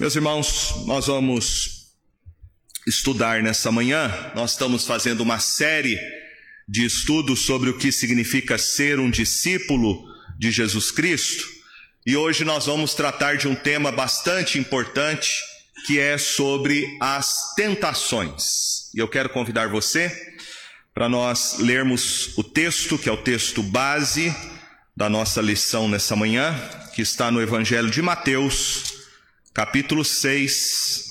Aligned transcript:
Meus 0.00 0.16
irmãos, 0.16 0.76
nós 0.86 1.08
vamos 1.08 1.90
estudar 2.86 3.42
nessa 3.42 3.70
manhã, 3.70 4.10
nós 4.34 4.52
estamos 4.52 4.86
fazendo 4.86 5.20
uma 5.20 5.38
série 5.38 6.00
de 6.66 6.86
estudos 6.86 7.40
sobre 7.40 7.68
o 7.68 7.76
que 7.76 7.92
significa 7.92 8.56
ser 8.56 8.98
um 8.98 9.10
discípulo 9.10 10.02
de 10.38 10.50
Jesus 10.50 10.90
Cristo, 10.90 11.46
e 12.06 12.16
hoje 12.16 12.46
nós 12.46 12.64
vamos 12.64 12.94
tratar 12.94 13.36
de 13.36 13.46
um 13.46 13.54
tema 13.54 13.92
bastante 13.92 14.58
importante, 14.58 15.38
que 15.86 15.98
é 15.98 16.16
sobre 16.16 16.96
as 16.98 17.54
tentações. 17.54 18.90
E 18.94 19.00
eu 19.00 19.06
quero 19.06 19.28
convidar 19.28 19.68
você 19.68 20.10
para 20.94 21.10
nós 21.10 21.58
lermos 21.58 22.38
o 22.38 22.42
texto, 22.42 22.96
que 22.96 23.10
é 23.10 23.12
o 23.12 23.18
texto 23.18 23.62
base 23.62 24.34
da 24.96 25.10
nossa 25.10 25.42
lição 25.42 25.90
nessa 25.90 26.16
manhã, 26.16 26.58
que 26.94 27.02
está 27.02 27.30
no 27.30 27.42
Evangelho 27.42 27.90
de 27.90 28.00
Mateus, 28.00 28.89
capítulo 29.52 30.04
6. 30.04 31.10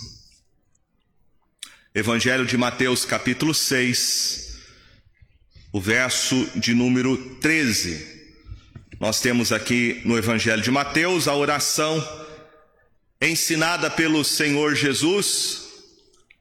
Evangelho 1.93 2.45
de 2.45 2.55
Mateus, 2.55 3.03
capítulo 3.03 3.53
6, 3.53 4.59
o 5.73 5.81
verso 5.81 6.49
de 6.55 6.73
número 6.73 7.35
13. 7.35 8.19
Nós 8.99 9.19
temos 9.19 9.51
aqui 9.51 10.01
no 10.05 10.17
Evangelho 10.17 10.61
de 10.61 10.71
Mateus 10.71 11.27
a 11.27 11.35
oração 11.35 11.97
ensinada 13.21 13.89
pelo 13.89 14.23
Senhor 14.23 14.75
Jesus 14.75 15.67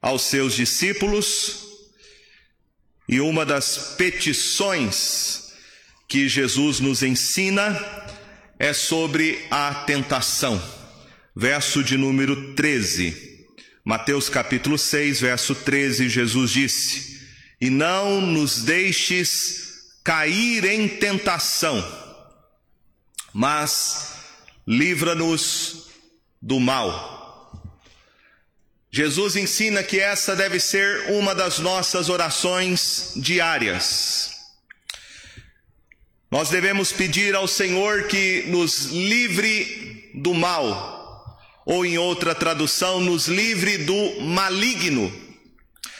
aos 0.01 0.21
seus 0.21 0.53
discípulos 0.55 1.65
e 3.07 3.19
uma 3.19 3.45
das 3.45 3.95
petições 3.97 5.51
que 6.07 6.29
Jesus 6.29 6.79
nos 6.79 7.03
ensina 7.03 7.77
é 8.57 8.71
sobre 8.71 9.45
a 9.51 9.73
tentação 9.85 10.78
verso 11.39 11.81
de 11.81 11.95
número 11.95 12.53
13. 12.53 13.47
Mateus 13.85 14.27
capítulo 14.27 14.77
6, 14.77 15.21
verso 15.21 15.55
13, 15.55 16.09
Jesus 16.09 16.51
disse: 16.51 17.21
E 17.61 17.69
não 17.69 18.19
nos 18.19 18.63
deixes 18.63 19.93
cair 20.03 20.65
em 20.65 20.85
tentação, 20.85 21.81
mas 23.33 24.15
livra-nos 24.67 25.87
do 26.41 26.59
mal. 26.59 27.17
Jesus 28.91 29.37
ensina 29.37 29.81
que 29.81 29.97
essa 29.97 30.35
deve 30.35 30.59
ser 30.59 31.11
uma 31.11 31.33
das 31.33 31.57
nossas 31.57 32.09
orações 32.09 33.13
diárias. 33.15 34.31
Nós 36.29 36.49
devemos 36.49 36.91
pedir 36.91 37.33
ao 37.33 37.47
Senhor 37.47 38.07
que 38.07 38.43
nos 38.47 38.87
livre 38.87 40.11
do 40.15 40.33
mal 40.33 40.98
ou 41.69 41.85
em 41.85 41.99
outra 41.99 42.33
tradução, 42.33 42.99
nos 42.99 43.27
livre 43.27 43.77
do 43.77 44.21
maligno. 44.21 45.13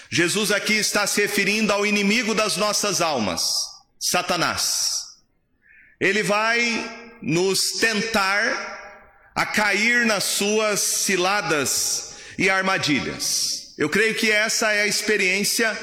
Jesus 0.10 0.52
aqui 0.52 0.74
está 0.74 1.06
se 1.06 1.22
referindo 1.22 1.72
ao 1.72 1.86
inimigo 1.86 2.34
das 2.34 2.58
nossas 2.58 3.02
almas, 3.02 3.44
Satanás. 4.00 4.90
Ele 6.00 6.24
vai 6.24 7.20
nos 7.22 7.74
tentar 7.74 9.30
a 9.36 9.46
cair 9.46 10.08
nas 10.08 10.24
suas 10.24 10.80
ciladas 10.80 12.16
e 12.36 12.50
armadilhas. 12.50 13.76
Eu 13.78 13.90
creio 13.90 14.16
que 14.16 14.32
essa 14.32 14.72
é 14.72 14.82
a 14.82 14.88
experiência 14.88 15.78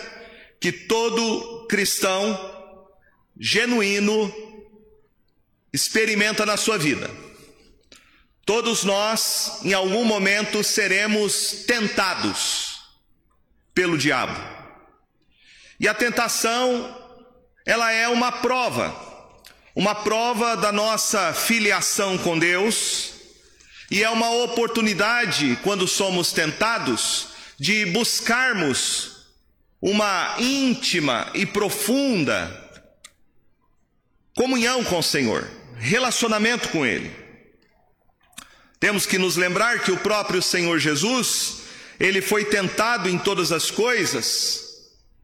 que 0.61 0.73
todo 0.73 1.64
cristão 1.69 2.37
genuíno 3.39 4.34
experimenta 5.73 6.45
na 6.45 6.57
sua 6.57 6.77
vida. 6.77 7.09
Todos 8.47 8.84
nós, 8.84 9.58
em 9.64 9.75
algum 9.75 10.05
momento, 10.05 10.62
seremos 10.62 11.64
tentados 11.66 12.80
pelo 13.75 13.98
diabo. 13.98 14.41
E 15.80 15.89
a 15.89 15.92
tentação, 15.92 16.97
ela 17.67 17.91
é 17.91 18.06
uma 18.06 18.30
prova, 18.30 18.95
uma 19.74 19.96
prova 19.96 20.56
da 20.56 20.70
nossa 20.70 21.35
filiação 21.35 22.17
com 22.17 22.39
Deus, 22.39 23.14
e 23.90 24.05
é 24.05 24.11
uma 24.11 24.30
oportunidade, 24.30 25.58
quando 25.64 25.89
somos 25.89 26.30
tentados, 26.30 27.30
de 27.58 27.85
buscarmos 27.86 29.27
uma 29.83 30.36
íntima 30.39 31.29
e 31.35 31.45
profunda 31.45 32.64
comunhão 34.36 34.85
com 34.85 35.01
o 35.01 35.02
Senhor, 35.02 35.51
relacionamento 35.79 36.68
com 36.68 36.86
Ele. 36.86 37.26
Temos 38.79 39.07
que 39.07 39.19
nos 39.19 39.37
lembrar 39.37 39.81
que 39.81 39.91
o 39.91 39.97
próprio 39.97 40.42
Senhor 40.42 40.79
Jesus, 40.79 41.63
ele 41.98 42.20
foi 42.20 42.45
tentado 42.45 43.09
em 43.09 43.19
todas 43.19 43.53
as 43.53 43.70
coisas, 43.70 44.63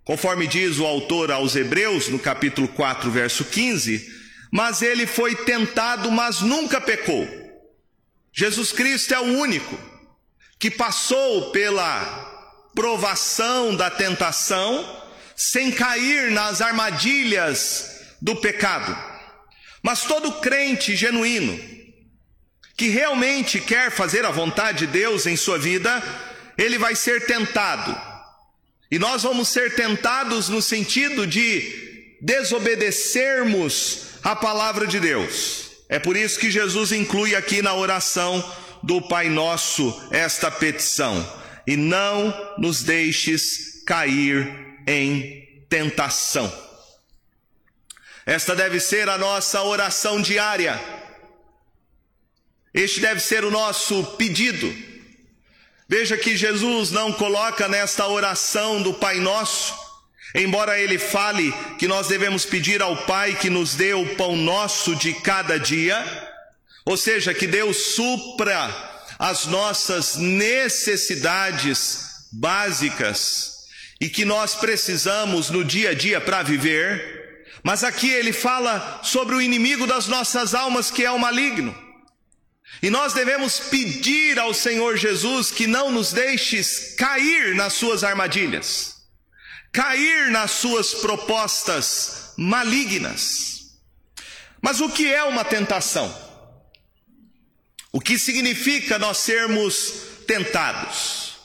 conforme 0.04 0.46
diz 0.46 0.78
o 0.78 0.86
autor 0.86 1.30
aos 1.30 1.54
Hebreus, 1.54 2.08
no 2.08 2.18
capítulo 2.18 2.66
4, 2.68 3.10
verso 3.10 3.44
15, 3.44 4.22
mas 4.50 4.82
ele 4.82 5.06
foi 5.06 5.34
tentado, 5.34 6.10
mas 6.10 6.40
nunca 6.40 6.80
pecou. 6.80 7.28
Jesus 8.32 8.72
Cristo 8.72 9.12
é 9.12 9.20
o 9.20 9.38
único 9.38 9.78
que 10.58 10.70
passou 10.70 11.50
pela 11.50 12.30
provação 12.74 13.74
da 13.76 13.90
tentação 13.90 15.02
sem 15.36 15.70
cair 15.70 16.30
nas 16.30 16.60
armadilhas 16.60 18.00
do 18.20 18.36
pecado. 18.36 18.96
Mas 19.82 20.04
todo 20.04 20.40
crente 20.40 20.94
genuíno, 20.94 21.58
que 22.82 22.88
realmente 22.88 23.60
quer 23.60 23.92
fazer 23.92 24.26
a 24.26 24.32
vontade 24.32 24.78
de 24.78 24.88
Deus 24.88 25.24
em 25.24 25.36
sua 25.36 25.56
vida, 25.56 26.02
ele 26.58 26.78
vai 26.78 26.96
ser 26.96 27.26
tentado. 27.26 27.96
E 28.90 28.98
nós 28.98 29.22
vamos 29.22 29.50
ser 29.50 29.76
tentados 29.76 30.48
no 30.48 30.60
sentido 30.60 31.24
de 31.24 32.16
desobedecermos 32.20 34.18
a 34.24 34.34
palavra 34.34 34.84
de 34.84 34.98
Deus. 34.98 35.70
É 35.88 36.00
por 36.00 36.16
isso 36.16 36.40
que 36.40 36.50
Jesus 36.50 36.90
inclui 36.90 37.36
aqui 37.36 37.62
na 37.62 37.72
oração 37.72 38.44
do 38.82 39.00
Pai 39.00 39.28
Nosso 39.28 40.08
esta 40.10 40.50
petição: 40.50 41.24
e 41.64 41.76
não 41.76 42.34
nos 42.58 42.82
deixes 42.82 43.84
cair 43.86 44.52
em 44.88 45.64
tentação. 45.68 46.52
Esta 48.26 48.56
deve 48.56 48.80
ser 48.80 49.08
a 49.08 49.16
nossa 49.16 49.62
oração 49.62 50.20
diária 50.20 51.01
este 52.74 53.00
deve 53.00 53.20
ser 53.20 53.44
o 53.44 53.50
nosso 53.50 54.02
pedido. 54.16 54.74
Veja 55.88 56.16
que 56.16 56.36
Jesus 56.36 56.90
não 56.90 57.12
coloca 57.12 57.68
nesta 57.68 58.06
oração 58.06 58.80
do 58.80 58.94
Pai 58.94 59.20
Nosso, 59.20 59.74
embora 60.34 60.80
ele 60.80 60.98
fale 60.98 61.52
que 61.78 61.86
nós 61.86 62.08
devemos 62.08 62.46
pedir 62.46 62.80
ao 62.80 62.96
Pai 63.04 63.34
que 63.34 63.50
nos 63.50 63.74
dê 63.74 63.92
o 63.92 64.16
pão 64.16 64.34
nosso 64.34 64.96
de 64.96 65.12
cada 65.12 65.58
dia, 65.58 66.02
ou 66.86 66.96
seja, 66.96 67.34
que 67.34 67.46
Deus 67.46 67.94
supra 67.94 68.74
as 69.18 69.44
nossas 69.44 70.16
necessidades 70.16 72.12
básicas 72.32 73.52
e 74.00 74.08
que 74.08 74.24
nós 74.24 74.54
precisamos 74.54 75.50
no 75.50 75.62
dia 75.62 75.90
a 75.90 75.94
dia 75.94 76.20
para 76.20 76.42
viver. 76.42 77.44
Mas 77.62 77.84
aqui 77.84 78.10
ele 78.10 78.32
fala 78.32 79.00
sobre 79.02 79.34
o 79.34 79.42
inimigo 79.42 79.86
das 79.86 80.06
nossas 80.06 80.54
almas, 80.54 80.90
que 80.90 81.04
é 81.04 81.10
o 81.10 81.18
maligno. 81.18 81.81
E 82.80 82.90
nós 82.90 83.12
devemos 83.12 83.60
pedir 83.60 84.38
ao 84.38 84.54
Senhor 84.54 84.96
Jesus 84.96 85.50
que 85.50 85.66
não 85.66 85.90
nos 85.90 86.12
deixes 86.12 86.94
cair 86.96 87.54
nas 87.54 87.74
suas 87.74 88.02
armadilhas, 88.02 88.96
cair 89.72 90.30
nas 90.30 90.52
suas 90.52 90.94
propostas 90.94 92.32
malignas. 92.36 93.76
Mas 94.60 94.80
o 94.80 94.88
que 94.88 95.12
é 95.12 95.22
uma 95.24 95.44
tentação? 95.44 96.12
O 97.92 98.00
que 98.00 98.18
significa 98.18 98.98
nós 98.98 99.18
sermos 99.18 99.92
tentados? 100.26 101.36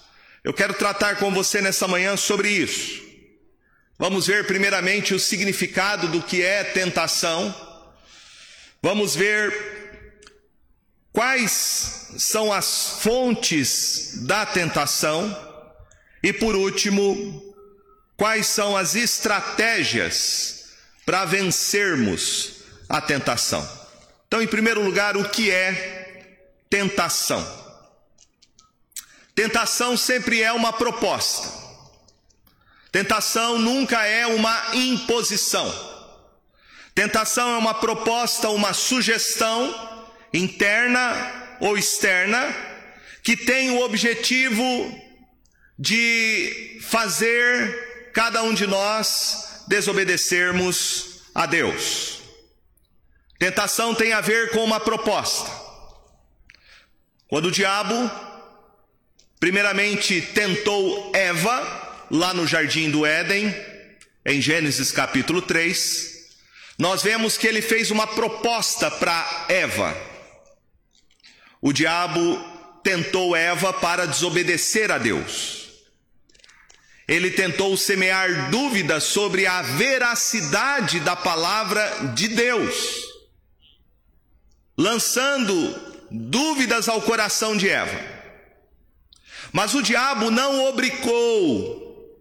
Eu 0.43 0.53
quero 0.53 0.73
tratar 0.73 1.17
com 1.17 1.31
você 1.31 1.59
nessa 1.59 1.87
manhã 1.87 2.15
sobre 2.15 2.49
isso. 2.49 3.05
Vamos 3.99 4.27
ver 4.27 4.47
primeiramente 4.47 5.13
o 5.13 5.19
significado 5.19 6.07
do 6.07 6.21
que 6.21 6.41
é 6.41 6.63
tentação. 6.63 7.53
Vamos 8.81 9.15
ver 9.15 9.76
quais 11.17 12.11
são 12.19 12.53
as 12.53 12.99
fontes 13.01 14.19
da 14.27 14.45
tentação 14.45 15.35
e, 16.21 16.31
por 16.31 16.55
último, 16.55 17.55
quais 18.15 18.45
são 18.45 18.77
as 18.77 18.93
estratégias 18.93 20.75
para 21.07 21.25
vencermos 21.25 22.57
a 22.87 23.01
tentação. 23.01 23.67
Então, 24.27 24.43
em 24.43 24.47
primeiro 24.47 24.83
lugar, 24.83 25.17
o 25.17 25.27
que 25.27 25.49
é 25.49 26.37
tentação? 26.69 27.43
Tentação 29.33 29.97
sempre 29.97 30.43
é 30.43 30.53
uma 30.53 30.71
proposta. 30.71 31.51
Tentação 32.91 33.57
nunca 33.57 34.05
é 34.05 34.27
uma 34.27 34.75
imposição. 34.75 35.67
Tentação 36.93 37.55
é 37.55 37.57
uma 37.57 37.73
proposta, 37.73 38.51
uma 38.51 38.71
sugestão 38.71 39.96
interna 40.33 41.57
ou 41.59 41.77
externa, 41.77 42.55
que 43.23 43.35
tem 43.35 43.71
o 43.71 43.81
objetivo 43.81 44.63
de 45.77 46.79
fazer 46.81 48.11
cada 48.13 48.41
um 48.43 48.53
de 48.53 48.65
nós 48.65 49.65
desobedecermos 49.67 51.21
a 51.35 51.45
Deus. 51.45 52.21
Tentação 53.37 53.93
tem 53.93 54.13
a 54.13 54.21
ver 54.21 54.51
com 54.51 54.63
uma 54.63 54.79
proposta. 54.79 55.51
Quando 57.27 57.47
o 57.47 57.51
diabo, 57.51 58.09
primeiramente, 59.39 60.21
tentou 60.21 61.11
Eva, 61.13 62.07
lá 62.09 62.33
no 62.33 62.47
jardim 62.47 62.89
do 62.89 63.05
Éden, 63.05 63.53
em 64.25 64.41
Gênesis 64.41 64.91
capítulo 64.91 65.41
3, 65.41 66.17
nós 66.79 67.03
vemos 67.03 67.37
que 67.37 67.45
ele 67.45 67.61
fez 67.61 67.91
uma 67.91 68.07
proposta 68.07 68.89
para 68.89 69.45
Eva. 69.49 69.95
O 71.61 71.73
diabo 71.73 72.39
tentou 72.83 73.35
Eva 73.35 73.73
para 73.73 74.05
desobedecer 74.05 74.91
a 74.91 74.97
Deus. 74.97 75.67
Ele 77.07 77.31
tentou 77.31 77.75
semear 77.77 78.49
dúvidas 78.49 79.05
sobre 79.05 79.45
a 79.45 79.61
veracidade 79.61 80.99
da 80.99 81.15
palavra 81.15 82.11
de 82.13 82.27
Deus, 82.27 82.75
lançando 84.77 85.53
dúvidas 86.11 86.89
ao 86.89 87.01
coração 87.01 87.55
de 87.55 87.69
Eva. 87.69 87.97
Mas 89.53 89.73
o 89.73 89.81
diabo 89.81 90.29
não 90.29 90.65
obrigou, 90.65 92.13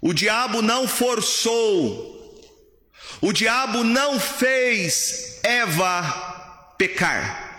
o 0.00 0.12
diabo 0.12 0.62
não 0.62 0.86
forçou, 0.86 2.40
o 3.20 3.32
diabo 3.32 3.82
não 3.82 4.20
fez 4.20 5.40
Eva 5.42 6.74
pecar. 6.78 7.49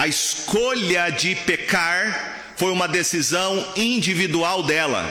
A 0.00 0.08
escolha 0.08 1.10
de 1.10 1.34
pecar 1.34 2.54
foi 2.56 2.72
uma 2.72 2.88
decisão 2.88 3.74
individual 3.76 4.62
dela. 4.62 5.04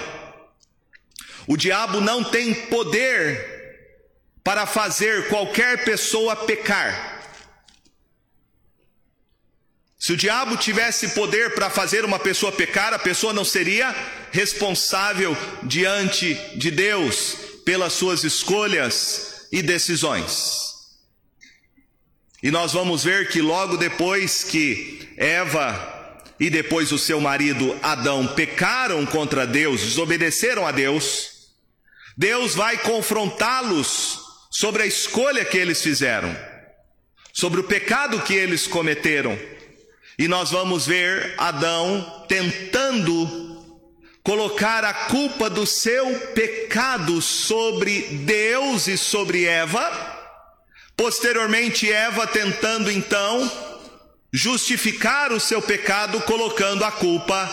O 1.46 1.56
diabo 1.56 2.02
não 2.02 2.24
tem 2.24 2.56
poder 2.56 3.40
para 4.44 4.66
fazer 4.66 5.28
qualquer 5.28 5.86
pessoa 5.86 6.36
pecar. 6.36 7.22
Se 9.96 10.14
o 10.14 10.18
diabo 10.18 10.58
tivesse 10.58 11.10
poder 11.10 11.54
para 11.54 11.70
fazer 11.70 12.04
uma 12.04 12.18
pessoa 12.18 12.52
pecar, 12.52 12.92
a 12.92 12.98
pessoa 12.98 13.32
não 13.32 13.46
seria 13.46 13.96
responsável 14.32 15.38
diante 15.62 16.34
de 16.56 16.72
Deus 16.72 17.38
pelas 17.64 17.94
suas 17.94 18.24
escolhas 18.24 19.48
e 19.52 19.62
decisões. 19.62 20.69
E 22.42 22.50
nós 22.50 22.72
vamos 22.72 23.04
ver 23.04 23.30
que 23.30 23.42
logo 23.42 23.76
depois 23.76 24.44
que 24.44 25.10
Eva 25.18 25.98
e 26.40 26.50
depois 26.50 26.92
o 26.92 26.98
seu 26.98 27.20
marido 27.20 27.78
Adão 27.84 28.28
pecaram 28.28 29.06
contra 29.06 29.46
Deus, 29.46 29.82
desobedeceram 29.82 30.66
a 30.66 30.72
Deus, 30.72 31.50
Deus 32.18 32.56
vai 32.56 32.78
confrontá-los 32.78 34.20
sobre 34.50 34.84
a 34.84 34.86
escolha 34.86 35.44
que 35.44 35.58
eles 35.58 35.82
fizeram, 35.82 36.34
sobre 37.34 37.60
o 37.60 37.66
pecado 37.66 38.22
que 38.22 38.34
eles 38.34 38.68
cometeram. 38.68 39.38
E 40.18 40.28
nós 40.28 40.52
vamos 40.52 40.88
ver 40.88 41.36
Adão 41.38 42.26
tentando 42.28 43.50
colocar 44.24 44.86
a 44.86 44.94
culpa 44.94 45.50
do 45.50 45.66
seu 45.66 46.20
pecado 46.34 47.22
sobre 47.22 48.02
Deus 48.02 48.88
e 48.88 48.98
sobre 48.98 49.46
Eva 49.46 50.19
Posteriormente, 51.00 51.90
Eva 51.90 52.28
tentando 52.28 52.92
então 52.92 53.50
justificar 54.34 55.32
o 55.32 55.40
seu 55.40 55.62
pecado, 55.62 56.20
colocando 56.24 56.84
a 56.84 56.92
culpa 56.92 57.50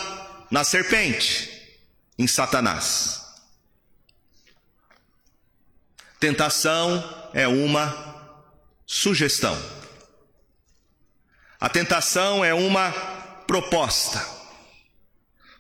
na 0.51 0.65
serpente, 0.65 1.79
em 2.19 2.27
Satanás. 2.27 3.25
Tentação 6.19 7.31
é 7.33 7.47
uma 7.47 8.35
sugestão. 8.85 9.57
A 11.61 11.69
tentação 11.69 12.45
é 12.45 12.53
uma 12.53 12.91
proposta. 13.47 14.27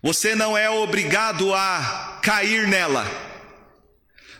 Você 0.02 0.34
não 0.34 0.58
é 0.58 0.68
obrigado 0.68 1.54
a 1.54 2.18
cair 2.20 2.66
nela. 2.66 3.25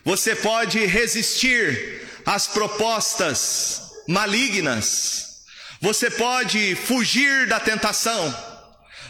Você 0.06 0.36
pode 0.36 0.86
resistir 0.86 2.06
as 2.24 2.46
propostas 2.46 3.82
malignas. 4.06 5.40
Você 5.80 6.08
pode 6.08 6.76
fugir 6.76 7.48
da 7.48 7.58
tentação. 7.58 8.32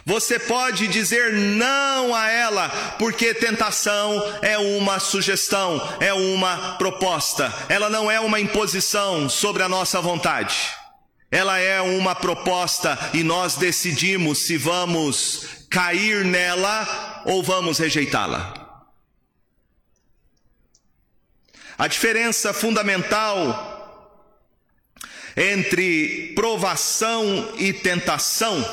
Você 0.07 0.39
pode 0.39 0.89
dizer 0.89 1.35
não 1.35 2.15
a 2.15 2.31
ela, 2.31 2.71
porque 2.99 3.35
tentação 3.35 4.23
é 4.41 4.57
uma 4.57 4.99
sugestão, 4.99 5.87
é 6.01 6.15
uma 6.15 6.79
proposta. 6.79 7.53
Ela 7.69 7.91
não 7.91 8.11
é 8.11 8.19
uma 8.19 8.41
imposição 8.41 9.29
sobre 9.29 9.63
a 9.63 9.69
nossa 9.69 10.01
vontade. 10.01 10.57
Ela 11.31 11.59
é 11.59 11.79
uma 11.83 12.15
proposta 12.15 12.99
e 13.13 13.23
nós 13.23 13.57
decidimos 13.57 14.47
se 14.47 14.57
vamos 14.57 15.45
cair 15.69 16.25
nela 16.25 17.23
ou 17.27 17.43
vamos 17.43 17.77
rejeitá-la. 17.77 18.56
A 21.79 21.87
diferença 21.89 22.55
fundamental 22.55 23.75
entre 25.37 26.33
provação 26.35 27.55
e 27.59 27.73
tentação 27.73 28.65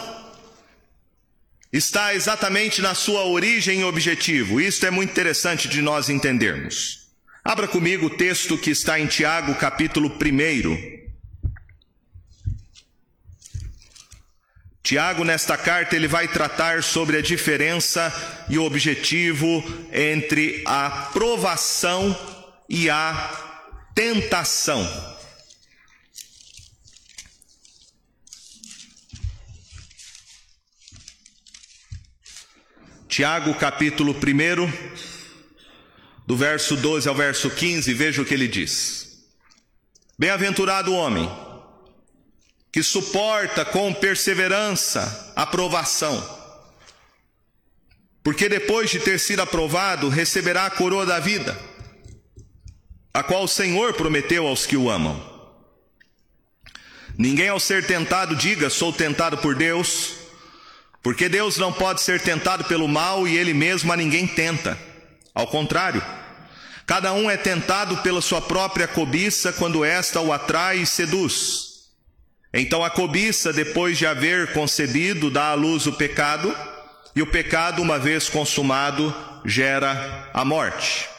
está 1.71 2.15
exatamente 2.15 2.81
na 2.81 2.95
sua 2.95 3.25
origem 3.25 3.81
e 3.81 3.83
objetivo. 3.83 4.61
Isto 4.61 4.85
é 4.85 4.91
muito 4.91 5.09
interessante 5.09 5.67
de 5.67 5.81
nós 5.81 6.07
entendermos. 6.07 7.09
Abra 7.43 7.67
comigo 7.67 8.05
o 8.05 8.09
texto 8.09 8.57
que 8.57 8.69
está 8.69 8.97
em 8.97 9.07
Tiago, 9.07 9.55
capítulo 9.55 10.09
1. 10.09 11.03
Tiago, 14.81 15.25
nesta 15.25 15.57
carta, 15.57 15.95
ele 15.95 16.07
vai 16.07 16.27
tratar 16.27 16.83
sobre 16.83 17.17
a 17.17 17.21
diferença 17.21 18.13
e 18.49 18.57
o 18.57 18.63
objetivo 18.63 19.63
entre 19.91 20.63
a 20.65 21.09
provação 21.11 22.15
e 22.69 22.89
a 22.89 23.53
tentação. 23.93 24.87
Tiago, 33.07 33.53
capítulo 33.55 34.13
1, 34.13 34.17
do 36.25 36.35
verso 36.35 36.75
12 36.75 37.07
ao 37.07 37.13
verso 37.13 37.49
15, 37.49 37.93
veja 37.93 38.21
o 38.21 38.25
que 38.25 38.33
ele 38.33 38.47
diz: 38.47 39.23
Bem-aventurado 40.17 40.91
o 40.91 40.95
homem 40.95 41.29
que 42.71 42.81
suporta 42.81 43.63
com 43.63 43.93
perseverança 43.93 45.31
a 45.35 45.45
provação, 45.45 46.17
porque 48.23 48.49
depois 48.49 48.89
de 48.89 48.99
ter 48.99 49.19
sido 49.19 49.43
aprovado, 49.43 50.09
receberá 50.09 50.65
a 50.65 50.71
coroa 50.71 51.05
da 51.05 51.19
vida 51.19 51.72
a 53.13 53.21
qual 53.21 53.43
o 53.43 53.47
Senhor 53.47 53.93
prometeu 53.93 54.47
aos 54.47 54.65
que 54.65 54.75
o 54.75 54.89
amam. 54.89 55.21
Ninguém 57.17 57.49
ao 57.49 57.59
ser 57.59 57.85
tentado 57.85 58.35
diga: 58.35 58.69
sou 58.69 58.91
tentado 58.91 59.37
por 59.37 59.53
Deus, 59.53 60.15
porque 61.03 61.29
Deus 61.29 61.57
não 61.57 61.71
pode 61.71 62.01
ser 62.01 62.19
tentado 62.19 62.63
pelo 62.63 62.87
mal 62.87 63.27
e 63.27 63.37
ele 63.37 63.53
mesmo 63.53 63.93
a 63.93 63.97
ninguém 63.97 64.25
tenta. 64.25 64.77
Ao 65.35 65.45
contrário, 65.45 66.03
cada 66.87 67.13
um 67.13 67.29
é 67.29 67.37
tentado 67.37 67.97
pela 67.97 68.21
sua 68.21 68.41
própria 68.41 68.87
cobiça 68.87 69.53
quando 69.53 69.85
esta 69.85 70.19
o 70.19 70.33
atrai 70.33 70.79
e 70.79 70.85
seduz. 70.85 71.73
Então 72.51 72.83
a 72.83 72.89
cobiça, 72.89 73.51
depois 73.51 73.97
de 73.97 74.05
haver 74.05 74.53
concebido, 74.53 75.29
dá 75.29 75.49
à 75.49 75.53
luz 75.53 75.87
o 75.87 75.93
pecado, 75.93 76.55
e 77.15 77.21
o 77.21 77.27
pecado, 77.27 77.81
uma 77.81 77.99
vez 77.99 78.29
consumado, 78.29 79.13
gera 79.45 80.29
a 80.33 80.43
morte. 80.45 81.12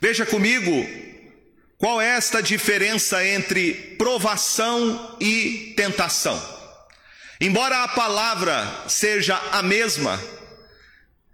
Veja 0.00 0.26
comigo 0.26 0.86
qual 1.78 2.00
é 2.00 2.08
esta 2.08 2.42
diferença 2.42 3.24
entre 3.24 3.74
provação 3.98 5.16
e 5.20 5.74
tentação. 5.76 6.56
Embora 7.40 7.82
a 7.82 7.88
palavra 7.88 8.84
seja 8.88 9.36
a 9.52 9.62
mesma, 9.62 10.20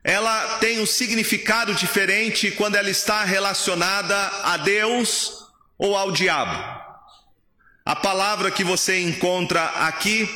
ela 0.02 0.59
tem 0.59 0.81
um 0.81 0.87
significado 0.87 1.75
diferente 1.75 2.50
quando 2.50 2.75
ela 2.75 2.90
está 2.90 3.23
relacionada 3.25 4.16
a 4.42 4.57
Deus 4.57 5.47
ou 5.78 5.97
ao 5.97 6.11
diabo. 6.11 6.83
A 7.85 7.97
palavra 7.97 8.50
que 8.50 8.64
você 8.64 9.00
encontra 9.00 9.64
aqui 9.64 10.28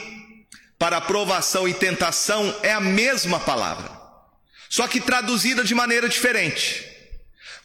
para 0.78 1.00
provação 1.00 1.66
e 1.66 1.74
tentação 1.74 2.54
é 2.62 2.72
a 2.72 2.80
mesma 2.80 3.40
palavra, 3.40 3.90
só 4.68 4.86
que 4.86 5.00
traduzida 5.00 5.64
de 5.64 5.74
maneira 5.74 6.08
diferente. 6.08 6.95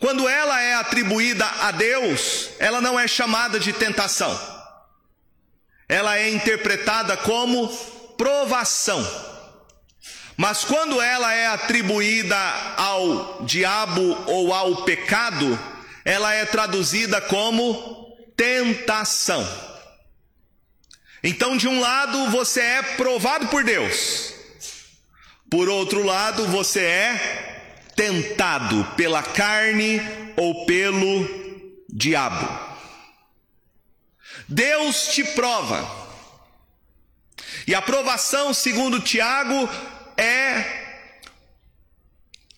Quando 0.01 0.27
ela 0.27 0.60
é 0.60 0.74
atribuída 0.74 1.46
a 1.46 1.70
Deus, 1.70 2.50
ela 2.58 2.81
não 2.81 3.00
é 3.00 3.08
chamada 3.08 3.60
de 3.60 3.72
tentação. 3.72 4.36
ela 5.88 6.17
é 6.17 6.29
interpretada 6.29 7.17
como 7.17 7.67
provação. 8.17 9.05
Mas 10.38 10.63
quando 10.63 11.01
ela 11.01 11.34
é 11.34 11.48
atribuída 11.48 12.38
ao 12.77 13.43
diabo 13.43 14.01
ou 14.25 14.53
ao 14.53 14.84
pecado, 14.84 15.60
ela 16.05 16.34
é 16.34 16.46
traduzida 16.46 17.20
como 17.20 18.17
tentação. 18.36 19.46
Então, 21.22 21.58
de 21.58 21.67
um 21.67 21.79
lado, 21.79 22.29
você 22.31 22.62
é 22.62 22.81
provado 22.81 23.50
por 23.50 23.63
Deus, 23.63 24.34
por 25.50 25.67
outro 25.67 26.03
lado, 26.03 26.48
você 26.48 26.79
é 26.79 27.50
tentado 28.01 28.84
pela 28.98 29.22
carne 29.22 30.01
ou 30.36 30.65
pelo 30.65 31.29
diabo. 31.88 32.50
Deus 34.50 35.10
te 35.10 35.24
prova. 35.24 35.88
E 37.67 37.75
a 37.75 37.81
provação, 37.81 38.55
segundo 38.55 39.00
Tiago, 39.00 39.70
é 40.17 40.81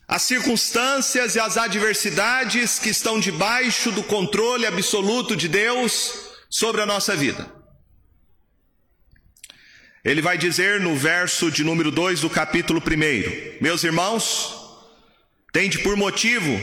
as 0.07 0.21
circunstâncias 0.21 1.35
e 1.35 1.41
as 1.41 1.57
adversidades 1.57 2.79
que 2.79 2.87
estão 2.87 3.19
debaixo 3.19 3.91
do 3.91 4.01
controle 4.01 4.65
absoluto 4.65 5.35
de 5.35 5.49
Deus 5.49 6.37
sobre 6.49 6.79
a 6.79 6.85
nossa 6.85 7.17
vida. 7.17 7.51
Ele 10.05 10.21
vai 10.21 10.37
dizer 10.37 10.79
no 10.79 10.95
verso 10.95 11.51
de 11.51 11.65
número 11.65 11.91
2 11.91 12.21
do 12.21 12.29
capítulo 12.29 12.81
1: 12.81 13.61
Meus 13.61 13.83
irmãos, 13.83 14.62
tende 15.53 15.79
por 15.79 15.95
motivo 15.95 16.59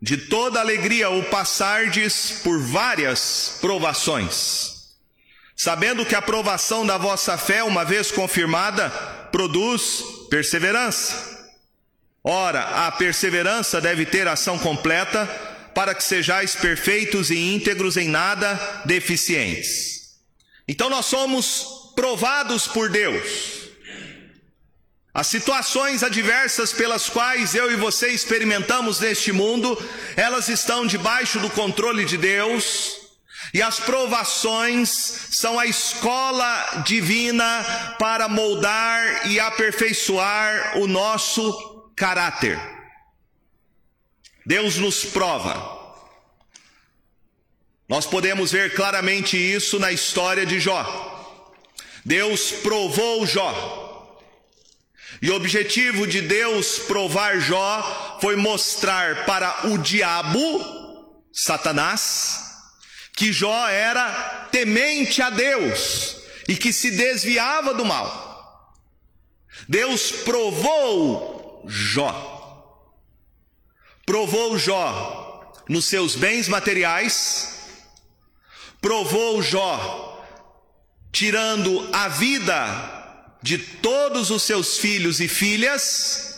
de 0.00 0.16
toda 0.16 0.58
alegria 0.58 1.10
o 1.10 1.22
passardes 1.24 2.40
por 2.42 2.58
várias 2.60 3.58
provações, 3.60 4.94
sabendo 5.54 6.04
que 6.04 6.14
a 6.14 6.22
provação 6.22 6.86
da 6.86 6.96
vossa 6.96 7.36
fé, 7.36 7.62
uma 7.62 7.84
vez 7.84 8.10
confirmada, 8.10 8.88
produz 9.30 10.02
perseverança. 10.30 11.36
Ora, 12.24 12.86
a 12.86 12.92
perseverança 12.92 13.80
deve 13.80 14.06
ter 14.06 14.26
ação 14.26 14.58
completa, 14.58 15.26
para 15.74 15.94
que 15.94 16.02
sejais 16.02 16.54
perfeitos 16.54 17.30
e 17.30 17.36
íntegros 17.36 17.98
em 17.98 18.08
nada 18.08 18.58
deficientes. 18.86 20.16
Então 20.66 20.88
nós 20.88 21.04
somos 21.04 21.92
provados 21.94 22.66
por 22.66 22.88
Deus. 22.88 23.55
As 25.16 25.28
situações 25.28 26.02
adversas 26.02 26.74
pelas 26.74 27.08
quais 27.08 27.54
eu 27.54 27.72
e 27.72 27.74
você 27.74 28.08
experimentamos 28.08 29.00
neste 29.00 29.32
mundo, 29.32 29.74
elas 30.14 30.50
estão 30.50 30.86
debaixo 30.86 31.40
do 31.40 31.48
controle 31.48 32.04
de 32.04 32.18
Deus, 32.18 32.98
e 33.54 33.62
as 33.62 33.80
provações 33.80 34.90
são 35.30 35.58
a 35.58 35.64
escola 35.64 36.82
divina 36.84 37.96
para 37.98 38.28
moldar 38.28 39.26
e 39.26 39.40
aperfeiçoar 39.40 40.76
o 40.80 40.86
nosso 40.86 41.90
caráter. 41.96 42.60
Deus 44.44 44.76
nos 44.76 45.02
prova. 45.02 45.96
Nós 47.88 48.04
podemos 48.04 48.52
ver 48.52 48.74
claramente 48.74 49.38
isso 49.38 49.78
na 49.78 49.90
história 49.90 50.44
de 50.44 50.60
Jó. 50.60 51.40
Deus 52.04 52.52
provou 52.52 53.26
Jó. 53.26 53.85
E 55.20 55.30
o 55.30 55.36
objetivo 55.36 56.06
de 56.06 56.20
Deus 56.20 56.78
provar 56.80 57.40
Jó 57.40 58.18
foi 58.20 58.36
mostrar 58.36 59.24
para 59.24 59.68
o 59.68 59.78
diabo, 59.78 61.24
Satanás, 61.32 62.40
que 63.14 63.32
Jó 63.32 63.66
era 63.68 64.48
temente 64.50 65.22
a 65.22 65.30
Deus 65.30 66.16
e 66.48 66.56
que 66.56 66.72
se 66.72 66.90
desviava 66.90 67.72
do 67.72 67.84
mal. 67.84 68.74
Deus 69.68 70.12
provou 70.12 71.64
Jó. 71.66 72.34
Provou 74.04 74.58
Jó 74.58 75.52
nos 75.68 75.86
seus 75.86 76.14
bens 76.14 76.48
materiais, 76.48 77.68
provou 78.80 79.42
Jó 79.42 80.22
tirando 81.10 81.88
a 81.92 82.08
vida 82.08 82.95
de 83.46 83.58
todos 83.58 84.32
os 84.32 84.42
seus 84.42 84.76
filhos 84.76 85.20
e 85.20 85.28
filhas 85.28 86.34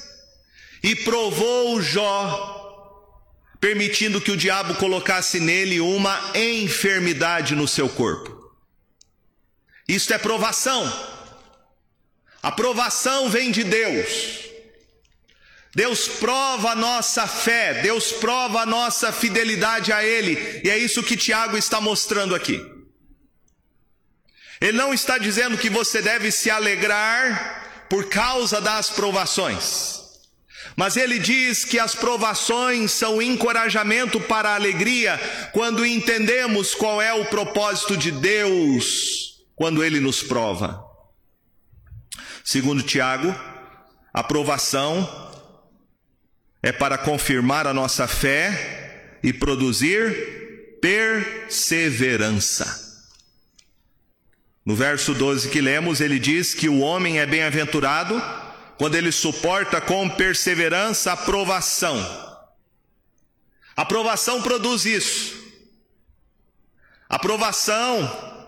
e 0.83 0.95
provou 0.95 1.81
Jó, 1.81 3.17
permitindo 3.59 4.21
que 4.21 4.31
o 4.31 4.37
diabo 4.37 4.75
colocasse 4.75 5.41
nele 5.41 5.81
uma 5.81 6.33
enfermidade 6.35 7.55
no 7.55 7.67
seu 7.67 7.89
corpo. 7.89 8.53
Isto 9.89 10.13
é 10.13 10.19
provação. 10.19 10.85
A 12.43 12.53
provação 12.53 13.31
vem 13.31 13.51
de 13.51 13.65
Deus. 13.65 14.41
Deus 15.75 16.09
prova 16.09 16.73
a 16.73 16.77
nossa 16.77 17.27
fé, 17.27 17.81
Deus 17.81 18.13
prova 18.13 18.61
a 18.61 18.67
nossa 18.67 19.11
fidelidade 19.13 19.95
a 19.95 20.05
Ele, 20.05 20.61
e 20.63 20.69
é 20.69 20.77
isso 20.77 21.03
que 21.03 21.17
Tiago 21.17 21.57
está 21.57 21.81
mostrando 21.81 22.35
aqui. 22.35 22.78
Ele 24.61 24.77
não 24.77 24.93
está 24.93 25.19
dizendo 25.19 25.57
que 25.57 25.71
você 25.71 26.03
deve 26.03 26.31
se 26.31 26.51
alegrar 26.51 27.87
por 27.89 28.09
causa 28.09 28.61
das 28.61 28.91
provações. 28.91 29.99
Mas 30.77 30.97
ele 30.97 31.19
diz 31.19 31.65
que 31.65 31.79
as 31.79 31.95
provações 31.95 32.93
são 32.93 33.21
encorajamento 33.21 34.21
para 34.21 34.51
a 34.51 34.55
alegria 34.55 35.19
quando 35.53 35.85
entendemos 35.85 36.75
qual 36.75 37.03
é 37.03 37.13
o 37.13 37.27
propósito 37.27 37.97
de 37.97 38.13
Deus 38.13 39.39
quando 39.57 39.83
ele 39.83 39.99
nos 39.99 40.23
prova. 40.23 40.85
Segundo 42.45 42.83
Tiago, 42.83 43.35
a 44.15 44.23
provação 44.23 45.29
é 46.63 46.73
para 46.73 46.97
confirmar 46.97 47.67
a 47.67 47.75
nossa 47.75 48.07
fé 48.07 49.19
e 49.23 49.33
produzir 49.33 50.79
perseverança. 50.81 52.88
No 54.65 54.75
verso 54.75 55.15
12 55.15 55.49
que 55.49 55.61
lemos, 55.61 56.01
ele 56.01 56.19
diz 56.19 56.55
que 56.55 56.69
o 56.69 56.81
homem 56.81 57.19
é 57.19 57.27
bem-aventurado 57.27 58.21
quando 58.77 58.95
ele 58.95 59.11
suporta 59.11 59.81
com 59.81 60.09
perseverança 60.09 61.13
a 61.13 61.17
provação. 61.17 61.99
A 63.77 63.85
provação 63.85 64.43
produz 64.43 64.85
isso. 64.85 65.37
A 67.09 67.19
provação, 67.19 68.47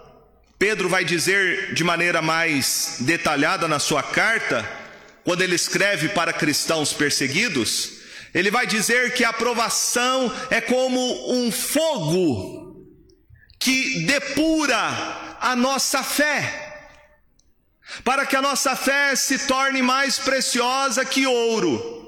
Pedro 0.59 0.88
vai 0.88 1.05
dizer 1.05 1.73
de 1.73 1.83
maneira 1.83 2.21
mais 2.21 2.97
detalhada 3.00 3.67
na 3.67 3.79
sua 3.79 4.02
carta, 4.02 4.69
quando 5.25 5.43
ele 5.43 5.55
escreve 5.55 6.11
para 6.11 6.33
cristãos 6.33 6.93
perseguidos, 6.93 8.00
ele 8.35 8.50
vai 8.50 8.67
dizer 8.67 9.14
que 9.14 9.25
a 9.25 9.33
provação 9.33 10.33
é 10.50 10.61
como 10.61 11.33
um 11.33 11.50
fogo 11.50 12.87
que 13.59 14.05
depura 14.07 15.30
a 15.40 15.56
nossa 15.56 16.02
fé, 16.02 16.85
para 18.04 18.26
que 18.26 18.37
a 18.37 18.42
nossa 18.42 18.76
fé 18.76 19.16
se 19.16 19.47
torne 19.47 19.80
mais 19.80 20.18
preciosa 20.18 21.04
que 21.04 21.26
ouro. 21.26 21.99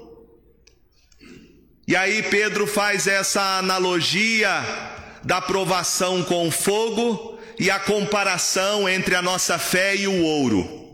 E 1.87 1.95
aí 1.95 2.21
Pedro 2.23 2.67
faz 2.67 3.07
essa 3.07 3.57
analogia 3.57 4.63
da 5.23 5.41
provação 5.41 6.23
com 6.23 6.49
fogo 6.51 7.39
e 7.59 7.71
a 7.71 7.79
comparação 7.79 8.87
entre 8.87 9.15
a 9.15 9.21
nossa 9.21 9.57
fé 9.57 9.95
e 9.95 10.07
o 10.07 10.23
ouro. 10.23 10.93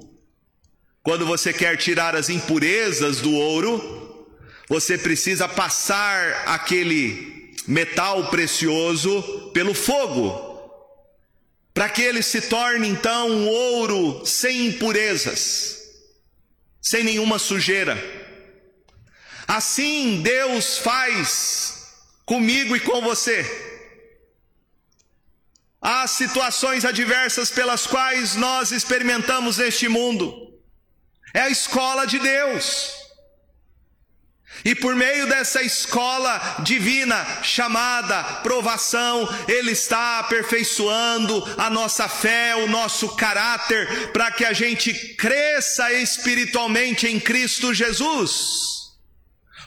Quando 1.04 1.26
você 1.26 1.52
quer 1.52 1.78
tirar 1.78 2.16
as 2.16 2.30
impurezas 2.30 3.20
do 3.20 3.34
ouro, 3.34 4.28
você 4.68 4.98
precisa 4.98 5.48
passar 5.48 6.44
aquele 6.48 7.54
metal 7.68 8.30
precioso 8.30 9.52
pelo 9.54 9.74
fogo 9.74 10.49
para 11.74 11.90
que 11.90 12.02
ele 12.02 12.22
se 12.22 12.42
torne 12.42 12.88
então 12.88 13.30
um 13.30 13.48
ouro 13.48 14.26
sem 14.26 14.68
impurezas, 14.68 15.78
sem 16.82 17.04
nenhuma 17.04 17.40
sujeira. 17.40 17.98
Assim 19.48 20.22
Deus 20.22 20.78
faz 20.78 21.88
comigo 22.26 22.76
e 22.76 22.80
com 22.80 23.02
você. 23.02 23.44
Há 25.82 26.06
situações 26.08 26.84
adversas 26.84 27.50
pelas 27.50 27.88
quais 27.88 28.36
nós 28.36 28.72
experimentamos 28.72 29.58
neste 29.58 29.88
mundo. 29.88 30.54
É 31.34 31.42
a 31.42 31.50
escola 31.50 32.06
de 32.06 32.20
Deus. 32.20 32.99
E 34.64 34.76
por 34.76 34.96
meio 34.96 35.28
dessa 35.28 35.62
escola 35.62 36.58
divina 36.60 37.26
chamada 37.44 38.22
provação, 38.44 39.28
Ele 39.48 39.72
está 39.72 40.20
aperfeiçoando 40.20 41.44
a 41.58 41.70
nossa 41.70 42.10
fé, 42.10 42.56
o 42.56 42.68
nosso 42.68 43.16
caráter, 43.16 44.12
para 44.12 44.32
que 44.32 44.44
a 44.44 44.54
gente 44.54 44.94
cresça 45.16 45.92
espiritualmente 45.94 47.08
em 47.08 47.20
Cristo 47.20 47.74
Jesus. 47.74 48.80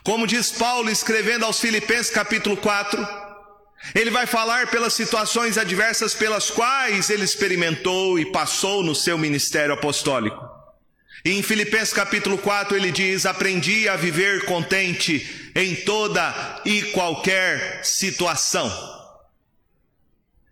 Como 0.04 0.26
diz 0.26 0.50
Paulo 0.50 0.90
escrevendo 0.90 1.44
aos 1.44 1.60
Filipenses 1.60 2.10
capítulo 2.10 2.56
4, 2.56 3.06
Ele 3.94 4.10
vai 4.10 4.26
falar 4.26 4.66
pelas 4.66 4.92
situações 4.92 5.56
adversas 5.56 6.12
pelas 6.12 6.50
quais 6.50 7.08
ele 7.08 7.24
experimentou 7.24 8.18
e 8.18 8.30
passou 8.30 8.82
no 8.82 8.94
seu 8.94 9.16
ministério 9.16 9.74
apostólico. 9.74 10.51
Em 11.24 11.40
Filipenses 11.40 11.94
capítulo 11.94 12.36
4 12.36 12.76
ele 12.76 12.90
diz: 12.90 13.26
Aprendi 13.26 13.88
a 13.88 13.94
viver 13.94 14.44
contente 14.44 15.52
em 15.54 15.76
toda 15.76 16.60
e 16.64 16.82
qualquer 16.90 17.84
situação. 17.84 18.70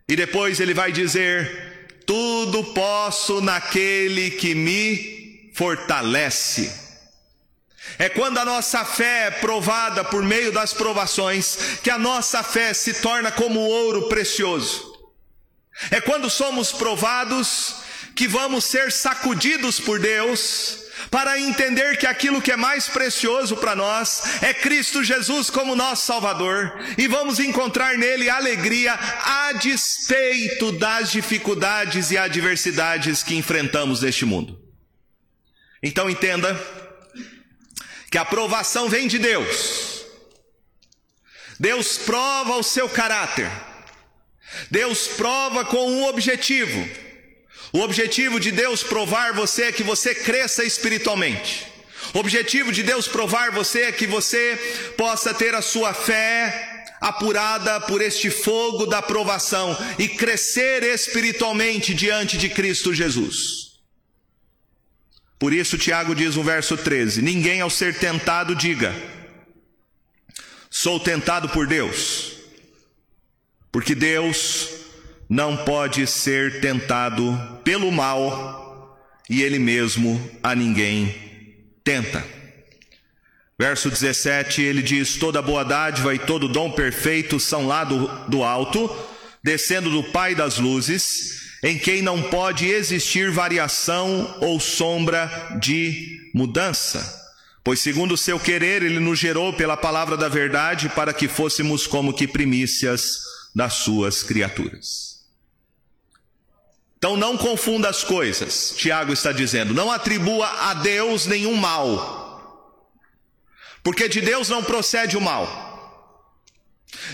E 0.08 0.14
depois 0.14 0.60
ele 0.60 0.72
vai 0.72 0.92
dizer: 0.92 2.02
Tudo 2.06 2.62
posso 2.72 3.40
naquele 3.40 4.30
que 4.30 4.54
me 4.54 5.50
fortalece. 5.54 6.72
É 7.98 8.08
quando 8.08 8.38
a 8.38 8.44
nossa 8.44 8.84
fé 8.84 9.26
é 9.26 9.30
provada 9.32 10.04
por 10.04 10.22
meio 10.22 10.52
das 10.52 10.72
provações 10.72 11.80
que 11.82 11.90
a 11.90 11.98
nossa 11.98 12.44
fé 12.44 12.72
se 12.72 12.94
torna 12.94 13.32
como 13.32 13.58
ouro 13.58 14.08
precioso. 14.08 14.90
É 15.90 16.00
quando 16.00 16.30
somos 16.30 16.70
provados 16.70 17.89
que 18.14 18.29
vamos 18.29 18.64
ser 18.64 18.93
sacudidos 18.93 19.81
por 19.81 19.99
Deus 19.99 20.81
para 21.11 21.38
entender 21.38 21.97
que 21.97 22.07
aquilo 22.07 22.43
que 22.43 22.52
é 22.52 22.57
mais 22.57 22.88
precioso 22.88 23.57
para 23.57 23.75
nós 23.75 24.43
é 24.43 24.52
Cristo 24.52 25.02
Jesus 25.02 25.49
como 25.49 25.75
nosso 25.75 26.07
Salvador 26.07 26.79
e 26.99 27.07
vamos 27.07 27.38
encontrar 27.38 27.97
nele 27.97 28.29
alegria 28.29 28.95
a 28.95 29.52
despeito 29.52 30.73
das 30.73 31.11
dificuldades 31.11 32.11
e 32.11 32.19
adversidades 32.19 33.23
que 33.23 33.35
enfrentamos 33.35 34.02
neste 34.02 34.25
mundo. 34.25 34.61
Então 35.83 36.11
entenda 36.11 36.59
que 38.11 38.19
a 38.19 38.23
aprovação 38.23 38.88
vem 38.88 39.09
de 39.09 39.19
Deus. 39.19 40.05
Deus 41.59 41.99
prova 41.99 42.57
o 42.57 42.62
seu 42.62 42.88
caráter. 42.88 43.50
Deus 44.71 45.07
prova 45.09 45.64
com 45.64 45.90
um 45.90 46.07
objetivo. 46.07 47.10
O 47.72 47.80
objetivo 47.80 48.40
de 48.40 48.50
Deus 48.50 48.82
provar 48.82 49.32
você 49.32 49.64
é 49.64 49.72
que 49.72 49.82
você 49.82 50.14
cresça 50.14 50.64
espiritualmente. 50.64 51.66
O 52.12 52.18
objetivo 52.18 52.72
de 52.72 52.82
Deus 52.82 53.06
provar 53.06 53.52
você 53.52 53.82
é 53.82 53.92
que 53.92 54.06
você 54.06 54.92
possa 54.96 55.32
ter 55.32 55.54
a 55.54 55.62
sua 55.62 55.94
fé 55.94 56.84
apurada 57.00 57.80
por 57.82 58.02
este 58.02 58.28
fogo 58.28 58.86
da 58.86 59.00
provação 59.00 59.76
e 59.98 60.08
crescer 60.08 60.82
espiritualmente 60.82 61.94
diante 61.94 62.36
de 62.36 62.48
Cristo 62.48 62.92
Jesus. 62.92 63.70
Por 65.38 65.52
isso, 65.52 65.78
Tiago 65.78 66.14
diz 66.14 66.34
no 66.36 66.42
verso 66.42 66.76
13: 66.76 67.22
Ninguém 67.22 67.60
ao 67.60 67.70
ser 67.70 67.98
tentado 67.98 68.54
diga, 68.54 68.94
sou 70.68 70.98
tentado 70.98 71.48
por 71.48 71.66
Deus, 71.66 72.32
porque 73.70 73.94
Deus 73.94 74.79
não 75.30 75.56
pode 75.58 76.04
ser 76.08 76.60
tentado 76.60 77.38
pelo 77.62 77.92
mal 77.92 78.99
e 79.30 79.42
Ele 79.42 79.60
mesmo 79.60 80.20
a 80.42 80.56
ninguém 80.56 81.14
tenta. 81.84 82.25
Verso 83.56 83.88
17, 83.90 84.62
ele 84.62 84.82
diz: 84.82 85.16
Toda 85.16 85.42
boa 85.42 85.62
dádiva 85.62 86.14
e 86.14 86.18
todo 86.18 86.49
dom 86.49 86.72
perfeito 86.72 87.38
são 87.38 87.66
lá 87.66 87.84
do, 87.84 88.08
do 88.26 88.42
alto, 88.42 88.90
descendo 89.44 89.90
do 89.90 90.02
Pai 90.02 90.34
das 90.34 90.58
luzes 90.58 91.38
em 91.62 91.78
quem 91.78 92.00
não 92.00 92.22
pode 92.22 92.66
existir 92.68 93.30
variação 93.30 94.38
ou 94.40 94.58
sombra 94.58 95.58
de 95.60 96.30
mudança. 96.34 97.18
Pois, 97.62 97.80
segundo 97.80 98.12
o 98.14 98.16
seu 98.16 98.40
querer, 98.40 98.82
ele 98.82 98.99
nos 98.99 99.18
gerou 99.18 99.52
pela 99.52 99.76
palavra 99.76 100.16
da 100.16 100.28
verdade 100.28 100.88
para 100.88 101.12
que 101.12 101.28
fôssemos 101.28 101.87
como 101.87 102.14
que 102.14 102.26
primícias 102.26 103.20
das 103.54 103.75
suas 103.75 104.22
criaturas. 104.22 105.10
Então 107.00 107.16
não 107.16 107.35
confunda 107.35 107.88
as 107.88 108.04
coisas, 108.04 108.75
Tiago 108.76 109.11
está 109.11 109.33
dizendo, 109.33 109.73
não 109.73 109.90
atribua 109.90 110.47
a 110.47 110.75
Deus 110.75 111.25
nenhum 111.25 111.57
mal, 111.57 112.69
porque 113.83 114.07
de 114.07 114.20
Deus 114.20 114.51
não 114.51 114.62
procede 114.62 115.16
o 115.16 115.20
mal, 115.20 115.48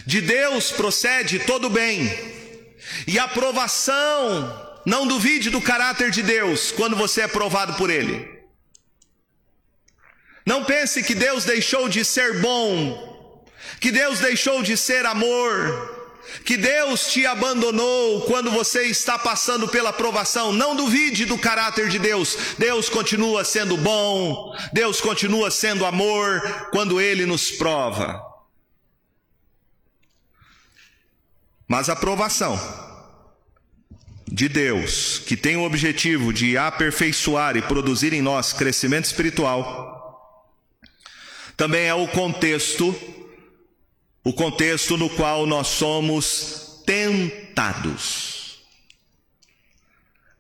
de 0.05 0.21
Deus 0.21 0.73
procede 0.73 1.39
todo 1.39 1.69
o 1.69 1.71
bem. 1.71 2.05
E 3.07 3.17
a 3.17 3.29
provação, 3.29 4.81
não 4.85 5.07
duvide 5.07 5.51
do 5.51 5.63
caráter 5.63 6.11
de 6.11 6.21
Deus 6.21 6.73
quando 6.73 6.97
você 6.97 7.21
é 7.21 7.29
provado 7.29 7.75
por 7.75 7.89
Ele. 7.89 8.29
Não 10.45 10.65
pense 10.65 11.01
que 11.05 11.15
Deus 11.15 11.45
deixou 11.45 11.89
de 11.89 12.05
ser 12.05 12.41
bom, 12.41 13.47
que 13.81 13.93
Deus 13.93 14.19
deixou 14.19 14.65
de 14.65 14.77
ser 14.77 15.07
amor, 15.07 15.96
que 16.45 16.57
Deus 16.57 17.09
te 17.09 17.27
abandonou 17.27 18.23
quando 18.23 18.51
você 18.51 18.85
está 18.85 19.19
passando 19.19 19.69
pela 19.69 19.93
provação. 19.93 20.53
Não 20.53 20.77
duvide 20.77 21.25
do 21.25 21.39
caráter 21.39 21.89
de 21.89 21.99
Deus. 21.99 22.37
Deus 22.59 22.89
continua 22.89 23.45
sendo 23.45 23.77
bom, 23.77 24.55
Deus 24.73 25.01
continua 25.01 25.51
sendo 25.51 25.85
amor 25.85 26.69
quando 26.71 27.01
Ele 27.01 27.27
nos 27.27 27.51
prova. 27.51 28.23
Mas 31.69 31.89
a 31.89 31.97
provação 31.97 32.59
de 34.31 34.49
Deus, 34.49 35.21
que 35.27 35.37
tem 35.37 35.57
o 35.57 35.65
objetivo 35.65 36.33
de 36.33 36.57
aperfeiçoar 36.57 37.57
e 37.57 37.62
produzir 37.62 38.12
em 38.12 38.23
nós 38.23 38.53
crescimento 38.53 39.05
espiritual, 39.05 39.97
também 41.57 41.87
é 41.87 41.95
o 41.95 42.07
contexto, 42.09 42.95
o 44.27 44.33
contexto 44.33 44.97
no 44.97 45.09
qual 45.09 45.47
nós 45.47 45.69
somos 45.69 46.83
tentados. 46.85 48.59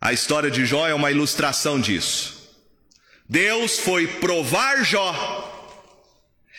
A 0.00 0.12
história 0.12 0.50
de 0.50 0.66
Jó 0.66 0.88
é 0.88 0.92
uma 0.92 1.12
ilustração 1.12 1.80
disso. 1.80 2.50
Deus 3.28 3.78
foi 3.78 4.08
provar 4.08 4.84
Jó, 4.84 5.70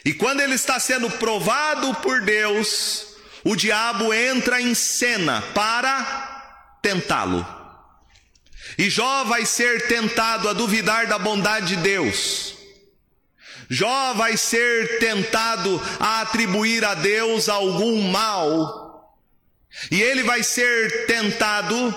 e 0.06 0.14
quando 0.14 0.40
ele 0.40 0.56
está 0.56 0.80
sendo 0.80 1.10
provado 1.10 1.96
por 1.96 2.22
Deus, 2.22 3.18
o 3.44 3.58
diabo 3.58 4.14
entra 4.14 4.62
em 4.62 4.74
cena 4.74 5.42
para 5.54 6.80
tentá-lo. 6.82 7.46
E 8.78 8.90
Jó 8.90 9.26
vai 9.26 9.46
ser 9.46 9.86
tentado 9.90 10.48
a 10.48 10.54
duvidar 10.54 11.08
da 11.08 11.20
bondade 11.20 11.76
de 11.76 11.82
Deus. 11.82 12.57
Jó 13.70 14.14
vai 14.14 14.38
ser 14.38 15.00
tentado 15.00 15.82
a 16.00 16.22
atribuir 16.22 16.84
a 16.86 16.94
Deus 16.94 17.50
algum 17.50 18.02
mal. 18.10 19.18
E 19.92 20.02
ele 20.02 20.24
vai 20.24 20.42
ser 20.42 21.06
tentado, 21.06 21.96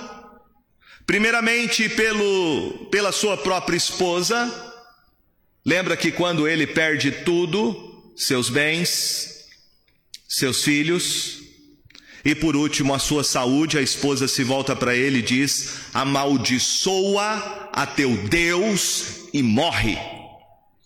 primeiramente 1.07 1.89
pelo, 1.89 2.89
pela 2.91 3.13
sua 3.13 3.37
própria 3.37 3.77
esposa. 3.77 4.53
Lembra 5.65 5.97
que 5.97 6.11
quando 6.11 6.49
ele 6.49 6.67
perde 6.67 7.11
tudo, 7.11 8.13
seus 8.17 8.51
bens, 8.51 9.47
seus 10.29 10.65
filhos, 10.65 11.41
e 12.25 12.35
por 12.35 12.55
último, 12.55 12.93
a 12.93 12.99
sua 12.99 13.25
saúde, 13.25 13.79
a 13.79 13.83
esposa 13.83 14.29
se 14.29 14.45
volta 14.45 14.77
para 14.77 14.95
ele 14.95 15.21
e 15.21 15.23
diz: 15.23 15.87
amaldiçoa 15.95 17.71
a 17.73 17.87
teu 17.87 18.15
Deus 18.29 19.29
e 19.33 19.43
morre. 19.43 20.20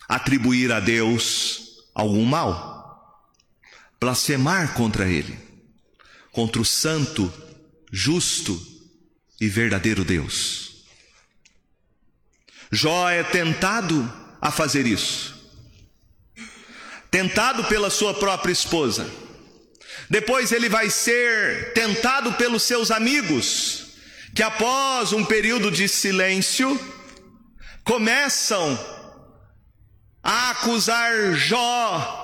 Atribuir 0.09 0.73
a 0.73 0.81
Deus 0.81 1.85
algum 1.95 2.25
mal, 2.25 3.31
blasfemar 4.01 4.75
contra 4.75 5.07
ele, 5.09 5.39
contra 6.33 6.61
o 6.61 6.65
santo, 6.65 7.33
justo 7.93 8.61
e 9.41 9.49
verdadeiro 9.49 10.05
Deus. 10.05 10.85
Jó 12.71 13.09
é 13.09 13.23
tentado 13.23 14.13
a 14.41 14.51
fazer 14.51 14.87
isso, 14.87 15.35
tentado 17.11 17.65
pela 17.65 17.89
sua 17.89 18.13
própria 18.13 18.53
esposa 18.53 19.25
depois 20.09 20.53
ele 20.53 20.69
vai 20.69 20.91
ser 20.91 21.73
tentado 21.73 22.33
pelos 22.35 22.63
seus 22.63 22.91
amigos, 22.91 23.87
que 24.35 24.43
após 24.43 25.13
um 25.13 25.25
período 25.25 25.71
de 25.71 25.89
silêncio, 25.89 26.79
começam 27.85 28.79
a 30.25 30.51
acusar 30.53 31.35
Jó 31.35 32.23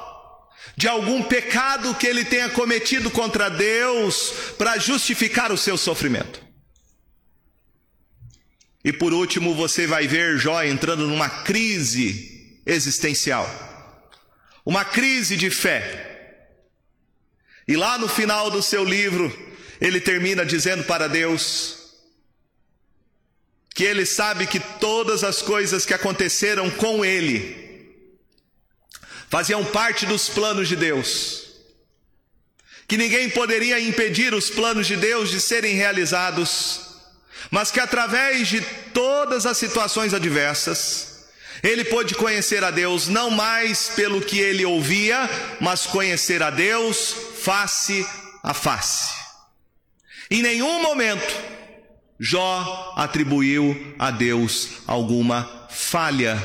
de 0.74 0.88
algum 0.88 1.22
pecado 1.22 1.94
que 1.94 2.06
ele 2.06 2.24
tenha 2.24 2.48
cometido 2.48 3.10
contra 3.10 3.50
Deus 3.50 4.32
para 4.56 4.78
justificar 4.78 5.52
o 5.52 5.58
seu 5.58 5.76
sofrimento. 5.76 6.42
E 8.82 8.90
por 8.90 9.12
último, 9.12 9.54
você 9.54 9.86
vai 9.86 10.06
ver 10.06 10.38
Jó 10.38 10.62
entrando 10.62 11.06
numa 11.06 11.28
crise 11.28 12.58
existencial, 12.64 13.46
uma 14.64 14.82
crise 14.82 15.36
de 15.36 15.50
fé. 15.50 16.06
E 17.68 17.76
lá 17.76 17.98
no 17.98 18.08
final 18.08 18.50
do 18.50 18.62
seu 18.62 18.82
livro, 18.82 19.30
ele 19.78 20.00
termina 20.00 20.46
dizendo 20.46 20.84
para 20.84 21.06
Deus 21.06 21.76
que 23.74 23.84
ele 23.84 24.06
sabe 24.06 24.46
que 24.46 24.58
todas 24.58 25.22
as 25.22 25.42
coisas 25.42 25.84
que 25.84 25.92
aconteceram 25.92 26.70
com 26.70 27.04
ele 27.04 27.59
faziam 29.30 29.64
parte 29.64 30.04
dos 30.04 30.28
planos 30.28 30.68
de 30.68 30.76
Deus. 30.76 31.48
que 32.88 32.96
ninguém 32.96 33.30
poderia 33.30 33.78
impedir 33.78 34.34
os 34.34 34.50
planos 34.50 34.84
de 34.84 34.96
Deus 34.96 35.30
de 35.30 35.40
serem 35.40 35.76
realizados, 35.76 36.80
mas 37.48 37.70
que 37.70 37.78
através 37.78 38.48
de 38.48 38.60
todas 38.92 39.46
as 39.46 39.56
situações 39.56 40.12
adversas, 40.12 41.28
ele 41.62 41.84
pôde 41.84 42.16
conhecer 42.16 42.64
a 42.64 42.70
Deus 42.72 43.06
não 43.06 43.30
mais 43.30 43.90
pelo 43.90 44.20
que 44.20 44.40
ele 44.40 44.64
ouvia, 44.64 45.30
mas 45.60 45.86
conhecer 45.86 46.42
a 46.42 46.50
Deus 46.50 47.14
face 47.44 48.04
a 48.42 48.52
face. 48.52 49.14
Em 50.28 50.42
nenhum 50.42 50.82
momento 50.82 51.32
Jó 52.18 52.92
atribuiu 52.96 53.94
a 53.98 54.10
Deus 54.10 54.68
alguma 54.86 55.68
falha, 55.70 56.42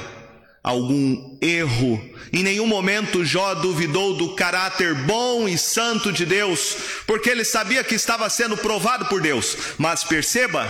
algum 0.65 1.37
erro. 1.39 2.01
Em 2.33 2.41
nenhum 2.41 2.65
momento 2.65 3.23
Jó 3.23 3.53
duvidou 3.53 4.15
do 4.15 4.33
caráter 4.33 4.95
bom 4.95 5.47
e 5.47 5.59
santo 5.59 6.11
de 6.11 6.25
Deus, 6.25 6.75
porque 7.05 7.29
ele 7.29 7.45
sabia 7.45 7.83
que 7.83 7.93
estava 7.93 8.27
sendo 8.31 8.57
provado 8.57 9.05
por 9.05 9.21
Deus. 9.21 9.55
Mas 9.77 10.03
perceba 10.03 10.67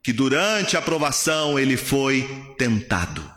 que 0.00 0.12
durante 0.12 0.76
a 0.76 0.82
provação 0.82 1.58
ele 1.58 1.76
foi 1.76 2.54
tentado. 2.56 3.28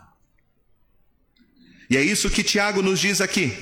E 1.90 1.96
é 1.96 2.00
isso 2.00 2.30
que 2.30 2.44
Tiago 2.44 2.80
nos 2.80 3.00
diz 3.00 3.20
aqui. 3.20 3.52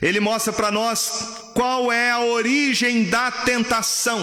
Ele 0.00 0.20
mostra 0.20 0.52
para 0.52 0.70
nós 0.70 1.50
qual 1.54 1.90
é 1.90 2.12
a 2.12 2.20
origem 2.20 3.10
da 3.10 3.32
tentação. 3.32 4.20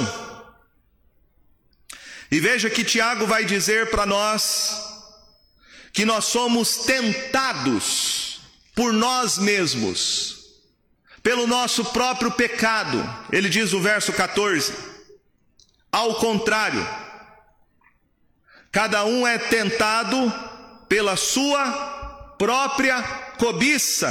E 2.32 2.40
veja 2.40 2.70
que 2.70 2.86
Tiago 2.86 3.28
vai 3.28 3.44
dizer 3.44 3.90
para 3.90 4.06
nós 4.06 4.89
que 5.92 6.06
nós 6.06 6.26
somos 6.26 6.78
tentados 6.78 8.42
por 8.76 8.94
nós 8.94 9.38
mesmos, 9.38 10.38
pelo 11.22 11.46
nosso 11.48 11.84
próprio 11.86 12.32
pecado. 12.32 12.98
Ele 13.32 13.50
diz 13.50 13.74
no 13.74 13.82
verso 13.82 14.14
14: 14.14 14.74
Ao 15.92 16.16
contrário, 16.16 16.88
cada 18.72 19.04
um 19.06 19.28
é 19.28 19.38
tentado 19.38 20.32
pela 20.88 21.16
sua 21.18 22.36
própria 22.38 23.02
cobiça, 23.38 24.10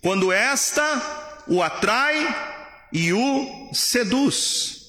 quando 0.00 0.32
esta 0.32 1.42
o 1.46 1.62
atrai 1.62 2.88
e 2.92 3.12
o 3.12 3.70
seduz. 3.72 4.80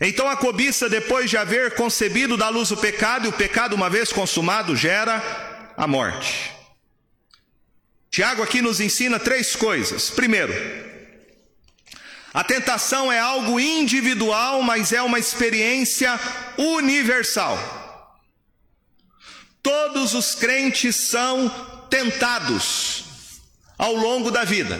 Então 0.00 0.28
a 0.28 0.36
cobiça, 0.36 0.88
depois 0.88 1.28
de 1.28 1.36
haver 1.36 1.74
concebido 1.74 2.36
da 2.36 2.48
luz 2.48 2.70
o 2.70 2.76
pecado, 2.76 3.26
e 3.26 3.28
o 3.28 3.32
pecado, 3.32 3.74
uma 3.74 3.90
vez 3.90 4.12
consumado, 4.12 4.74
gera 4.74 5.49
a 5.80 5.86
morte. 5.86 6.52
Tiago 8.10 8.42
aqui 8.42 8.60
nos 8.60 8.80
ensina 8.80 9.18
três 9.18 9.56
coisas. 9.56 10.10
Primeiro, 10.10 10.52
a 12.34 12.44
tentação 12.44 13.10
é 13.10 13.18
algo 13.18 13.58
individual, 13.58 14.62
mas 14.62 14.92
é 14.92 15.00
uma 15.00 15.18
experiência 15.18 16.20
universal. 16.58 17.58
Todos 19.62 20.12
os 20.12 20.34
crentes 20.34 20.96
são 20.96 21.48
tentados 21.88 23.40
ao 23.78 23.94
longo 23.94 24.30
da 24.30 24.44
vida. 24.44 24.78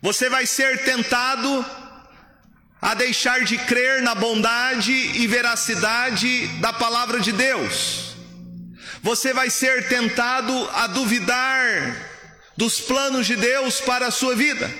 Você 0.00 0.30
vai 0.30 0.46
ser 0.46 0.84
tentado 0.84 1.66
a 2.80 2.94
deixar 2.94 3.44
de 3.44 3.58
crer 3.58 4.02
na 4.02 4.14
bondade 4.14 4.92
e 4.92 5.26
veracidade 5.26 6.46
da 6.60 6.72
palavra 6.72 7.18
de 7.18 7.32
Deus. 7.32 8.11
Você 9.02 9.32
vai 9.34 9.50
ser 9.50 9.88
tentado 9.88 10.52
a 10.70 10.86
duvidar 10.86 12.10
dos 12.56 12.80
planos 12.80 13.26
de 13.26 13.34
Deus 13.34 13.80
para 13.80 14.06
a 14.06 14.10
sua 14.12 14.36
vida. 14.36 14.72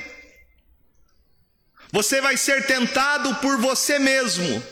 Você 1.91 2.21
vai 2.21 2.37
ser 2.37 2.67
tentado 2.67 3.35
por 3.37 3.59
você 3.59 3.99
mesmo. 3.99 4.63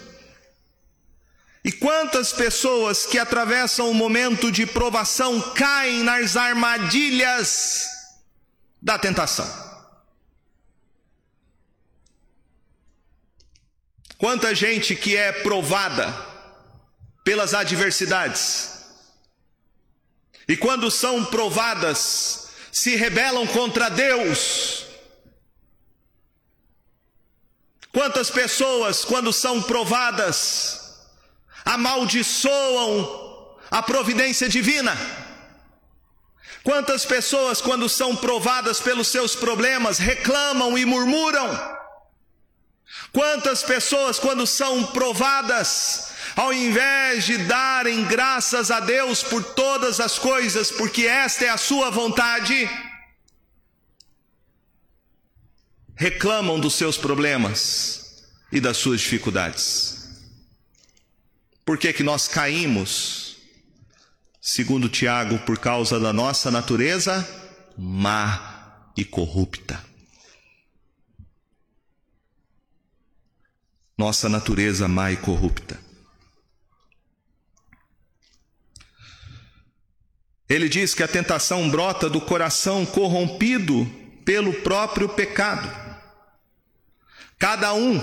E 1.64 1.72
quantas 1.72 2.32
pessoas 2.32 3.04
que 3.04 3.18
atravessam 3.18 3.90
um 3.90 3.94
momento 3.94 4.50
de 4.50 4.64
provação 4.64 5.40
caem 5.52 6.02
nas 6.02 6.36
armadilhas 6.36 7.86
da 8.80 8.98
tentação? 8.98 9.68
Quanta 14.16 14.54
gente 14.54 14.94
que 14.94 15.16
é 15.16 15.32
provada 15.32 16.14
pelas 17.24 17.52
adversidades, 17.52 18.79
e 20.50 20.56
quando 20.56 20.90
são 20.90 21.24
provadas, 21.26 22.48
se 22.72 22.96
rebelam 22.96 23.46
contra 23.46 23.88
Deus. 23.88 24.84
Quantas 27.92 28.32
pessoas, 28.32 29.04
quando 29.04 29.32
são 29.32 29.62
provadas, 29.62 31.06
amaldiçoam 31.64 33.58
a 33.70 33.80
providência 33.80 34.48
divina. 34.48 34.92
Quantas 36.64 37.04
pessoas, 37.04 37.60
quando 37.60 37.88
são 37.88 38.16
provadas 38.16 38.80
pelos 38.80 39.06
seus 39.06 39.36
problemas, 39.36 39.98
reclamam 39.98 40.76
e 40.76 40.84
murmuram. 40.84 41.78
Quantas 43.12 43.62
pessoas, 43.62 44.18
quando 44.18 44.44
são 44.48 44.86
provadas, 44.86 46.09
ao 46.40 46.54
invés 46.54 47.24
de 47.24 47.36
darem 47.36 48.02
graças 48.06 48.70
a 48.70 48.80
Deus 48.80 49.22
por 49.22 49.44
todas 49.44 50.00
as 50.00 50.18
coisas, 50.18 50.70
porque 50.70 51.02
esta 51.02 51.44
é 51.44 51.50
a 51.50 51.58
sua 51.58 51.90
vontade, 51.90 52.66
reclamam 55.94 56.58
dos 56.58 56.74
seus 56.76 56.96
problemas 56.96 58.24
e 58.50 58.58
das 58.58 58.78
suas 58.78 59.02
dificuldades. 59.02 59.98
Por 61.62 61.76
que 61.76 61.92
que 61.92 62.02
nós 62.02 62.26
caímos? 62.26 63.36
Segundo 64.40 64.88
Tiago, 64.88 65.38
por 65.40 65.58
causa 65.58 66.00
da 66.00 66.10
nossa 66.10 66.50
natureza 66.50 67.28
má 67.76 68.88
e 68.96 69.04
corrupta. 69.04 69.90
nossa 73.98 74.30
natureza 74.30 74.88
má 74.88 75.12
e 75.12 75.16
corrupta. 75.18 75.89
Ele 80.50 80.68
diz 80.68 80.94
que 80.94 81.02
a 81.04 81.08
tentação 81.08 81.70
brota 81.70 82.10
do 82.10 82.20
coração 82.20 82.84
corrompido 82.84 83.86
pelo 84.24 84.52
próprio 84.52 85.08
pecado. 85.08 85.70
Cada 87.38 87.72
um, 87.72 88.00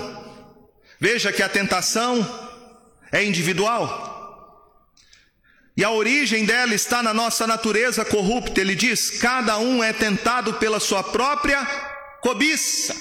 veja 0.98 1.30
que 1.30 1.42
a 1.42 1.48
tentação 1.48 2.26
é 3.12 3.22
individual. 3.22 4.16
E 5.76 5.84
a 5.84 5.90
origem 5.90 6.46
dela 6.46 6.74
está 6.74 7.02
na 7.02 7.12
nossa 7.12 7.46
natureza 7.46 8.02
corrupta. 8.02 8.62
Ele 8.62 8.74
diz: 8.74 9.10
cada 9.20 9.58
um 9.58 9.84
é 9.84 9.92
tentado 9.92 10.54
pela 10.54 10.80
sua 10.80 11.04
própria 11.04 11.62
cobiça. 12.22 12.96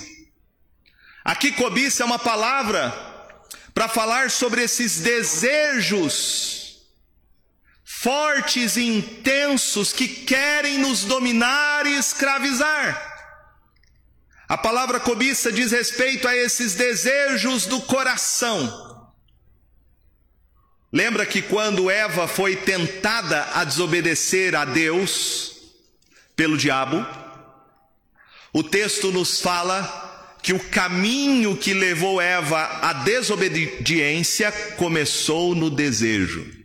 Aqui 1.24 1.54
cobiça 1.54 2.04
é 2.04 2.06
uma 2.06 2.20
palavra 2.20 2.94
para 3.74 3.88
falar 3.88 4.30
sobre 4.30 4.62
esses 4.62 5.00
desejos 5.00 6.66
fortes 7.89 8.76
e 8.76 8.84
intensos 8.84 9.93
que 9.93 10.10
querem 10.10 10.78
nos 10.78 11.06
dominar 11.06 11.88
e 11.88 11.97
escravizar. 11.97 13.02
A 14.45 14.58
palavra 14.58 15.00
cobiça 15.00 15.54
diz 15.54 15.71
respeito 15.71 16.28
a 16.28 16.36
esses 16.36 16.76
desejos 16.76 17.65
do 17.65 17.80
coração. 17.82 19.10
Lembra 20.91 21.26
que 21.26 21.41
quando 21.41 21.89
Eva 21.89 22.28
foi 22.28 22.58
tentada 22.58 23.47
a 23.54 23.63
desobedecer 23.63 24.54
a 24.54 24.65
Deus 24.65 25.56
pelo 26.36 26.58
diabo, 26.58 27.06
o 28.52 28.63
texto 28.63 29.13
nos 29.13 29.39
fala 29.39 30.36
que 30.43 30.52
o 30.52 30.60
caminho 30.60 31.56
que 31.56 31.73
levou 31.73 32.19
Eva 32.19 32.63
à 32.82 32.91
desobediência 32.91 34.52
começou 34.76 35.56
no 35.56 35.69
desejo. 35.69 36.57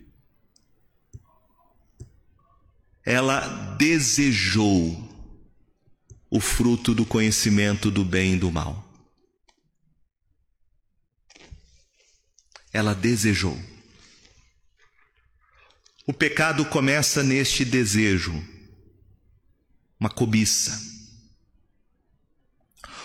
Ela 3.05 3.75
desejou 3.77 5.11
o 6.29 6.39
fruto 6.39 6.93
do 6.95 7.05
conhecimento 7.05 7.91
do 7.91 8.03
bem 8.03 8.33
e 8.33 8.39
do 8.39 8.51
mal. 8.51 8.83
Ela 12.71 12.93
desejou. 12.93 13.57
O 16.07 16.13
pecado 16.13 16.65
começa 16.65 17.23
neste 17.23 17.63
desejo, 17.63 18.33
uma 19.99 20.09
cobiça 20.09 20.93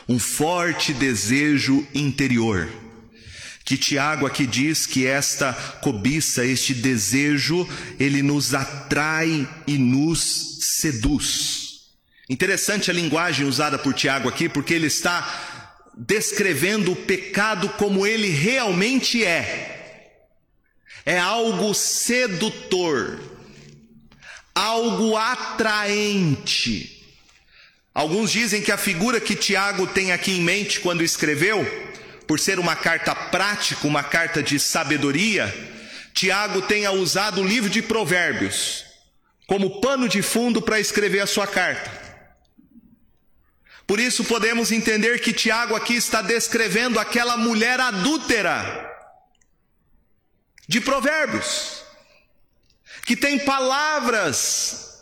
um 0.08 0.18
forte 0.18 0.94
desejo 0.94 1.86
interior. 1.94 2.68
Que 3.68 3.76
Tiago 3.76 4.26
aqui 4.26 4.46
diz 4.46 4.86
que 4.86 5.06
esta 5.06 5.52
cobiça, 5.82 6.42
este 6.42 6.72
desejo, 6.72 7.68
ele 8.00 8.22
nos 8.22 8.54
atrai 8.54 9.46
e 9.66 9.76
nos 9.76 10.78
seduz. 10.80 11.80
Interessante 12.30 12.90
a 12.90 12.94
linguagem 12.94 13.46
usada 13.46 13.78
por 13.78 13.92
Tiago 13.92 14.26
aqui, 14.26 14.48
porque 14.48 14.72
ele 14.72 14.86
está 14.86 15.84
descrevendo 15.94 16.92
o 16.92 16.96
pecado 16.96 17.68
como 17.76 18.06
ele 18.06 18.30
realmente 18.30 19.22
é. 19.22 20.14
É 21.04 21.18
algo 21.18 21.74
sedutor, 21.74 23.20
algo 24.54 25.14
atraente. 25.14 27.04
Alguns 27.92 28.32
dizem 28.32 28.62
que 28.62 28.72
a 28.72 28.78
figura 28.78 29.20
que 29.20 29.36
Tiago 29.36 29.86
tem 29.86 30.10
aqui 30.10 30.30
em 30.30 30.40
mente 30.40 30.80
quando 30.80 31.04
escreveu, 31.04 31.87
por 32.28 32.38
ser 32.38 32.60
uma 32.60 32.76
carta 32.76 33.14
prática, 33.14 33.86
uma 33.86 34.04
carta 34.04 34.42
de 34.42 34.60
sabedoria, 34.60 35.52
Tiago 36.12 36.60
tenha 36.60 36.92
usado 36.92 37.40
o 37.40 37.46
livro 37.46 37.70
de 37.70 37.80
Provérbios 37.80 38.84
como 39.46 39.80
pano 39.80 40.06
de 40.06 40.20
fundo 40.20 40.60
para 40.60 40.78
escrever 40.78 41.20
a 41.20 41.26
sua 41.26 41.46
carta. 41.46 41.90
Por 43.86 43.98
isso 43.98 44.22
podemos 44.22 44.70
entender 44.70 45.22
que 45.22 45.32
Tiago 45.32 45.74
aqui 45.74 45.94
está 45.94 46.20
descrevendo 46.20 47.00
aquela 47.00 47.38
mulher 47.38 47.80
adúltera 47.80 48.86
de 50.68 50.82
Provérbios, 50.82 51.82
que 53.06 53.16
tem 53.16 53.38
palavras 53.38 55.00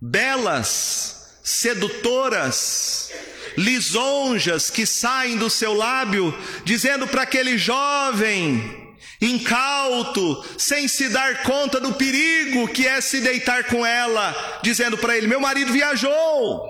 belas, 0.00 1.40
sedutoras, 1.42 3.10
lisonjas 3.58 4.70
que 4.70 4.86
saem 4.86 5.36
do 5.36 5.50
seu 5.50 5.74
lábio, 5.74 6.32
dizendo 6.64 7.08
para 7.08 7.22
aquele 7.22 7.58
jovem 7.58 8.86
incauto, 9.20 10.44
sem 10.56 10.86
se 10.86 11.08
dar 11.08 11.42
conta 11.42 11.80
do 11.80 11.92
perigo 11.94 12.68
que 12.68 12.86
é 12.86 13.00
se 13.00 13.20
deitar 13.20 13.64
com 13.64 13.84
ela, 13.84 14.60
dizendo 14.62 14.96
para 14.96 15.16
ele: 15.16 15.26
Meu 15.26 15.40
marido 15.40 15.72
viajou. 15.72 16.68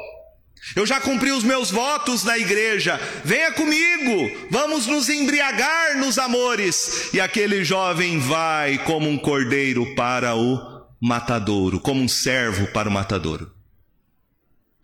Eu 0.75 0.85
já 0.85 1.01
cumpri 1.01 1.31
os 1.31 1.45
meus 1.45 1.71
votos 1.71 2.25
na 2.25 2.37
igreja. 2.37 3.01
Venha 3.25 3.53
comigo, 3.53 4.49
vamos 4.51 4.87
nos 4.87 5.09
embriagar 5.09 5.97
nos 5.99 6.19
amores. 6.19 7.11
E 7.13 7.21
aquele 7.21 7.65
jovem 7.65 8.19
vai 8.19 8.79
como 8.79 9.09
um 9.09 9.17
cordeiro 9.17 9.95
para 9.95 10.35
o 10.35 10.59
matadouro, 11.01 11.79
como 11.81 12.03
um 12.03 12.09
servo 12.09 12.67
para 12.69 12.89
o 12.89 12.93
matadouro, 12.93 13.51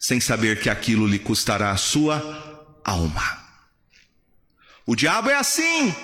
sem 0.04 0.20
saber 0.20 0.60
que 0.60 0.68
aquilo 0.68 1.06
lhe 1.06 1.18
custará 1.18 1.70
a 1.70 1.78
sua 1.78 2.76
alma. 2.84 3.42
O 4.84 4.94
diabo 4.94 5.30
é 5.30 5.34
assim. 5.34 5.96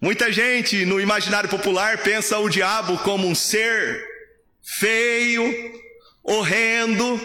Muita 0.00 0.32
gente 0.32 0.86
no 0.86 0.98
imaginário 0.98 1.50
popular 1.50 1.98
pensa 1.98 2.38
o 2.38 2.48
diabo 2.48 2.96
como 3.00 3.28
um 3.28 3.34
ser 3.34 4.02
feio, 4.62 5.44
horrendo, 6.22 7.20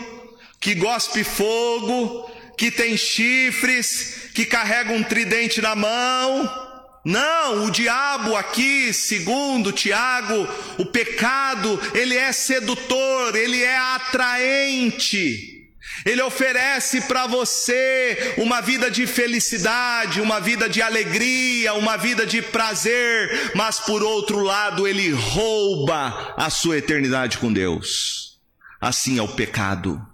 que 0.59 0.75
gospe 0.75 1.23
fogo, 1.23 2.29
que 2.57 2.69
tem 2.69 2.97
chifres, 2.97 4.31
que 4.35 4.45
carrega 4.45 4.91
um 4.91 5.01
tridente 5.01 5.61
na 5.61 5.77
mão. 5.77 6.66
Não, 7.07 7.63
o 7.63 7.71
diabo 7.71 8.35
aqui, 8.35 8.91
segundo 8.91 9.71
Tiago, 9.71 10.45
o 10.77 10.85
pecado, 10.85 11.79
ele 11.93 12.17
é 12.17 12.33
sedutor, 12.33 13.33
ele 13.33 13.63
é 13.63 13.77
atraente. 13.77 15.69
Ele 16.05 16.21
oferece 16.21 16.99
para 17.03 17.25
você 17.25 18.33
uma 18.37 18.59
vida 18.59 18.91
de 18.91 19.07
felicidade, 19.07 20.19
uma 20.19 20.41
vida 20.41 20.67
de 20.67 20.81
alegria, 20.81 21.75
uma 21.75 21.95
vida 21.95 22.25
de 22.25 22.41
prazer, 22.41 23.53
mas 23.55 23.79
por 23.79 24.03
outro 24.03 24.39
lado, 24.43 24.85
ele 24.85 25.09
rouba 25.09 26.33
a 26.35 26.49
sua 26.49 26.77
eternidade 26.77 27.37
com 27.37 27.53
Deus. 27.53 28.37
Assim 28.81 29.17
é 29.17 29.21
o 29.21 29.29
pecado. 29.29 30.05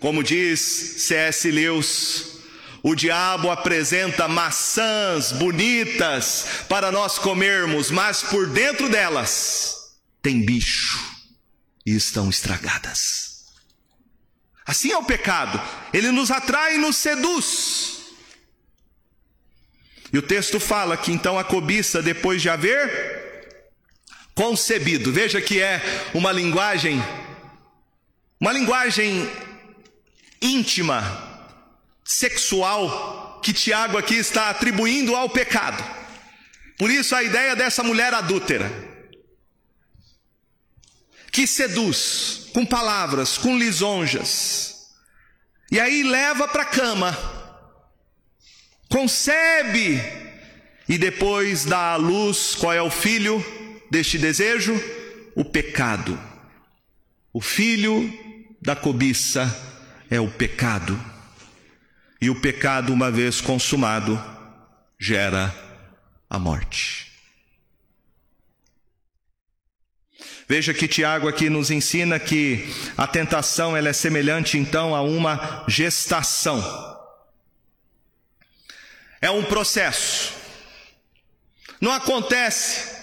Como 0.00 0.20
diz 0.24 0.58
C.S. 0.58 1.48
Lewis, 1.48 2.35
o 2.86 2.94
diabo 2.94 3.50
apresenta 3.50 4.28
maçãs 4.28 5.32
bonitas 5.32 6.46
para 6.68 6.92
nós 6.92 7.18
comermos, 7.18 7.90
mas 7.90 8.22
por 8.22 8.48
dentro 8.48 8.88
delas 8.88 9.96
tem 10.22 10.40
bicho 10.46 10.96
e 11.84 11.96
estão 11.96 12.30
estragadas. 12.30 13.46
Assim 14.64 14.92
é 14.92 14.96
o 14.96 15.02
pecado, 15.02 15.60
ele 15.92 16.12
nos 16.12 16.30
atrai 16.30 16.76
e 16.76 16.78
nos 16.78 16.94
seduz. 16.96 18.02
E 20.12 20.18
o 20.18 20.22
texto 20.22 20.60
fala 20.60 20.96
que 20.96 21.10
então 21.10 21.36
a 21.36 21.42
cobiça, 21.42 22.00
depois 22.00 22.40
de 22.40 22.48
haver 22.48 23.58
concebido, 24.32 25.12
veja 25.12 25.40
que 25.40 25.60
é 25.60 25.82
uma 26.14 26.30
linguagem, 26.30 27.04
uma 28.40 28.52
linguagem 28.52 29.28
íntima, 30.40 31.25
sexual, 32.06 33.40
que 33.42 33.52
Tiago 33.52 33.98
aqui 33.98 34.14
está 34.14 34.50
atribuindo 34.50 35.14
ao 35.14 35.28
pecado. 35.28 35.82
Por 36.78 36.90
isso 36.90 37.14
a 37.14 37.22
ideia 37.22 37.56
dessa 37.56 37.82
mulher 37.82 38.14
adúltera 38.14 38.70
que 41.36 41.46
seduz 41.46 42.48
com 42.54 42.64
palavras, 42.64 43.36
com 43.36 43.58
lisonjas, 43.58 44.86
e 45.70 45.78
aí 45.78 46.02
leva 46.02 46.48
para 46.48 46.62
a 46.62 46.64
cama, 46.64 47.14
concebe, 48.88 50.00
e 50.88 50.96
depois 50.96 51.66
dá 51.66 51.92
à 51.92 51.96
luz 51.96 52.54
qual 52.54 52.72
é 52.72 52.80
o 52.80 52.90
filho 52.90 53.44
deste 53.90 54.16
desejo? 54.16 54.74
O 55.34 55.44
pecado. 55.44 56.18
O 57.34 57.42
filho 57.42 58.10
da 58.62 58.74
cobiça 58.74 59.54
é 60.10 60.18
o 60.18 60.30
pecado. 60.30 60.98
E 62.20 62.30
o 62.30 62.40
pecado, 62.40 62.92
uma 62.92 63.10
vez 63.10 63.40
consumado, 63.40 64.22
gera 64.98 65.54
a 66.28 66.38
morte. 66.38 67.12
Veja 70.48 70.72
que 70.72 70.86
Tiago 70.86 71.28
aqui 71.28 71.50
nos 71.50 71.70
ensina 71.70 72.20
que 72.20 72.72
a 72.96 73.06
tentação 73.06 73.76
ela 73.76 73.88
é 73.88 73.92
semelhante 73.92 74.56
então 74.56 74.94
a 74.94 75.02
uma 75.02 75.64
gestação. 75.66 76.62
É 79.20 79.30
um 79.30 79.42
processo. 79.42 80.34
Não 81.80 81.92
acontece 81.92 82.96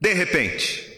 de 0.00 0.12
repente. 0.14 0.91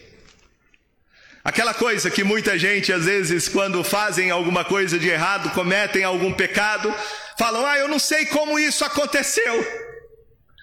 Aquela 1.45 1.75
coisa 1.75 2.11
que 2.11 2.25
muita 2.25 2.59
gente, 2.59 2.91
às 2.91 3.05
vezes, 3.05 3.51
quando 3.51 3.85
fazem 3.85 4.31
alguma 4.31 4.65
coisa 4.65 4.99
de 4.99 5.09
errado, 5.09 5.51
cometem 5.51 6.03
algum 6.03 6.33
pecado, 6.33 6.93
falam: 7.39 7.67
Ah, 7.67 7.77
eu 7.77 7.87
não 7.87 7.99
sei 7.99 8.25
como 8.25 8.59
isso 8.59 8.83
aconteceu. 8.83 9.85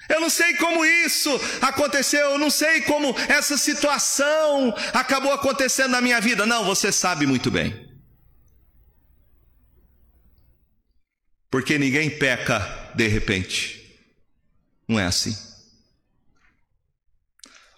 Eu 0.09 0.19
não 0.19 0.29
sei 0.29 0.55
como 0.55 0.83
isso 0.83 1.29
aconteceu, 1.61 2.31
eu 2.31 2.37
não 2.37 2.49
sei 2.49 2.81
como 2.81 3.15
essa 3.29 3.57
situação 3.57 4.75
acabou 4.91 5.31
acontecendo 5.31 5.91
na 5.91 6.01
minha 6.01 6.19
vida. 6.19 6.45
Não, 6.45 6.65
você 6.65 6.91
sabe 6.91 7.25
muito 7.25 7.51
bem. 7.51 7.89
Porque 11.49 11.77
ninguém 11.77 12.09
peca 12.09 12.59
de 12.95 13.07
repente. 13.07 14.01
Não 14.87 14.99
é 14.99 15.05
assim. 15.05 15.37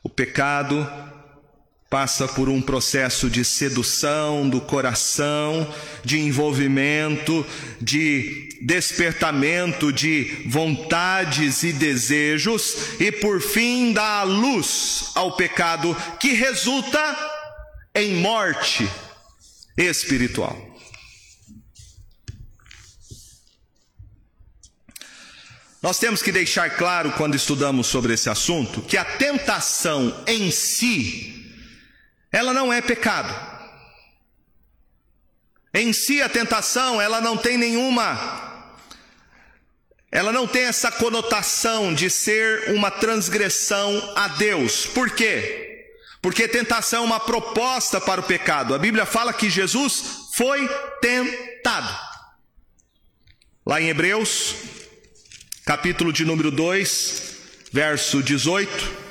O 0.01 0.09
pecado 0.09 0.87
passa 1.93 2.27
por 2.27 2.49
um 2.49 2.59
processo 2.59 3.29
de 3.29 3.45
sedução 3.45 4.49
do 4.49 4.59
coração, 4.59 5.71
de 6.03 6.19
envolvimento, 6.19 7.45
de 7.79 8.57
despertamento 8.63 9.93
de 9.93 10.43
vontades 10.47 11.61
e 11.61 11.71
desejos, 11.71 12.99
e 12.99 13.11
por 13.11 13.39
fim 13.39 13.93
dá 13.93 14.21
a 14.21 14.23
luz 14.23 15.11
ao 15.13 15.35
pecado 15.35 15.95
que 16.19 16.29
resulta 16.33 16.99
em 17.93 18.15
morte 18.15 18.89
espiritual. 19.77 20.57
Nós 25.79 25.99
temos 25.99 26.23
que 26.23 26.31
deixar 26.31 26.71
claro, 26.71 27.11
quando 27.11 27.35
estudamos 27.35 27.85
sobre 27.85 28.15
esse 28.15 28.31
assunto, 28.31 28.81
que 28.81 28.97
a 28.97 29.05
tentação 29.05 30.23
em 30.25 30.49
si 30.49 31.32
ela 32.33 32.53
não 32.53 32.73
é 32.73 32.81
pecado. 32.81 33.33
Em 35.73 35.93
si 35.93 36.21
a 36.21 36.27
tentação, 36.27 37.01
ela 37.01 37.21
não 37.21 37.37
tem 37.37 37.57
nenhuma 37.57 38.51
ela 40.13 40.31
não 40.31 40.45
tem 40.45 40.65
essa 40.65 40.91
conotação 40.91 41.91
de 41.91 42.07
ser 42.07 42.69
uma 42.75 42.91
transgressão 42.91 44.13
a 44.15 44.27
Deus. 44.27 44.85
Por 44.85 45.09
quê? 45.09 45.87
Porque 46.21 46.47
tentação 46.47 47.01
é 47.01 47.05
uma 47.07 47.19
proposta 47.19 47.99
para 47.99 48.21
o 48.21 48.23
pecado. 48.23 48.75
A 48.75 48.77
Bíblia 48.77 49.07
fala 49.07 49.33
que 49.33 49.49
Jesus 49.49 50.29
foi 50.35 50.69
tentado. 51.01 51.99
Lá 53.65 53.81
em 53.81 53.89
Hebreus, 53.89 54.53
capítulo 55.65 56.13
de 56.13 56.23
número 56.23 56.51
2, 56.51 57.37
verso 57.71 58.21
18, 58.21 59.02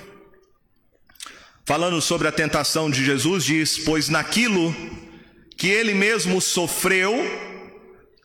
falando 1.64 2.00
sobre 2.00 2.28
a 2.28 2.32
tentação 2.32 2.90
de 2.90 3.04
Jesus, 3.04 3.44
diz: 3.44 3.78
Pois 3.78 4.08
naquilo 4.08 4.74
que 5.56 5.68
ele 5.68 5.94
mesmo 5.94 6.40
sofreu, 6.40 7.14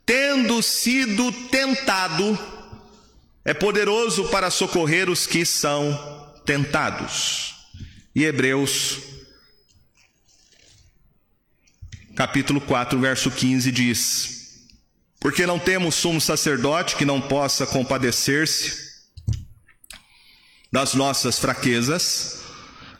tendo 0.06 0.62
sido 0.64 1.32
tentado, 1.50 2.38
é 3.46 3.54
poderoso 3.54 4.28
para 4.30 4.50
socorrer 4.50 5.10
os 5.10 5.28
que 5.28 5.46
são 5.46 6.34
tentados. 6.46 7.56
E 8.16 8.24
Hebreus, 8.24 9.00
capítulo 12.16 12.60
4, 12.60 13.00
verso 13.00 13.30
15 13.30 13.72
diz: 13.72 14.68
Porque 15.20 15.46
não 15.46 15.60
temos 15.60 15.96
sumo 15.96 16.20
sacerdote 16.20 16.96
que 16.96 17.06
não 17.06 17.22
possa 17.22 17.68
compadecer-se 17.68 18.88
das 20.72 20.94
nossas 20.94 21.38
fraquezas, 21.38 22.37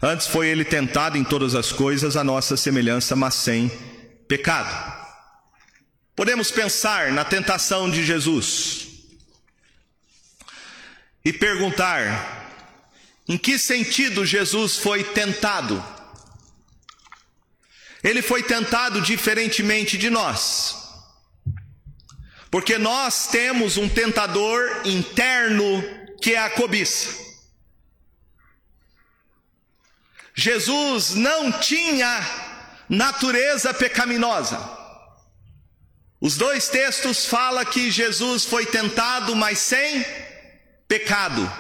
antes 0.02 0.28
foi 0.28 0.48
ele 0.48 0.64
tentado 0.64 1.18
em 1.18 1.24
todas 1.24 1.56
as 1.56 1.72
coisas, 1.72 2.16
a 2.16 2.24
nossa 2.24 2.56
semelhança, 2.58 3.16
mas 3.16 3.36
sem 3.36 3.70
pecado. 4.28 4.98
Podemos 6.16 6.50
pensar 6.50 7.12
na 7.12 7.24
tentação 7.24 7.90
de 7.90 8.04
Jesus 8.04 8.88
e 11.24 11.32
perguntar: 11.32 12.48
em 13.28 13.38
que 13.38 13.60
sentido 13.60 14.26
Jesus 14.26 14.78
foi 14.78 15.04
tentado? 15.04 15.84
Ele 18.04 18.22
foi 18.22 18.42
tentado 18.42 19.02
diferentemente 19.02 19.98
de 19.98 20.10
nós, 20.10 20.76
porque 22.50 22.78
nós 22.78 23.28
temos 23.28 23.78
um 23.78 23.90
tentador 23.90 24.82
interno 24.86 25.84
que 26.22 26.34
é 26.34 26.40
a 26.40 26.50
cobiça. 26.50 27.27
Jesus 30.40 31.16
não 31.16 31.52
tinha 31.52 32.22
natureza 32.88 33.74
pecaminosa. 33.74 34.60
Os 36.22 36.38
dois 36.38 36.70
textos 36.70 37.26
falam 37.26 37.66
que 37.66 37.90
Jesus 37.90 38.46
foi 38.46 38.68
tentado, 38.68 39.36
mas 39.36 39.58
sem 39.58 40.06
pecado. 40.88 41.52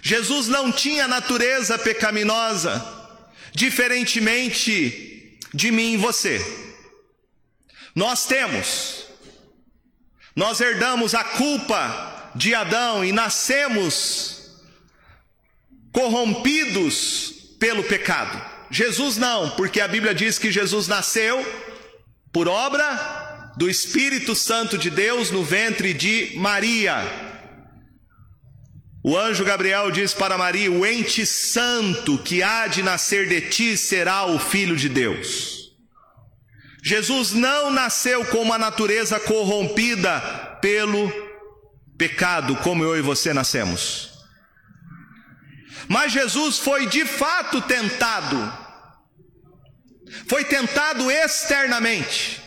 Jesus 0.00 0.46
não 0.46 0.70
tinha 0.70 1.08
natureza 1.08 1.76
pecaminosa, 1.76 2.80
diferentemente 3.52 5.36
de 5.52 5.72
mim 5.72 5.94
e 5.94 5.96
você. 5.96 6.40
Nós 7.96 8.26
temos. 8.26 9.06
Nós 10.36 10.60
herdamos 10.60 11.16
a 11.16 11.24
culpa 11.24 12.30
de 12.36 12.54
Adão 12.54 13.04
e 13.04 13.10
nascemos 13.10 14.33
corrompidos 15.94 17.32
pelo 17.58 17.84
pecado. 17.84 18.38
Jesus 18.70 19.16
não, 19.16 19.50
porque 19.50 19.80
a 19.80 19.88
Bíblia 19.88 20.12
diz 20.12 20.38
que 20.38 20.50
Jesus 20.50 20.88
nasceu 20.88 21.40
por 22.32 22.48
obra 22.48 23.52
do 23.56 23.70
Espírito 23.70 24.34
Santo 24.34 24.76
de 24.76 24.90
Deus 24.90 25.30
no 25.30 25.44
ventre 25.44 25.94
de 25.94 26.32
Maria. 26.34 26.96
O 29.02 29.16
anjo 29.16 29.44
Gabriel 29.44 29.90
diz 29.92 30.12
para 30.12 30.36
Maria: 30.36 30.72
O 30.72 30.84
ente 30.84 31.24
santo 31.24 32.18
que 32.18 32.42
há 32.42 32.66
de 32.66 32.82
nascer 32.82 33.28
de 33.28 33.40
ti 33.42 33.76
será 33.76 34.26
o 34.26 34.38
filho 34.38 34.74
de 34.74 34.88
Deus. 34.88 35.70
Jesus 36.82 37.32
não 37.32 37.70
nasceu 37.70 38.24
com 38.26 38.38
uma 38.38 38.58
natureza 38.58 39.20
corrompida 39.20 40.20
pelo 40.60 41.12
pecado, 41.96 42.56
como 42.56 42.82
eu 42.82 42.98
e 42.98 43.00
você 43.00 43.32
nascemos. 43.32 44.13
Mas 45.88 46.12
Jesus 46.12 46.58
foi 46.58 46.86
de 46.86 47.04
fato 47.04 47.60
tentado, 47.62 48.52
foi 50.26 50.44
tentado 50.44 51.10
externamente. 51.10 52.42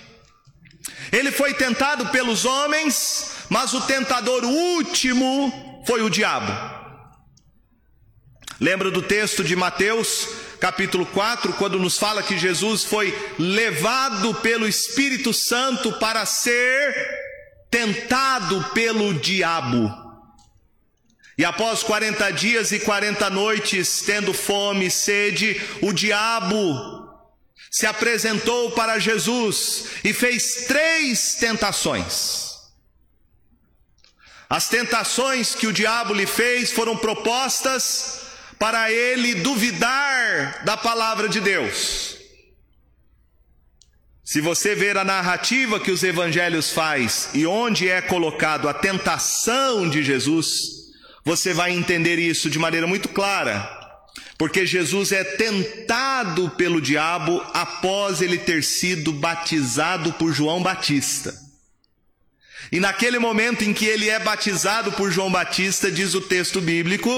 Ele 1.12 1.32
foi 1.32 1.54
tentado 1.54 2.08
pelos 2.08 2.46
homens, 2.46 3.32
mas 3.50 3.74
o 3.74 3.82
tentador 3.82 4.44
último 4.44 5.84
foi 5.86 6.02
o 6.02 6.10
diabo. 6.10 6.52
Lembra 8.60 8.90
do 8.90 9.02
texto 9.02 9.44
de 9.44 9.56
Mateus, 9.56 10.28
capítulo 10.60 11.06
4, 11.06 11.54
quando 11.54 11.80
nos 11.80 11.98
fala 11.98 12.24
que 12.24 12.38
Jesus 12.38 12.84
foi 12.84 13.16
levado 13.38 14.34
pelo 14.36 14.68
Espírito 14.68 15.32
Santo 15.32 15.94
para 15.94 16.26
ser 16.26 16.96
tentado 17.70 18.64
pelo 18.74 19.14
diabo. 19.14 20.07
E 21.38 21.46
após 21.46 21.84
40 21.84 22.32
dias 22.32 22.72
e 22.72 22.80
40 22.80 23.30
noites, 23.30 24.02
tendo 24.02 24.34
fome 24.34 24.88
e 24.88 24.92
sede, 24.92 25.62
o 25.82 25.94
diabo 25.94 27.08
se 27.70 27.86
apresentou 27.86 28.72
para 28.72 28.98
Jesus 28.98 29.86
e 30.04 30.12
fez 30.14 30.66
três 30.68 31.36
tentações. 31.36 32.48
As 34.50 34.68
tentações 34.68 35.54
que 35.54 35.68
o 35.68 35.74
diabo 35.74 36.14
lhe 36.14 36.26
fez 36.26 36.72
foram 36.72 36.98
propostas 36.98 38.22
para 38.58 38.92
ele 38.92 39.36
duvidar 39.36 40.64
da 40.66 40.76
palavra 40.76 41.30
de 41.30 41.40
Deus. 41.40 42.16
Se 44.24 44.42
você 44.42 44.74
ver 44.74 44.98
a 44.98 45.06
narrativa 45.06 45.80
que 45.80 45.92
os 45.92 46.04
evangelhos 46.04 46.72
faz 46.72 47.30
e 47.34 47.46
onde 47.46 47.88
é 47.88 48.02
colocado 48.02 48.68
a 48.68 48.74
tentação 48.74 49.90
de 49.90 50.04
Jesus, 50.04 50.87
você 51.28 51.54
vai 51.54 51.74
entender 51.74 52.18
isso 52.18 52.50
de 52.50 52.58
maneira 52.58 52.88
muito 52.88 53.10
clara. 53.10 53.70
Porque 54.38 54.66
Jesus 54.66 55.12
é 55.12 55.26
tentado 55.26 56.50
pelo 56.52 56.80
diabo 56.80 57.46
após 57.54 58.22
ele 58.22 58.38
ter 58.38 58.64
sido 58.64 59.12
batizado 59.12 60.14
por 60.14 60.32
João 60.32 60.64
Batista. 60.64 61.36
E 62.72 62.80
naquele 62.80 63.20
momento 63.20 63.66
em 63.66 63.74
que 63.74 63.84
ele 63.84 64.08
é 64.08 64.18
batizado 64.20 64.94
por 64.94 65.12
João 65.12 65.30
Batista, 65.30 65.92
diz 65.92 66.14
o 66.14 66.22
texto 66.22 66.62
bíblico, 66.62 67.12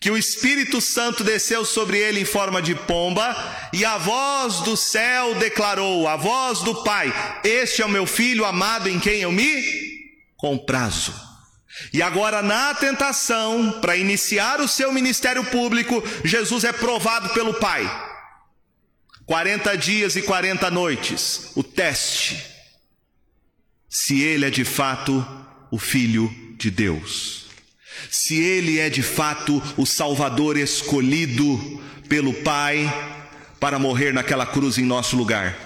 que 0.00 0.10
o 0.10 0.16
Espírito 0.16 0.80
Santo 0.80 1.22
desceu 1.22 1.62
sobre 1.62 1.98
ele 1.98 2.20
em 2.20 2.24
forma 2.24 2.62
de 2.62 2.74
pomba, 2.74 3.36
e 3.70 3.84
a 3.84 3.98
voz 3.98 4.60
do 4.60 4.78
céu 4.78 5.34
declarou, 5.34 6.08
a 6.08 6.16
voz 6.16 6.60
do 6.60 6.82
Pai: 6.82 7.12
Este 7.44 7.82
é 7.82 7.84
o 7.84 7.90
meu 7.90 8.06
filho 8.06 8.46
amado 8.46 8.88
em 8.88 8.98
quem 8.98 9.20
eu 9.20 9.32
me 9.32 9.62
comprazo. 10.38 11.33
E 11.92 12.02
agora, 12.02 12.42
na 12.42 12.74
tentação, 12.74 13.80
para 13.80 13.96
iniciar 13.96 14.60
o 14.60 14.68
seu 14.68 14.92
ministério 14.92 15.44
público, 15.44 16.02
Jesus 16.24 16.64
é 16.64 16.72
provado 16.72 17.30
pelo 17.30 17.54
Pai. 17.54 17.84
40 19.26 19.76
dias 19.76 20.16
e 20.16 20.22
40 20.22 20.70
noites, 20.70 21.50
o 21.54 21.62
teste. 21.62 22.44
Se 23.88 24.20
ele 24.20 24.44
é 24.46 24.50
de 24.50 24.64
fato 24.64 25.26
o 25.70 25.78
Filho 25.78 26.32
de 26.56 26.70
Deus. 26.70 27.46
Se 28.10 28.40
ele 28.40 28.78
é 28.78 28.88
de 28.88 29.02
fato 29.02 29.62
o 29.76 29.86
Salvador 29.86 30.56
escolhido 30.56 31.82
pelo 32.08 32.34
Pai 32.42 32.86
para 33.58 33.78
morrer 33.78 34.12
naquela 34.12 34.46
cruz 34.46 34.78
em 34.78 34.84
nosso 34.84 35.16
lugar. 35.16 35.56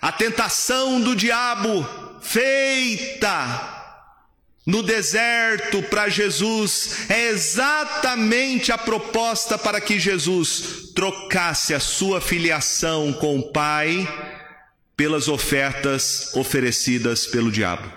A 0.00 0.10
tentação 0.10 1.00
do 1.00 1.14
diabo 1.14 1.86
feita 2.20 3.81
no 4.64 4.82
deserto 4.82 5.82
para 5.82 6.08
Jesus 6.08 7.10
é 7.10 7.30
exatamente 7.30 8.70
a 8.70 8.78
proposta 8.78 9.58
para 9.58 9.80
que 9.80 9.98
Jesus 9.98 10.92
trocasse 10.94 11.74
a 11.74 11.80
sua 11.80 12.20
filiação 12.20 13.12
com 13.12 13.38
o 13.40 13.52
Pai 13.52 14.06
pelas 14.96 15.26
ofertas 15.26 16.30
oferecidas 16.34 17.26
pelo 17.26 17.50
diabo. 17.50 17.90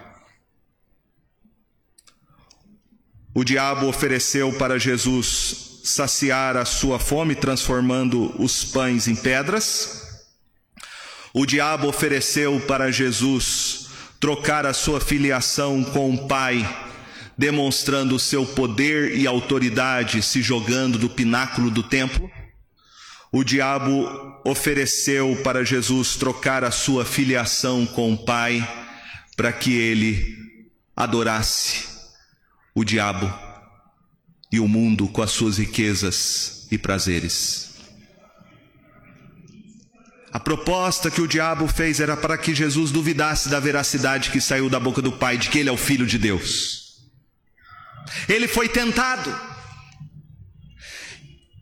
O 3.34 3.44
diabo 3.44 3.88
ofereceu 3.88 4.52
para 4.54 4.80
Jesus 4.80 5.82
saciar 5.84 6.58
a 6.58 6.66
sua 6.66 6.98
fome, 6.98 7.36
transformando 7.36 8.34
os 8.42 8.66
pães 8.66 9.08
em 9.08 9.16
pedras. 9.16 10.24
O 11.32 11.46
diabo 11.46 11.88
ofereceu 11.88 12.60
para 12.62 12.92
Jesus 12.92 13.85
trocar 14.20 14.66
a 14.66 14.74
sua 14.74 15.00
filiação 15.00 15.84
com 15.84 16.14
o 16.14 16.28
Pai, 16.28 16.68
demonstrando 17.38 18.16
o 18.16 18.20
seu 18.20 18.46
poder 18.46 19.18
e 19.18 19.28
autoridade, 19.28 20.22
se 20.22 20.42
jogando 20.42 20.98
do 20.98 21.10
pináculo 21.10 21.70
do 21.70 21.84
templo. 21.84 22.30
O 23.32 23.44
diabo 23.44 24.10
ofereceu 24.46 25.40
para 25.44 25.66
Jesus 25.66 26.16
trocar 26.16 26.64
a 26.64 26.72
sua 26.72 27.04
filiação 27.04 27.86
com 27.86 28.14
o 28.14 28.18
Pai, 28.18 28.66
para 29.36 29.52
que 29.52 29.74
ele 29.74 30.38
adorasse 30.96 31.86
o 32.74 32.84
diabo 32.84 33.32
e 34.52 34.60
o 34.60 34.68
mundo 34.68 35.08
com 35.10 35.22
as 35.22 35.32
suas 35.32 35.58
riquezas 35.58 36.68
e 36.72 36.78
prazeres. 36.78 37.75
A 40.36 40.40
proposta 40.40 41.10
que 41.10 41.22
o 41.22 41.28
diabo 41.30 41.66
fez 41.66 42.02
era 42.02 42.18
para 42.18 42.38
que 42.38 42.54
Jesus 42.54 42.92
duvidasse 42.92 43.48
da 43.48 43.58
veracidade 43.58 44.32
que 44.32 44.42
saiu 44.42 44.70
da 44.70 44.78
boca 44.78 45.02
do 45.02 45.14
Pai 45.14 45.38
de 45.38 45.48
que 45.48 45.58
ele 45.58 45.70
é 45.70 45.72
o 45.72 45.78
Filho 45.78 46.06
de 46.06 46.18
Deus. 46.18 47.06
Ele 48.28 48.46
foi 48.46 48.68
tentado. 48.68 49.34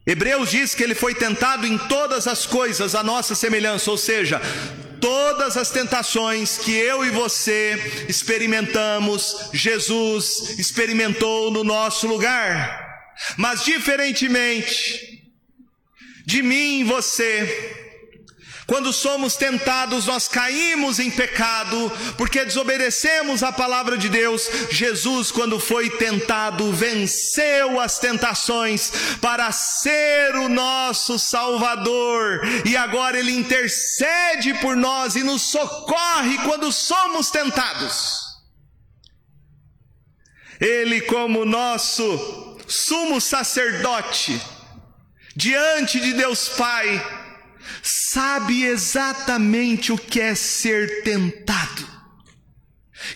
Hebreus 0.08 0.50
diz 0.50 0.74
que 0.74 0.82
ele 0.82 0.96
foi 0.96 1.14
tentado 1.14 1.68
em 1.68 1.78
todas 1.78 2.26
as 2.26 2.48
coisas, 2.48 2.96
a 2.96 3.04
nossa 3.04 3.36
semelhança, 3.36 3.92
ou 3.92 3.98
seja, 3.98 4.42
todas 5.00 5.56
as 5.56 5.70
tentações 5.70 6.58
que 6.58 6.72
eu 6.72 7.06
e 7.06 7.12
você 7.12 8.06
experimentamos, 8.10 9.52
Jesus 9.54 10.58
experimentou 10.58 11.52
no 11.52 11.64
nosso 11.64 12.08
lugar. 12.08 13.12
Mas 13.38 13.64
diferentemente 13.64 15.22
de 16.26 16.42
mim 16.42 16.80
e 16.80 16.84
você, 16.84 17.83
quando 18.66 18.94
somos 18.94 19.36
tentados, 19.36 20.06
nós 20.06 20.28
caímos 20.28 21.00
em 21.00 21.12
pecado, 21.12 21.92
porque 22.18 22.46
desobedecemos 22.46 23.44
a 23.44 23.52
palavra 23.52 23.98
de 23.98 24.08
Deus. 24.08 24.50
Jesus, 24.72 25.32
quando 25.32 25.60
foi 25.60 25.90
tentado, 25.90 26.72
venceu 26.72 27.80
as 27.80 28.00
tentações 28.00 28.92
para 29.20 29.52
ser 29.52 30.36
o 30.36 30.48
nosso 30.48 31.20
Salvador, 31.20 32.42
e 32.66 32.78
agora 32.78 33.20
Ele 33.20 33.32
intercede 33.32 34.54
por 34.56 34.76
nós 34.76 35.16
e 35.16 35.24
nos 35.24 35.42
socorre 35.42 36.38
quando 36.46 36.72
somos 36.72 37.30
tentados. 37.30 38.24
Ele, 40.60 41.02
como 41.02 41.44
nosso 41.44 42.58
sumo 42.66 43.20
sacerdote, 43.20 44.42
diante 45.36 46.00
de 46.00 46.14
Deus 46.14 46.48
Pai, 46.48 47.24
sabe 48.14 48.64
exatamente 48.64 49.92
o 49.92 49.98
que 49.98 50.22
é 50.22 50.36
ser 50.36 51.02
tentado. 51.04 51.92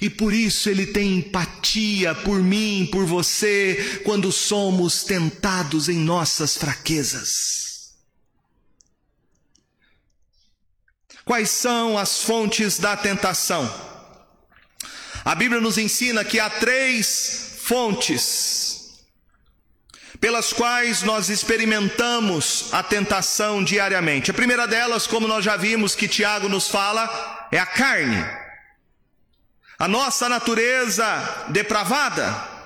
E 0.01 0.09
por 0.09 0.33
isso 0.33 0.69
ele 0.69 0.87
tem 0.87 1.19
empatia 1.19 2.15
por 2.15 2.41
mim, 2.41 2.89
por 2.91 3.05
você, 3.05 4.01
quando 4.03 4.31
somos 4.31 5.03
tentados 5.03 5.87
em 5.87 5.97
nossas 5.97 6.57
fraquezas. 6.57 7.93
Quais 11.23 11.51
são 11.51 11.95
as 11.95 12.23
fontes 12.23 12.79
da 12.79 12.97
tentação? 12.97 13.71
A 15.23 15.35
Bíblia 15.35 15.61
nos 15.61 15.77
ensina 15.77 16.25
que 16.25 16.39
há 16.39 16.49
três 16.49 17.59
fontes 17.61 18.66
pelas 20.19 20.51
quais 20.51 21.03
nós 21.03 21.29
experimentamos 21.29 22.69
a 22.71 22.81
tentação 22.81 23.63
diariamente. 23.63 24.31
A 24.31 24.33
primeira 24.33 24.67
delas, 24.67 25.05
como 25.05 25.27
nós 25.27 25.43
já 25.45 25.55
vimos 25.55 25.95
que 25.95 26.07
Tiago 26.07 26.49
nos 26.49 26.69
fala, 26.69 27.47
é 27.51 27.59
a 27.59 27.65
carne. 27.65 28.25
A 29.77 29.87
nossa 29.87 30.27
natureza 30.27 31.05
depravada. 31.49 32.57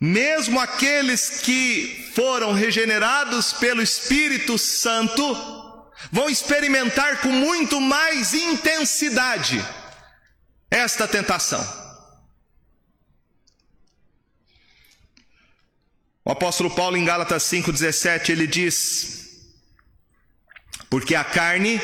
Mesmo 0.00 0.60
aqueles 0.60 1.40
que 1.40 2.12
foram 2.14 2.52
regenerados 2.52 3.52
pelo 3.52 3.80
Espírito 3.80 4.58
Santo 4.58 5.22
vão 6.10 6.28
experimentar 6.28 7.20
com 7.20 7.28
muito 7.28 7.80
mais 7.80 8.34
intensidade 8.34 9.64
esta 10.70 11.08
tentação. 11.08 11.85
O 16.26 16.32
apóstolo 16.32 16.68
Paulo 16.68 16.96
em 16.96 17.04
Gálatas 17.04 17.44
5,17 17.44 18.30
ele 18.30 18.48
diz: 18.48 19.46
Porque 20.90 21.14
a 21.14 21.22
carne 21.22 21.80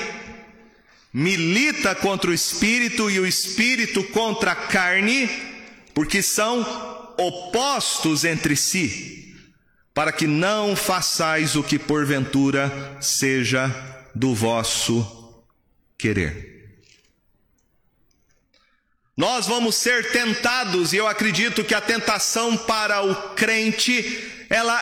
milita 1.12 1.94
contra 1.94 2.28
o 2.28 2.34
espírito 2.34 3.08
e 3.08 3.20
o 3.20 3.26
espírito 3.26 4.02
contra 4.02 4.50
a 4.50 4.56
carne, 4.56 5.30
porque 5.94 6.20
são 6.20 6.60
opostos 7.16 8.24
entre 8.24 8.56
si, 8.56 9.32
para 9.94 10.10
que 10.10 10.26
não 10.26 10.74
façais 10.74 11.54
o 11.54 11.62
que 11.62 11.78
porventura 11.78 12.98
seja 13.00 13.68
do 14.12 14.34
vosso 14.34 15.36
querer. 15.96 16.51
Nós 19.16 19.46
vamos 19.46 19.76
ser 19.76 20.10
tentados, 20.10 20.92
e 20.92 20.96
eu 20.96 21.06
acredito 21.06 21.64
que 21.64 21.74
a 21.74 21.80
tentação 21.80 22.56
para 22.56 23.02
o 23.02 23.14
crente, 23.34 24.46
ela 24.48 24.78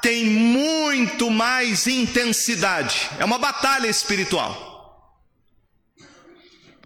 tem 0.00 0.24
muito 0.24 1.30
mais 1.30 1.86
intensidade. 1.86 3.10
É 3.18 3.24
uma 3.24 3.38
batalha 3.38 3.86
espiritual. 3.86 4.72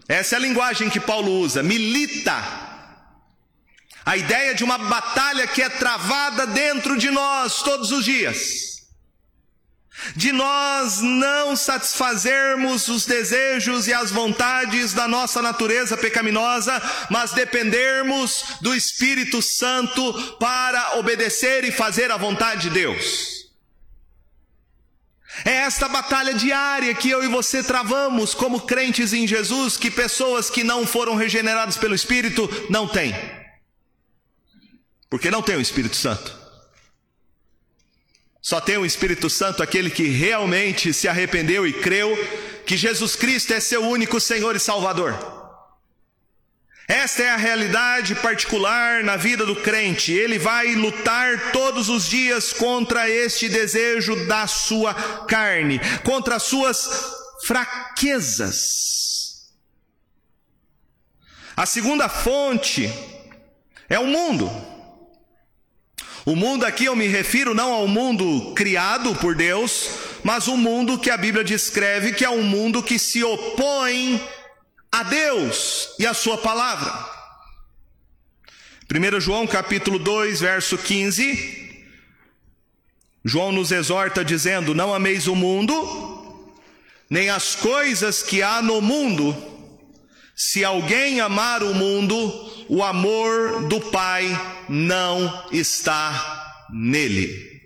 Essa 0.07 0.35
é 0.35 0.37
a 0.37 0.41
linguagem 0.41 0.89
que 0.89 0.99
Paulo 0.99 1.31
usa, 1.39 1.61
milita. 1.63 2.35
A 4.05 4.17
ideia 4.17 4.55
de 4.55 4.63
uma 4.63 4.77
batalha 4.77 5.47
que 5.47 5.61
é 5.61 5.69
travada 5.69 6.47
dentro 6.47 6.97
de 6.97 7.11
nós 7.11 7.61
todos 7.61 7.91
os 7.91 8.03
dias 8.03 8.78
de 10.15 10.31
nós 10.31 11.01
não 11.01 11.55
satisfazermos 11.55 12.87
os 12.87 13.05
desejos 13.05 13.87
e 13.87 13.93
as 13.93 14.11
vontades 14.11 14.93
da 14.93 15.07
nossa 15.07 15.41
natureza 15.41 15.97
pecaminosa, 15.97 16.81
mas 17.09 17.31
dependermos 17.31 18.43
do 18.61 18.73
Espírito 18.73 19.41
Santo 19.41 20.13
para 20.39 20.97
obedecer 20.97 21.63
e 21.63 21.71
fazer 21.71 22.11
a 22.11 22.17
vontade 22.17 22.63
de 22.63 22.69
Deus. 22.71 23.39
É 25.45 25.51
esta 25.51 25.87
batalha 25.87 26.33
diária 26.33 26.93
que 26.93 27.09
eu 27.09 27.23
e 27.23 27.27
você 27.27 27.63
travamos 27.63 28.33
como 28.33 28.61
crentes 28.61 29.13
em 29.13 29.27
Jesus, 29.27 29.77
que 29.77 29.91
pessoas 29.91 30.49
que 30.49 30.63
não 30.63 30.85
foram 30.85 31.15
regeneradas 31.15 31.77
pelo 31.77 31.95
Espírito 31.95 32.49
não 32.69 32.87
têm. 32.87 33.13
Porque 35.09 35.31
não 35.31 35.41
tem 35.41 35.55
o 35.55 35.61
Espírito 35.61 35.95
Santo. 35.95 36.38
Só 38.41 38.61
tem 38.61 38.77
o 38.77 38.85
Espírito 38.85 39.29
Santo 39.29 39.61
aquele 39.61 39.89
que 39.89 40.07
realmente 40.07 40.93
se 40.93 41.07
arrependeu 41.07 41.67
e 41.67 41.73
creu 41.73 42.15
que 42.65 42.77
Jesus 42.77 43.15
Cristo 43.15 43.53
é 43.53 43.59
seu 43.59 43.83
único 43.83 44.19
Senhor 44.19 44.55
e 44.55 44.59
Salvador. 44.59 45.37
Esta 46.87 47.21
é 47.21 47.29
a 47.29 47.37
realidade 47.37 48.15
particular 48.15 49.03
na 49.03 49.15
vida 49.15 49.45
do 49.45 49.55
crente. 49.55 50.11
Ele 50.11 50.39
vai 50.39 50.73
lutar 50.73 51.51
todos 51.51 51.87
os 51.87 52.07
dias 52.07 52.51
contra 52.51 53.07
este 53.07 53.47
desejo 53.47 54.25
da 54.25 54.47
sua 54.47 54.95
carne, 55.25 55.79
contra 56.03 56.37
as 56.37 56.43
suas 56.43 56.89
fraquezas. 57.43 58.89
A 61.55 61.65
segunda 61.67 62.09
fonte 62.09 62.91
é 63.87 63.99
o 63.99 64.07
mundo. 64.07 64.49
O 66.29 66.35
mundo 66.35 66.63
aqui 66.63 66.85
eu 66.85 66.95
me 66.95 67.07
refiro 67.07 67.55
não 67.55 67.73
ao 67.73 67.87
mundo 67.87 68.53
criado 68.53 69.15
por 69.15 69.33
Deus, 69.33 69.89
mas 70.23 70.47
o 70.47 70.55
mundo 70.55 70.99
que 70.99 71.09
a 71.09 71.17
Bíblia 71.17 71.43
descreve 71.43 72.11
que 72.11 72.23
é 72.23 72.29
um 72.29 72.43
mundo 72.43 72.83
que 72.83 72.99
se 72.99 73.23
opõe 73.23 74.23
a 74.91 75.01
Deus 75.01 75.89
e 75.97 76.05
a 76.05 76.13
sua 76.13 76.37
palavra. 76.37 76.93
1 78.93 79.19
João 79.19 79.47
capítulo 79.47 79.97
2, 79.97 80.41
verso 80.41 80.77
15. 80.77 81.83
João 83.25 83.51
nos 83.51 83.71
exorta 83.71 84.23
dizendo: 84.23 84.75
Não 84.75 84.93
ameis 84.93 85.25
o 85.25 85.35
mundo, 85.35 86.53
nem 87.09 87.31
as 87.31 87.55
coisas 87.55 88.21
que 88.21 88.43
há 88.43 88.61
no 88.61 88.79
mundo. 88.83 89.58
Se 90.41 90.63
alguém 90.63 91.19
amar 91.19 91.61
o 91.63 91.73
mundo, 91.73 92.65
o 92.69 92.81
amor 92.81 93.67
do 93.67 93.81
Pai 93.91 94.25
não 94.69 95.49
está 95.51 96.65
nele. 96.69 97.61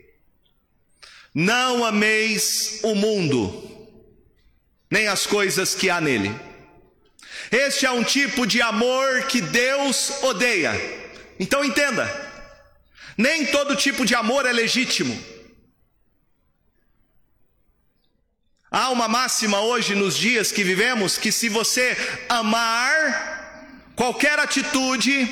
Não 1.35 1.85
ameis 1.85 2.79
o 2.81 2.95
mundo, 2.95 3.87
nem 4.89 5.07
as 5.07 5.27
coisas 5.27 5.75
que 5.75 5.87
há 5.87 6.01
nele. 6.01 6.35
Este 7.51 7.85
é 7.85 7.91
um 7.91 8.03
tipo 8.03 8.47
de 8.47 8.59
amor 8.59 9.27
que 9.27 9.39
Deus 9.39 10.23
odeia. 10.23 10.73
Então 11.39 11.63
entenda: 11.63 12.11
nem 13.15 13.45
todo 13.45 13.75
tipo 13.75 14.03
de 14.03 14.15
amor 14.15 14.47
é 14.47 14.51
legítimo. 14.51 15.15
Há 18.75 18.89
uma 18.89 19.07
máxima 19.07 19.61
hoje 19.61 19.93
nos 19.93 20.17
dias 20.17 20.51
que 20.51 20.63
vivemos 20.63 21.15
que 21.15 21.31
se 21.31 21.47
você 21.47 21.95
amar, 22.27 23.91
qualquer 23.95 24.39
atitude, 24.39 25.31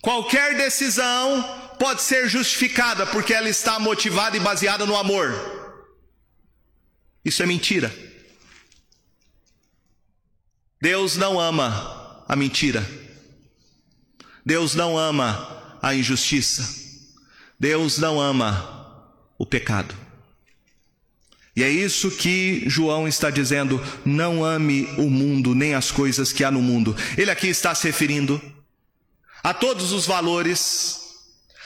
qualquer 0.00 0.56
decisão 0.56 1.42
pode 1.80 2.00
ser 2.02 2.28
justificada 2.28 3.06
porque 3.08 3.34
ela 3.34 3.48
está 3.48 3.80
motivada 3.80 4.36
e 4.36 4.40
baseada 4.40 4.86
no 4.86 4.96
amor. 4.96 5.32
Isso 7.24 7.42
é 7.42 7.46
mentira. 7.46 7.92
Deus 10.80 11.16
não 11.16 11.40
ama 11.40 12.24
a 12.28 12.36
mentira. 12.36 12.88
Deus 14.46 14.76
não 14.76 14.96
ama 14.96 15.78
a 15.82 15.92
injustiça. 15.92 16.62
Deus 17.58 17.98
não 17.98 18.20
ama 18.20 19.10
o 19.36 19.44
pecado. 19.44 20.03
E 21.56 21.62
é 21.62 21.70
isso 21.70 22.10
que 22.10 22.64
João 22.66 23.06
está 23.06 23.30
dizendo: 23.30 23.80
não 24.04 24.44
ame 24.44 24.88
o 24.98 25.08
mundo, 25.08 25.54
nem 25.54 25.74
as 25.74 25.90
coisas 25.90 26.32
que 26.32 26.42
há 26.42 26.50
no 26.50 26.60
mundo. 26.60 26.96
Ele 27.16 27.30
aqui 27.30 27.48
está 27.48 27.74
se 27.74 27.86
referindo 27.86 28.40
a 29.42 29.54
todos 29.54 29.92
os 29.92 30.06
valores, 30.06 31.00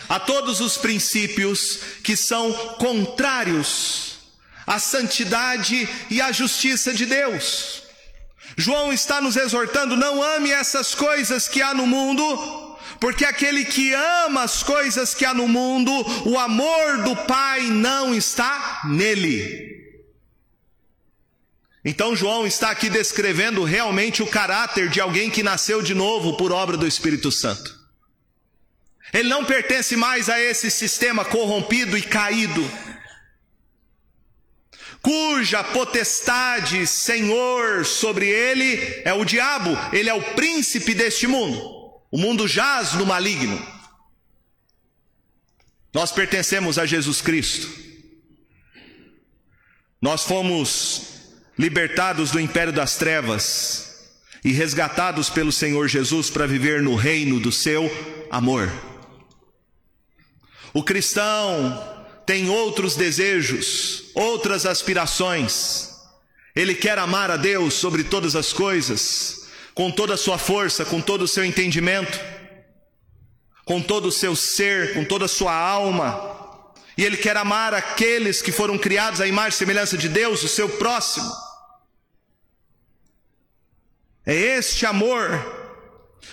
a 0.08 0.20
todos 0.20 0.60
os 0.60 0.76
princípios 0.76 1.78
que 2.02 2.16
são 2.16 2.52
contrários 2.78 4.18
à 4.66 4.78
santidade 4.78 5.88
e 6.10 6.20
à 6.20 6.30
justiça 6.32 6.92
de 6.92 7.06
Deus. 7.06 7.82
João 8.58 8.92
está 8.92 9.22
nos 9.22 9.36
exortando: 9.36 9.96
não 9.96 10.22
ame 10.22 10.50
essas 10.50 10.94
coisas 10.94 11.48
que 11.48 11.62
há 11.62 11.72
no 11.72 11.86
mundo, 11.86 12.76
porque 13.00 13.24
aquele 13.24 13.64
que 13.64 13.94
ama 13.94 14.42
as 14.42 14.62
coisas 14.62 15.14
que 15.14 15.24
há 15.24 15.32
no 15.32 15.48
mundo, 15.48 15.90
o 16.28 16.38
amor 16.38 17.04
do 17.04 17.16
Pai 17.16 17.62
não 17.62 18.14
está 18.14 18.82
nele. 18.84 19.77
Então, 21.84 22.16
João 22.16 22.46
está 22.46 22.70
aqui 22.70 22.90
descrevendo 22.90 23.64
realmente 23.64 24.22
o 24.22 24.26
caráter 24.26 24.88
de 24.88 25.00
alguém 25.00 25.30
que 25.30 25.42
nasceu 25.42 25.80
de 25.80 25.94
novo 25.94 26.36
por 26.36 26.52
obra 26.52 26.76
do 26.76 26.86
Espírito 26.86 27.30
Santo. 27.30 27.78
Ele 29.12 29.28
não 29.28 29.44
pertence 29.44 29.96
mais 29.96 30.28
a 30.28 30.40
esse 30.40 30.70
sistema 30.70 31.24
corrompido 31.24 31.96
e 31.96 32.02
caído, 32.02 32.68
cuja 35.00 35.64
potestade, 35.64 36.86
senhor 36.86 37.86
sobre 37.86 38.26
ele 38.26 39.02
é 39.04 39.12
o 39.12 39.24
diabo, 39.24 39.70
ele 39.92 40.10
é 40.10 40.14
o 40.14 40.34
príncipe 40.34 40.92
deste 40.92 41.26
mundo. 41.26 41.78
O 42.10 42.18
mundo 42.18 42.48
jaz 42.48 42.94
no 42.94 43.06
maligno. 43.06 43.64
Nós 45.92 46.10
pertencemos 46.10 46.78
a 46.78 46.86
Jesus 46.86 47.20
Cristo. 47.20 47.68
Nós 50.00 50.24
fomos 50.24 51.17
libertados 51.58 52.30
do 52.30 52.38
império 52.38 52.72
das 52.72 52.96
trevas 52.96 53.88
e 54.44 54.52
resgatados 54.52 55.28
pelo 55.28 55.50
Senhor 55.50 55.88
Jesus 55.88 56.30
para 56.30 56.46
viver 56.46 56.80
no 56.80 56.94
reino 56.94 57.40
do 57.40 57.50
seu 57.50 57.90
amor. 58.30 58.70
O 60.72 60.82
cristão 60.84 62.06
tem 62.24 62.48
outros 62.48 62.94
desejos, 62.94 64.04
outras 64.14 64.64
aspirações. 64.64 65.88
Ele 66.54 66.74
quer 66.74 66.98
amar 66.98 67.30
a 67.30 67.36
Deus 67.36 67.74
sobre 67.74 68.04
todas 68.04 68.36
as 68.36 68.52
coisas, 68.52 69.48
com 69.74 69.90
toda 69.90 70.14
a 70.14 70.18
sua 70.18 70.38
força, 70.38 70.84
com 70.84 71.00
todo 71.00 71.22
o 71.22 71.28
seu 71.28 71.44
entendimento, 71.44 72.20
com 73.64 73.80
todo 73.80 74.06
o 74.06 74.12
seu 74.12 74.36
ser, 74.36 74.94
com 74.94 75.04
toda 75.04 75.24
a 75.24 75.28
sua 75.28 75.54
alma. 75.54 76.36
E 76.96 77.04
ele 77.04 77.16
quer 77.16 77.36
amar 77.36 77.74
aqueles 77.74 78.42
que 78.42 78.52
foram 78.52 78.78
criados 78.78 79.20
à 79.20 79.26
imagem 79.26 79.50
e 79.50 79.58
semelhança 79.58 79.96
de 79.96 80.08
Deus, 80.08 80.42
o 80.42 80.48
seu 80.48 80.68
próximo. 80.68 81.47
É 84.28 84.34
este 84.34 84.84
amor, 84.84 85.26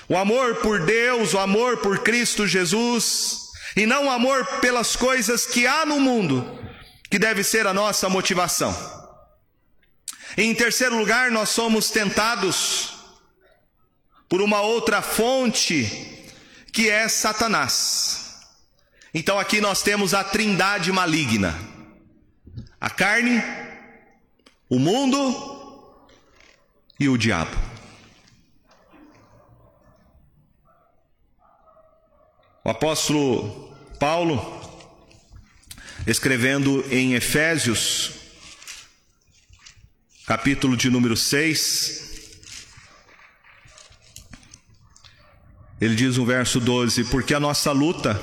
o 0.09 0.17
amor 0.17 0.55
por 0.55 0.85
Deus, 0.85 1.33
o 1.33 1.39
amor 1.39 1.77
por 1.77 1.99
Cristo 1.99 2.45
Jesus, 2.45 3.51
e 3.73 3.85
não 3.85 4.07
o 4.07 4.09
amor 4.09 4.45
pelas 4.59 4.97
coisas 4.97 5.45
que 5.45 5.65
há 5.65 5.85
no 5.85 5.97
mundo, 5.97 6.59
que 7.09 7.17
deve 7.17 7.41
ser 7.41 7.65
a 7.65 7.73
nossa 7.73 8.09
motivação. 8.09 8.75
Em 10.37 10.53
terceiro 10.53 10.97
lugar, 10.97 11.31
nós 11.31 11.51
somos 11.51 11.89
tentados 11.89 12.95
por 14.27 14.41
uma 14.41 14.59
outra 14.59 15.01
fonte, 15.01 16.27
que 16.73 16.89
é 16.89 17.07
Satanás. 17.07 18.41
Então 19.13 19.39
aqui 19.39 19.61
nós 19.61 19.81
temos 19.81 20.13
a 20.13 20.21
trindade 20.21 20.91
maligna: 20.91 21.57
a 22.77 22.89
carne, 22.89 23.41
o 24.69 24.77
mundo 24.79 26.19
e 26.99 27.07
o 27.07 27.17
diabo. 27.17 27.74
O 32.65 32.69
apóstolo 32.71 33.77
Paulo, 33.99 34.41
escrevendo 36.07 36.83
em 36.89 37.13
Efésios, 37.13 38.13
capítulo 40.25 40.75
de 40.75 40.89
número 40.89 41.15
6, 41.15 42.39
ele 45.79 45.93
diz 45.93 46.17
no 46.17 46.25
verso 46.25 46.59
12: 46.59 47.03
Porque 47.03 47.35
a 47.35 47.39
nossa 47.39 47.71
luta 47.71 48.19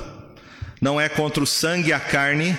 não 0.81 1.01
é 1.01 1.09
contra 1.09 1.45
o 1.45 1.47
sangue 1.47 1.91
e 1.91 1.93
a 1.93 2.01
carne, 2.01 2.59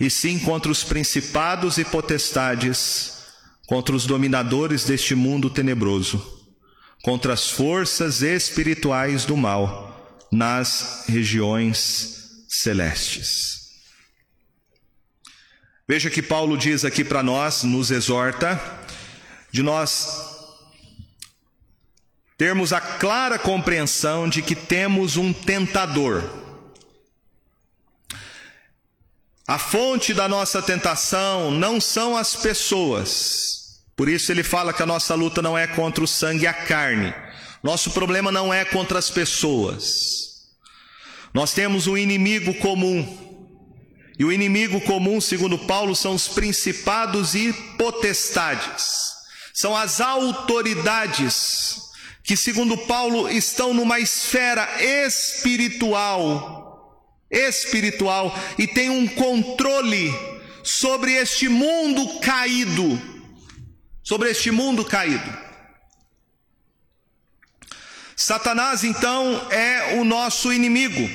e 0.00 0.08
sim 0.08 0.38
contra 0.38 0.72
os 0.72 0.82
principados 0.82 1.76
e 1.76 1.84
potestades, 1.84 3.26
contra 3.66 3.94
os 3.94 4.06
dominadores 4.06 4.84
deste 4.84 5.14
mundo 5.14 5.50
tenebroso, 5.50 6.42
contra 7.02 7.34
as 7.34 7.50
forças 7.50 8.22
espirituais 8.22 9.26
do 9.26 9.36
mal 9.36 9.91
nas 10.32 11.04
regiões 11.08 12.46
celestes. 12.48 13.60
Veja 15.86 16.08
que 16.08 16.22
Paulo 16.22 16.56
diz 16.56 16.86
aqui 16.86 17.04
para 17.04 17.22
nós, 17.22 17.64
nos 17.64 17.90
exorta, 17.90 18.58
de 19.50 19.62
nós 19.62 20.32
termos 22.38 22.72
a 22.72 22.80
clara 22.80 23.38
compreensão 23.38 24.26
de 24.26 24.40
que 24.40 24.54
temos 24.54 25.18
um 25.18 25.34
tentador. 25.34 26.24
A 29.46 29.58
fonte 29.58 30.14
da 30.14 30.26
nossa 30.26 30.62
tentação 30.62 31.50
não 31.50 31.78
são 31.78 32.16
as 32.16 32.34
pessoas. 32.34 33.82
Por 33.94 34.08
isso 34.08 34.32
ele 34.32 34.42
fala 34.42 34.72
que 34.72 34.82
a 34.82 34.86
nossa 34.86 35.14
luta 35.14 35.42
não 35.42 35.58
é 35.58 35.66
contra 35.66 36.02
o 36.02 36.08
sangue 36.08 36.44
e 36.44 36.46
a 36.46 36.54
carne. 36.54 37.12
Nosso 37.62 37.92
problema 37.92 38.32
não 38.32 38.52
é 38.52 38.64
contra 38.64 38.98
as 38.98 39.08
pessoas. 39.08 40.48
Nós 41.32 41.52
temos 41.52 41.86
um 41.86 41.96
inimigo 41.96 42.52
comum. 42.54 43.20
E 44.18 44.24
o 44.24 44.32
inimigo 44.32 44.80
comum, 44.80 45.20
segundo 45.20 45.58
Paulo, 45.58 45.94
são 45.94 46.14
os 46.14 46.28
principados 46.28 47.34
e 47.34 47.52
potestades. 47.78 49.12
São 49.54 49.76
as 49.76 50.00
autoridades 50.00 51.76
que, 52.22 52.36
segundo 52.36 52.76
Paulo, 52.76 53.28
estão 53.28 53.72
numa 53.72 54.00
esfera 54.00 54.68
espiritual. 55.06 56.60
Espiritual 57.30 58.36
e 58.58 58.66
tem 58.66 58.90
um 58.90 59.06
controle 59.06 60.12
sobre 60.62 61.12
este 61.12 61.48
mundo 61.48 62.20
caído. 62.20 63.00
Sobre 64.02 64.30
este 64.30 64.50
mundo 64.50 64.84
caído. 64.84 65.41
Satanás, 68.22 68.84
então, 68.84 69.48
é 69.50 69.96
o 69.96 70.04
nosso 70.04 70.52
inimigo. 70.52 71.10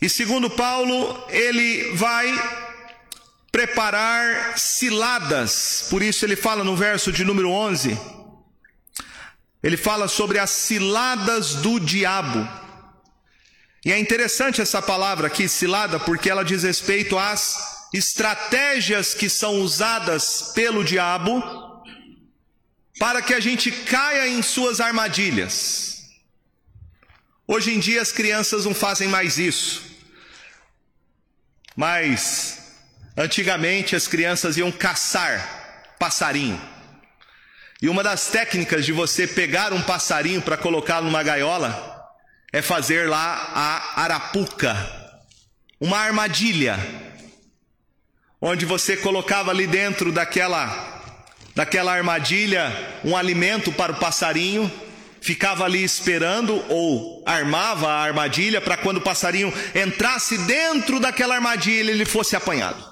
E 0.00 0.08
segundo 0.08 0.48
Paulo, 0.48 1.26
ele 1.28 1.92
vai 1.94 2.32
preparar 3.50 4.56
ciladas, 4.56 5.86
por 5.90 6.00
isso 6.00 6.24
ele 6.24 6.36
fala 6.36 6.62
no 6.62 6.76
verso 6.76 7.10
de 7.10 7.24
número 7.24 7.50
11, 7.50 7.98
ele 9.62 9.76
fala 9.76 10.06
sobre 10.06 10.38
as 10.38 10.50
ciladas 10.50 11.56
do 11.56 11.80
diabo. 11.80 12.48
E 13.84 13.92
é 13.92 13.98
interessante 13.98 14.60
essa 14.60 14.80
palavra 14.80 15.26
aqui, 15.26 15.48
cilada, 15.48 15.98
porque 15.98 16.30
ela 16.30 16.44
diz 16.44 16.62
respeito 16.62 17.18
às 17.18 17.88
estratégias 17.92 19.12
que 19.12 19.28
são 19.28 19.60
usadas 19.60 20.52
pelo 20.54 20.84
diabo 20.84 21.69
para 23.00 23.22
que 23.22 23.32
a 23.32 23.40
gente 23.40 23.72
caia 23.72 24.28
em 24.28 24.42
suas 24.42 24.78
armadilhas. 24.78 26.04
Hoje 27.48 27.72
em 27.72 27.78
dia 27.78 28.02
as 28.02 28.12
crianças 28.12 28.66
não 28.66 28.74
fazem 28.74 29.08
mais 29.08 29.38
isso. 29.38 29.82
Mas 31.74 32.58
antigamente 33.16 33.96
as 33.96 34.06
crianças 34.06 34.58
iam 34.58 34.70
caçar 34.70 35.94
passarinho. 35.98 36.60
E 37.80 37.88
uma 37.88 38.02
das 38.02 38.26
técnicas 38.26 38.84
de 38.84 38.92
você 38.92 39.26
pegar 39.26 39.72
um 39.72 39.80
passarinho 39.80 40.42
para 40.42 40.58
colocá-lo 40.58 41.06
numa 41.06 41.22
gaiola 41.22 42.06
é 42.52 42.60
fazer 42.60 43.08
lá 43.08 43.50
a 43.54 44.02
arapuca, 44.02 44.76
uma 45.80 45.96
armadilha, 45.96 46.78
onde 48.42 48.66
você 48.66 48.94
colocava 48.94 49.50
ali 49.50 49.66
dentro 49.66 50.12
daquela 50.12 50.89
daquela 51.54 51.92
armadilha 51.92 52.72
um 53.04 53.16
alimento 53.16 53.72
para 53.72 53.92
o 53.92 53.96
passarinho, 53.96 54.70
ficava 55.20 55.64
ali 55.64 55.82
esperando 55.82 56.64
ou 56.68 57.22
armava 57.26 57.88
a 57.88 58.02
armadilha 58.02 58.60
para 58.60 58.76
quando 58.76 58.98
o 58.98 59.02
passarinho 59.02 59.52
entrasse 59.74 60.38
dentro 60.38 60.98
daquela 60.98 61.34
armadilha 61.34 61.90
ele 61.90 62.04
fosse 62.04 62.34
apanhado. 62.34 62.88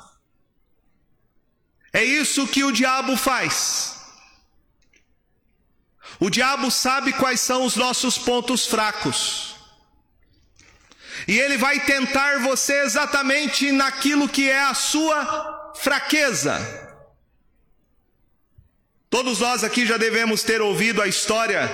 É 1.92 2.04
isso 2.04 2.46
que 2.46 2.62
o 2.64 2.72
diabo 2.72 3.16
faz. 3.16 3.96
O 6.20 6.28
diabo 6.28 6.70
sabe 6.70 7.12
quais 7.12 7.40
são 7.40 7.64
os 7.64 7.76
nossos 7.76 8.18
pontos 8.18 8.66
fracos. 8.66 9.54
E 11.26 11.38
ele 11.38 11.56
vai 11.56 11.80
tentar 11.80 12.40
você 12.40 12.80
exatamente 12.82 13.72
naquilo 13.72 14.28
que 14.28 14.48
é 14.48 14.60
a 14.60 14.74
sua 14.74 15.72
fraqueza. 15.80 16.87
Todos 19.10 19.38
nós 19.38 19.64
aqui 19.64 19.86
já 19.86 19.96
devemos 19.96 20.42
ter 20.42 20.60
ouvido 20.60 21.00
a 21.00 21.06
história, 21.06 21.66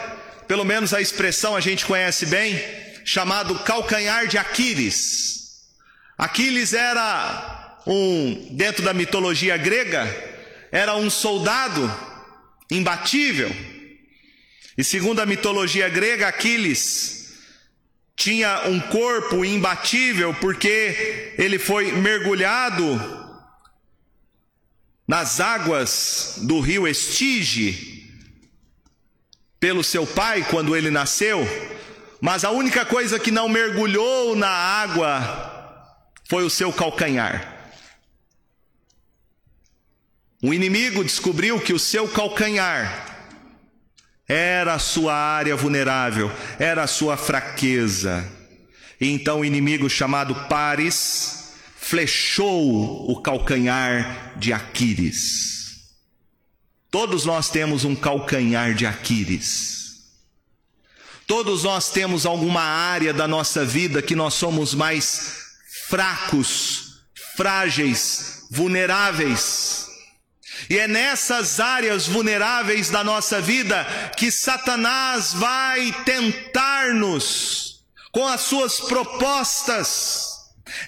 pelo 0.47 0.65
menos 0.65 0.95
a 0.95 1.01
expressão 1.01 1.57
a 1.57 1.61
gente 1.61 1.85
conhece 1.85 2.27
bem, 2.27 2.63
chamado 3.05 3.59
calcanhar 3.61 4.29
de 4.29 4.39
Aquiles. 4.39 5.65
Aquiles 6.17 6.73
era 6.73 7.81
um, 7.87 8.51
dentro 8.53 8.85
da 8.85 8.95
mitologia 8.95 9.57
grega, 9.57 10.07
era 10.71 10.95
um 10.95 11.11
soldado 11.11 11.93
imbatível. 12.71 13.51
E 14.79 14.85
segundo 14.85 15.21
a 15.21 15.27
mitologia 15.27 15.89
grega, 15.89 16.29
Aquiles 16.29 17.35
tinha 18.15 18.69
um 18.69 18.79
corpo 18.79 19.45
imbatível 19.45 20.33
porque 20.35 21.35
ele 21.37 21.59
foi 21.59 21.91
mergulhado 21.91 23.24
nas 25.07 25.41
águas 25.41 26.37
do 26.39 26.61
rio 26.61 26.89
Estige 26.89 28.11
pelo 29.61 29.85
seu 29.85 30.07
pai 30.07 30.45
quando 30.51 30.77
ele 30.77 30.91
nasceu, 30.91 31.47
mas 32.21 32.45
a 32.45 32.51
única 32.51 32.85
coisa 32.85 33.19
que 33.19 33.31
não 33.31 33.49
mergulhou 33.49 34.35
na 34.37 34.49
água 34.49 35.81
foi 36.29 36.45
o 36.45 36.51
seu 36.51 36.73
calcanhar. 36.73 37.53
O 40.43 40.53
inimigo 40.53 41.03
descobriu 41.03 41.59
que 41.59 41.73
o 41.73 41.79
seu 41.79 42.07
calcanhar 42.07 43.15
era 44.29 44.75
a 44.75 44.79
sua 44.79 45.15
área 45.15 45.57
vulnerável, 45.57 46.31
era 46.59 46.83
a 46.83 46.87
sua 46.87 47.17
fraqueza. 47.17 48.31
E 49.01 49.09
então 49.11 49.41
o 49.41 49.45
inimigo 49.45 49.89
chamado 49.89 50.35
Paris 50.47 51.44
flechou 51.87 53.11
o 53.11 53.21
calcanhar 53.21 54.33
de 54.39 54.55
Aquiles. 54.55 55.55
Todos 56.91 57.27
nós 57.27 57.51
temos 57.51 57.85
um 57.85 57.95
calcanhar 57.95 58.75
de 58.75 58.87
Aquiles. 58.87 59.85
Todos 61.27 61.65
nós 61.65 61.91
temos 61.91 62.25
alguma 62.25 62.63
área 62.63 63.13
da 63.13 63.29
nossa 63.29 63.67
vida 63.67 64.01
que 64.01 64.17
nós 64.17 64.33
somos 64.33 64.73
mais 64.75 65.37
fracos, 65.89 67.03
frágeis, 67.37 68.47
vulneráveis. 68.51 69.87
E 70.71 70.79
é 70.79 70.89
nessas 70.89 71.61
áreas 71.61 72.07
vulneráveis 72.07 72.89
da 72.89 73.05
nossa 73.05 73.43
vida 73.43 73.85
que 74.17 74.31
Satanás 74.31 75.35
vai 75.35 75.93
tentar-nos 76.05 77.85
com 78.11 78.27
as 78.27 78.41
suas 78.41 78.81
propostas. 78.81 80.24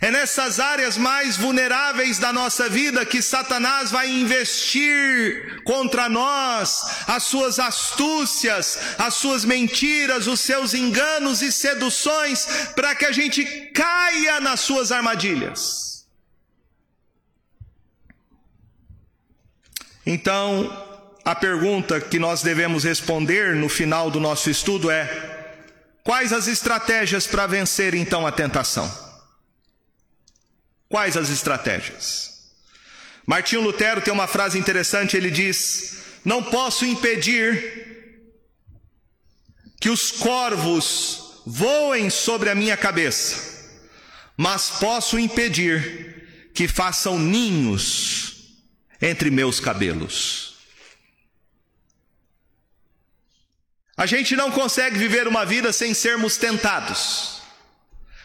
É 0.01 0.11
nessas 0.11 0.61
áreas 0.61 0.97
mais 0.97 1.37
vulneráveis 1.37 2.19
da 2.19 2.33
nossa 2.33 2.69
vida 2.69 3.05
que 3.07 3.23
Satanás 3.23 3.91
vai 3.91 4.09
investir 4.09 5.63
contra 5.65 6.09
nós 6.09 6.83
as 7.07 7.25
suas 7.25 7.59
astúcias, 7.59 8.79
as 8.99 9.15
suas 9.15 9.45
mentiras, 9.45 10.27
os 10.27 10.41
seus 10.41 10.75
enganos 10.75 11.43
e 11.43 11.51
seduções, 11.51 12.47
para 12.75 12.95
que 12.95 13.05
a 13.05 13.13
gente 13.13 13.45
caia 13.73 14.41
nas 14.41 14.61
suas 14.61 14.93
armadilhas. 14.93 16.07
Então, 20.05 20.71
a 21.25 21.35
pergunta 21.35 22.01
que 22.01 22.19
nós 22.19 22.43
devemos 22.43 22.85
responder 22.85 23.57
no 23.57 23.69
final 23.69 24.11
do 24.11 24.21
nosso 24.21 24.49
estudo 24.49 24.91
é: 24.91 25.55
quais 26.05 26.33
as 26.33 26.47
estratégias 26.47 27.27
para 27.27 27.47
vencer 27.47 27.95
então 27.95 28.25
a 28.25 28.31
tentação? 28.31 29.06
Quais 30.89 31.17
as 31.17 31.31
estratégias? 31.31 32.37
Martinho 33.27 33.63
Lutero 33.63 34.01
tem 34.01 34.13
uma 34.13 34.27
frase 34.27 34.59
interessante, 34.59 35.17
ele 35.17 35.31
diz: 35.31 35.99
Não 36.25 36.43
posso 36.43 36.85
impedir 36.85 37.87
que 39.81 39.91
os 39.91 40.11
corvos 40.11 41.43
voem 41.45 42.09
sobre 42.11 42.51
a 42.51 42.55
minha 42.55 42.77
cabeça, 42.77 43.71
mas 44.37 44.71
posso 44.71 45.19
impedir 45.19 46.51
que 46.55 46.67
façam 46.67 47.19
ninhos 47.19 48.55
entre 49.01 49.31
meus 49.31 49.61
cabelos. 49.61 50.57
A 53.97 54.05
gente 54.05 54.37
não 54.37 54.51
consegue 54.51 54.99
viver 54.99 55.27
uma 55.27 55.47
vida 55.47 55.73
sem 55.73 55.95
sermos 55.95 56.37
tentados, 56.37 57.41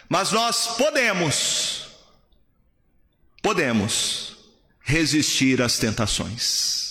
mas 0.09 0.31
nós 0.31 0.75
podemos, 0.75 1.70
podemos 3.41 4.37
resistir 4.81 5.61
às 5.61 5.77
tentações. 5.77 6.81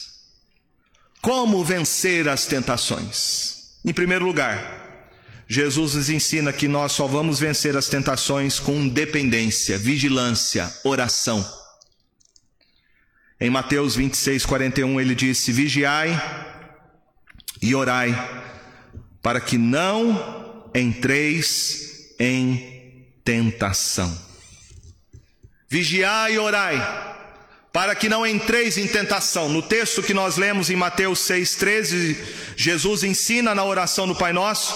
Como 1.21 1.65
vencer 1.65 2.29
as 2.29 2.47
tentações? 2.47 3.79
Em 3.85 3.93
primeiro 3.93 4.25
lugar, 4.25 4.81
Jesus 5.47 5.95
nos 5.95 6.09
ensina 6.09 6.53
que 6.53 6.69
nós 6.69 6.93
só 6.93 7.07
vamos 7.07 7.41
vencer 7.41 7.77
as 7.77 7.89
tentações 7.89 8.59
com 8.59 8.89
dependência, 8.89 9.77
vigilância, 9.77 10.73
oração. 10.85 11.45
Em 13.41 13.51
Mateus 13.51 13.97
26, 13.97 14.47
41, 14.47 15.01
ele 15.01 15.15
disse: 15.15 15.51
Vigiai 15.51 16.11
e 17.61 17.75
orai, 17.75 18.15
para 19.23 19.41
que 19.41 19.59
não 19.59 20.71
entreis 20.75 22.15
em 22.19 23.07
tentação. 23.25 24.30
Vigiai 25.71 26.35
e 26.35 26.39
orai, 26.39 27.17
para 27.73 27.95
que 27.95 28.09
não 28.09 28.27
entreis 28.27 28.77
em 28.77 28.89
tentação. 28.89 29.49
No 29.49 29.63
texto 29.63 30.03
que 30.03 30.13
nós 30.13 30.37
lemos 30.37 30.69
em 30.69 30.75
Mateus 30.75 31.21
6,13, 31.21 32.17
Jesus 32.57 33.05
ensina 33.05 33.55
na 33.55 33.65
oração 33.65 34.09
do 34.09 34.17
Pai 34.17 34.33
Nosso 34.33 34.75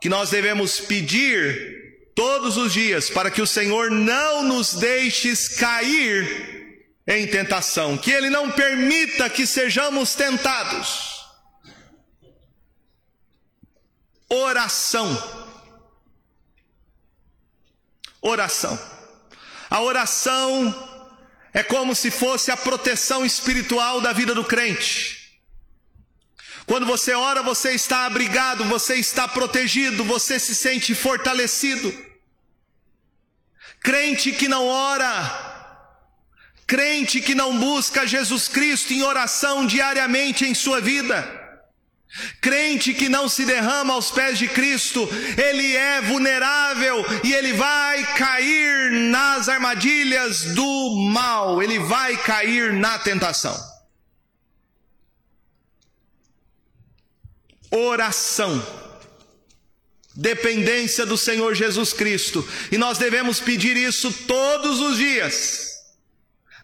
que 0.00 0.08
nós 0.08 0.30
devemos 0.30 0.80
pedir 0.80 2.10
todos 2.14 2.56
os 2.56 2.72
dias 2.72 3.10
para 3.10 3.30
que 3.30 3.42
o 3.42 3.46
Senhor 3.46 3.90
não 3.90 4.42
nos 4.42 4.72
deixes 4.72 5.48
cair 5.48 6.86
em 7.06 7.26
tentação, 7.26 7.98
que 7.98 8.10
Ele 8.10 8.30
não 8.30 8.50
permita 8.50 9.28
que 9.28 9.46
sejamos 9.46 10.14
tentados. 10.14 11.26
Oração. 14.30 15.50
Oração. 18.22 18.91
A 19.72 19.80
oração 19.80 20.50
é 21.54 21.62
como 21.62 21.94
se 21.94 22.10
fosse 22.10 22.50
a 22.50 22.56
proteção 22.56 23.24
espiritual 23.24 24.02
da 24.02 24.12
vida 24.12 24.34
do 24.34 24.44
crente. 24.44 25.40
Quando 26.66 26.84
você 26.84 27.14
ora, 27.14 27.42
você 27.42 27.70
está 27.72 28.04
abrigado, 28.04 28.64
você 28.64 28.96
está 28.96 29.26
protegido, 29.26 30.04
você 30.04 30.38
se 30.38 30.54
sente 30.54 30.94
fortalecido. 30.94 31.90
Crente 33.80 34.30
que 34.32 34.46
não 34.46 34.66
ora, 34.66 35.52
Crente 36.66 37.20
que 37.20 37.34
não 37.34 37.58
busca 37.58 38.06
Jesus 38.06 38.48
Cristo 38.48 38.92
em 38.92 39.02
oração 39.02 39.66
diariamente 39.66 40.44
em 40.44 40.54
sua 40.54 40.80
vida. 40.80 41.41
Crente 42.40 42.92
que 42.92 43.08
não 43.08 43.26
se 43.26 43.46
derrama 43.46 43.94
aos 43.94 44.10
pés 44.10 44.38
de 44.38 44.46
Cristo, 44.46 45.08
ele 45.36 45.74
é 45.74 46.02
vulnerável 46.02 47.02
e 47.24 47.32
ele 47.32 47.54
vai 47.54 48.04
cair 48.16 48.92
nas 48.92 49.48
armadilhas 49.48 50.44
do 50.54 50.96
mal, 51.10 51.62
ele 51.62 51.78
vai 51.78 52.16
cair 52.18 52.74
na 52.74 52.98
tentação. 52.98 53.58
Oração, 57.70 58.62
dependência 60.14 61.06
do 61.06 61.16
Senhor 61.16 61.54
Jesus 61.54 61.94
Cristo, 61.94 62.46
e 62.70 62.76
nós 62.76 62.98
devemos 62.98 63.40
pedir 63.40 63.74
isso 63.74 64.12
todos 64.26 64.80
os 64.80 64.98
dias. 64.98 65.72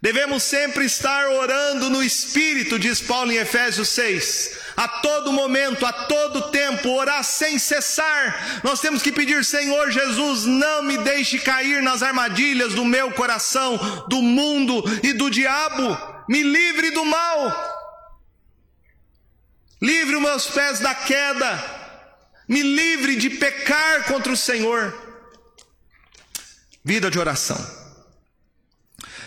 Devemos 0.01 0.45
sempre 0.45 0.85
estar 0.85 1.29
orando 1.29 1.91
no 1.91 2.03
Espírito, 2.03 2.79
diz 2.79 3.01
Paulo 3.01 3.33
em 3.33 3.37
Efésios 3.37 3.89
6. 3.89 4.68
A 4.79 4.87
todo 4.87 5.33
momento, 5.33 5.85
a 5.85 5.93
todo 5.93 6.53
tempo, 6.53 6.91
orar 6.91 7.25
sem 7.25 7.59
cessar. 7.59 8.63
Nós 8.63 8.81
temos 8.81 9.03
que 9.03 9.11
pedir, 9.11 9.45
Senhor 9.45 9.91
Jesus, 9.91 10.45
não 10.45 10.85
me 10.85 10.97
deixe 10.99 11.41
cair 11.41 11.83
nas 11.83 12.01
armadilhas 12.01 12.75
do 12.75 12.85
meu 12.85 13.11
coração, 13.11 13.77
do 14.09 14.23
mundo 14.23 14.85
e 15.03 15.13
do 15.13 15.29
diabo. 15.29 15.99
Me 16.29 16.45
livre 16.45 16.93
do 16.93 17.05
mal. 17.05 17.53
Livre 19.83 20.15
os 20.15 20.23
meus 20.23 20.47
pés 20.47 20.79
da 20.79 20.95
queda. 20.95 21.61
Me 22.49 22.63
livre 22.63 23.17
de 23.17 23.31
pecar 23.31 24.05
contra 24.05 24.33
o 24.33 24.37
Senhor. 24.37 24.97
Vida 26.85 27.11
de 27.11 27.19
oração. 27.19 27.59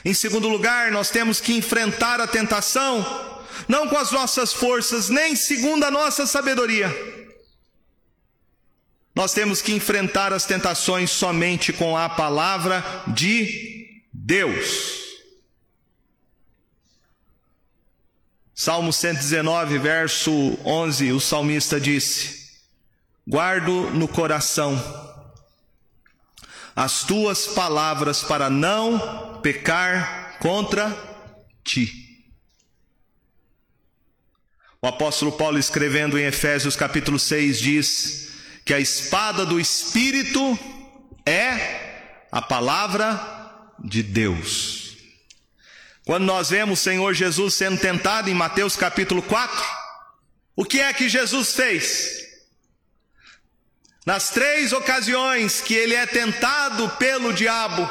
Em 0.05 0.13
segundo 0.13 0.47
lugar, 0.47 0.91
nós 0.91 1.09
temos 1.09 1.41
que 1.41 1.53
enfrentar 1.53 2.21
a 2.21 2.25
tentação, 2.25 3.30
não 3.67 3.87
com 3.87 3.97
as 3.97 4.11
nossas 4.11 4.53
forças, 4.53 5.09
nem 5.09 5.35
segundo 5.35 5.83
a 5.83 5.91
nossa 5.91 6.25
sabedoria. 6.25 6.89
Nós 9.13 9.33
temos 9.33 9.61
que 9.61 9.73
enfrentar 9.73 10.31
as 10.33 10.45
tentações 10.45 11.11
somente 11.11 11.73
com 11.73 11.97
a 11.97 12.07
palavra 12.07 12.83
de 13.07 14.01
Deus. 14.13 15.01
Salmo 18.53 18.93
119, 18.93 19.77
verso 19.79 20.31
11, 20.63 21.11
o 21.11 21.19
salmista 21.19 21.79
disse: 21.79 22.61
Guardo 23.27 23.89
no 23.91 24.07
coração 24.07 24.79
as 26.75 27.03
tuas 27.03 27.47
palavras 27.47 28.23
para 28.23 28.49
não 28.49 29.39
pecar 29.41 30.37
contra 30.39 30.95
ti. 31.63 32.10
O 34.83 34.87
apóstolo 34.87 35.31
Paulo, 35.31 35.59
escrevendo 35.59 36.17
em 36.17 36.25
Efésios 36.25 36.75
capítulo 36.75 37.19
6, 37.19 37.59
diz 37.59 38.31
que 38.65 38.73
a 38.73 38.79
espada 38.79 39.45
do 39.45 39.59
Espírito 39.59 40.57
é 41.23 42.25
a 42.31 42.41
palavra 42.41 43.77
de 43.77 44.01
Deus. 44.01 44.97
Quando 46.03 46.23
nós 46.23 46.49
vemos 46.49 46.79
o 46.79 46.83
Senhor 46.83 47.13
Jesus 47.13 47.53
sendo 47.53 47.79
tentado 47.79 48.27
em 48.27 48.33
Mateus 48.33 48.75
capítulo 48.75 49.21
4, 49.21 49.63
o 50.55 50.65
que 50.65 50.79
é 50.79 50.91
que 50.91 51.07
Jesus 51.07 51.53
fez? 51.53 52.19
Nas 54.03 54.31
três 54.31 54.73
ocasiões 54.73 55.61
que 55.61 55.75
ele 55.75 55.93
é 55.93 56.07
tentado 56.07 56.89
pelo 56.97 57.31
diabo, 57.31 57.87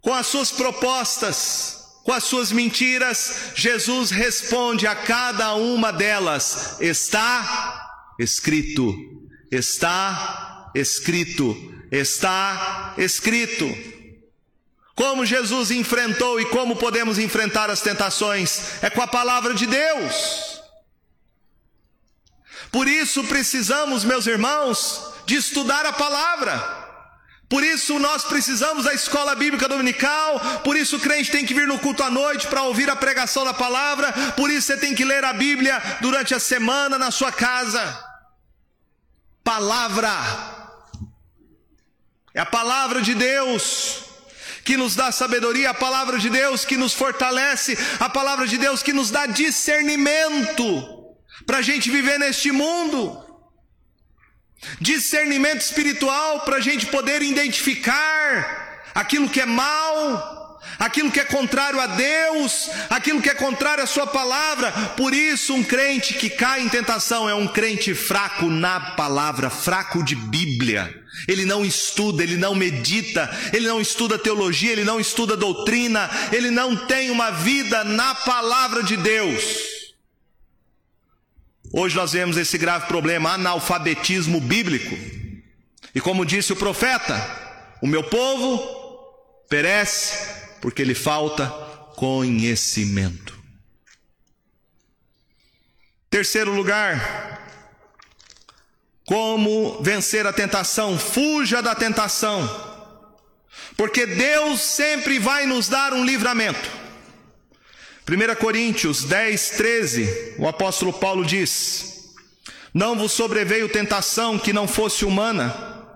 com 0.00 0.14
as 0.14 0.28
suas 0.28 0.52
propostas, 0.52 1.79
com 2.02 2.12
as 2.12 2.24
suas 2.24 2.50
mentiras, 2.50 3.52
Jesus 3.54 4.10
responde 4.10 4.86
a 4.86 4.94
cada 4.94 5.54
uma 5.54 5.92
delas: 5.92 6.80
está 6.80 7.88
escrito, 8.18 8.94
está 9.50 10.70
escrito, 10.74 11.56
está 11.90 12.94
escrito. 12.96 13.66
Como 14.94 15.24
Jesus 15.24 15.70
enfrentou 15.70 16.40
e 16.40 16.44
como 16.46 16.76
podemos 16.76 17.18
enfrentar 17.18 17.70
as 17.70 17.80
tentações? 17.80 18.82
É 18.82 18.90
com 18.90 19.00
a 19.00 19.06
palavra 19.06 19.54
de 19.54 19.66
Deus. 19.66 20.60
Por 22.70 22.86
isso 22.86 23.24
precisamos, 23.24 24.04
meus 24.04 24.26
irmãos, 24.26 25.14
de 25.26 25.36
estudar 25.36 25.86
a 25.86 25.92
palavra. 25.92 26.79
Por 27.50 27.64
isso 27.64 27.98
nós 27.98 28.22
precisamos 28.22 28.84
da 28.84 28.94
escola 28.94 29.34
bíblica 29.34 29.66
dominical, 29.66 30.38
por 30.62 30.76
isso 30.76 30.96
o 30.96 31.00
crente 31.00 31.32
tem 31.32 31.44
que 31.44 31.52
vir 31.52 31.66
no 31.66 31.80
culto 31.80 32.00
à 32.00 32.08
noite 32.08 32.46
para 32.46 32.62
ouvir 32.62 32.88
a 32.88 32.94
pregação 32.94 33.44
da 33.44 33.52
palavra, 33.52 34.12
por 34.36 34.48
isso 34.48 34.68
você 34.68 34.76
tem 34.76 34.94
que 34.94 35.04
ler 35.04 35.24
a 35.24 35.32
Bíblia 35.32 35.82
durante 36.00 36.32
a 36.32 36.38
semana 36.38 36.96
na 36.96 37.10
sua 37.10 37.32
casa. 37.32 37.82
Palavra. 39.42 40.12
É 42.32 42.40
a 42.40 42.46
palavra 42.46 43.02
de 43.02 43.16
Deus 43.16 44.04
que 44.64 44.76
nos 44.76 44.94
dá 44.94 45.10
sabedoria, 45.10 45.70
a 45.70 45.74
palavra 45.74 46.20
de 46.20 46.30
Deus 46.30 46.64
que 46.64 46.76
nos 46.76 46.94
fortalece, 46.94 47.76
a 47.98 48.08
palavra 48.08 48.46
de 48.46 48.58
Deus 48.58 48.80
que 48.80 48.92
nos 48.92 49.10
dá 49.10 49.26
discernimento 49.26 50.64
para 51.44 51.58
a 51.58 51.62
gente 51.62 51.90
viver 51.90 52.16
neste 52.16 52.52
mundo. 52.52 53.29
Discernimento 54.80 55.60
espiritual 55.60 56.40
para 56.40 56.56
a 56.56 56.60
gente 56.60 56.86
poder 56.86 57.22
identificar 57.22 58.82
aquilo 58.94 59.28
que 59.28 59.40
é 59.40 59.46
mal, 59.46 60.60
aquilo 60.78 61.10
que 61.10 61.20
é 61.20 61.24
contrário 61.24 61.80
a 61.80 61.86
Deus, 61.86 62.70
aquilo 62.88 63.20
que 63.20 63.30
é 63.30 63.34
contrário 63.34 63.82
à 63.82 63.86
Sua 63.86 64.06
palavra. 64.06 64.70
Por 64.96 65.14
isso, 65.14 65.54
um 65.54 65.62
crente 65.62 66.14
que 66.14 66.28
cai 66.28 66.62
em 66.62 66.68
tentação 66.68 67.28
é 67.28 67.34
um 67.34 67.48
crente 67.48 67.94
fraco 67.94 68.46
na 68.50 68.80
palavra, 68.80 69.50
fraco 69.50 70.02
de 70.02 70.14
Bíblia. 70.14 70.94
Ele 71.26 71.44
não 71.44 71.64
estuda, 71.64 72.22
ele 72.22 72.36
não 72.36 72.54
medita, 72.54 73.30
ele 73.52 73.66
não 73.66 73.80
estuda 73.80 74.18
teologia, 74.18 74.72
ele 74.72 74.84
não 74.84 75.00
estuda 75.00 75.36
doutrina, 75.36 76.08
ele 76.32 76.50
não 76.50 76.76
tem 76.76 77.10
uma 77.10 77.30
vida 77.30 77.82
na 77.84 78.14
palavra 78.14 78.82
de 78.82 78.96
Deus. 78.96 79.69
Hoje 81.72 81.94
nós 81.94 82.12
vemos 82.12 82.36
esse 82.36 82.58
grave 82.58 82.86
problema, 82.86 83.32
analfabetismo 83.32 84.40
bíblico. 84.40 84.96
E 85.94 86.00
como 86.00 86.26
disse 86.26 86.52
o 86.52 86.56
profeta, 86.56 87.14
o 87.80 87.86
meu 87.86 88.02
povo 88.02 88.58
perece 89.48 90.40
porque 90.60 90.82
lhe 90.82 90.94
falta 90.94 91.46
conhecimento. 91.96 93.38
Terceiro 96.08 96.52
lugar, 96.52 97.40
como 99.04 99.80
vencer 99.80 100.26
a 100.26 100.32
tentação? 100.32 100.98
Fuja 100.98 101.62
da 101.62 101.74
tentação, 101.74 102.48
porque 103.76 104.06
Deus 104.06 104.60
sempre 104.60 105.20
vai 105.20 105.46
nos 105.46 105.68
dar 105.68 105.92
um 105.92 106.04
livramento. 106.04 106.79
1 108.10 108.34
Coríntios 108.40 109.04
10, 109.04 109.50
13, 109.50 110.34
o 110.36 110.48
apóstolo 110.48 110.92
Paulo 110.92 111.24
diz: 111.24 112.10
Não 112.74 112.96
vos 112.96 113.12
sobreveio 113.12 113.68
tentação 113.68 114.36
que 114.36 114.52
não 114.52 114.66
fosse 114.66 115.04
humana, 115.04 115.86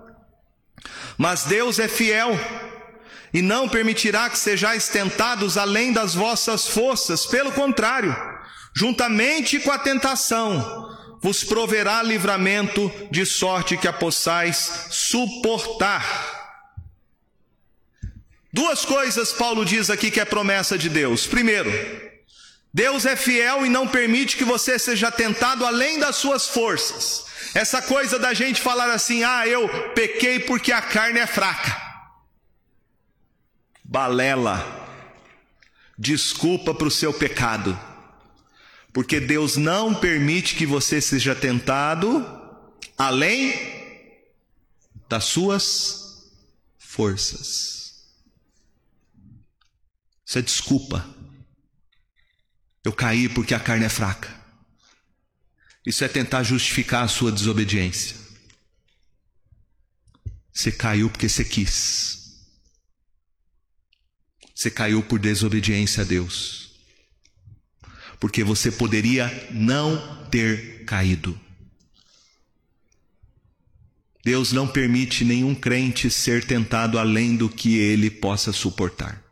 mas 1.18 1.42
Deus 1.42 1.80
é 1.80 1.88
fiel 1.88 2.38
e 3.32 3.42
não 3.42 3.68
permitirá 3.68 4.30
que 4.30 4.38
sejais 4.38 4.86
tentados 4.86 5.58
além 5.58 5.92
das 5.92 6.14
vossas 6.14 6.68
forças, 6.68 7.26
pelo 7.26 7.50
contrário, 7.50 8.16
juntamente 8.76 9.58
com 9.58 9.72
a 9.72 9.78
tentação, 9.78 10.96
vos 11.20 11.42
proverá 11.42 12.00
livramento 12.00 12.92
de 13.10 13.26
sorte 13.26 13.76
que 13.76 13.88
a 13.88 13.92
possais 13.92 14.86
suportar. 14.88 16.33
Duas 18.54 18.84
coisas 18.84 19.32
Paulo 19.32 19.64
diz 19.64 19.90
aqui 19.90 20.12
que 20.12 20.20
é 20.20 20.24
promessa 20.24 20.78
de 20.78 20.88
Deus. 20.88 21.26
Primeiro, 21.26 21.72
Deus 22.72 23.04
é 23.04 23.16
fiel 23.16 23.66
e 23.66 23.68
não 23.68 23.88
permite 23.88 24.36
que 24.36 24.44
você 24.44 24.78
seja 24.78 25.10
tentado 25.10 25.66
além 25.66 25.98
das 25.98 26.14
suas 26.14 26.46
forças. 26.46 27.26
Essa 27.52 27.82
coisa 27.82 28.16
da 28.16 28.32
gente 28.32 28.60
falar 28.60 28.92
assim: 28.92 29.24
ah, 29.24 29.44
eu 29.44 29.68
pequei 29.92 30.38
porque 30.38 30.70
a 30.70 30.80
carne 30.80 31.18
é 31.18 31.26
fraca. 31.26 31.76
Balela. 33.82 34.64
Desculpa 35.98 36.72
para 36.72 36.86
o 36.86 36.92
seu 36.92 37.12
pecado. 37.12 37.76
Porque 38.92 39.18
Deus 39.18 39.56
não 39.56 39.92
permite 39.92 40.54
que 40.54 40.64
você 40.64 41.00
seja 41.00 41.34
tentado 41.34 42.24
além 42.96 43.52
das 45.08 45.24
suas 45.24 46.30
forças. 46.78 47.83
Isso 50.34 50.38
é 50.40 50.42
desculpa. 50.42 51.08
Eu 52.82 52.92
caí 52.92 53.28
porque 53.28 53.54
a 53.54 53.60
carne 53.60 53.84
é 53.84 53.88
fraca. 53.88 54.34
Isso 55.86 56.02
é 56.02 56.08
tentar 56.08 56.42
justificar 56.42 57.04
a 57.04 57.08
sua 57.08 57.30
desobediência. 57.30 58.16
Você 60.52 60.72
caiu 60.72 61.08
porque 61.08 61.28
você 61.28 61.44
quis. 61.44 62.48
Você 64.52 64.72
caiu 64.72 65.04
por 65.04 65.20
desobediência 65.20 66.02
a 66.02 66.04
Deus. 66.04 66.72
Porque 68.18 68.42
você 68.42 68.72
poderia 68.72 69.30
não 69.52 70.26
ter 70.30 70.84
caído. 70.84 71.40
Deus 74.24 74.50
não 74.50 74.66
permite 74.66 75.24
nenhum 75.24 75.54
crente 75.54 76.10
ser 76.10 76.44
tentado 76.44 76.98
além 76.98 77.36
do 77.36 77.48
que 77.48 77.78
ele 77.78 78.10
possa 78.10 78.52
suportar 78.52 79.23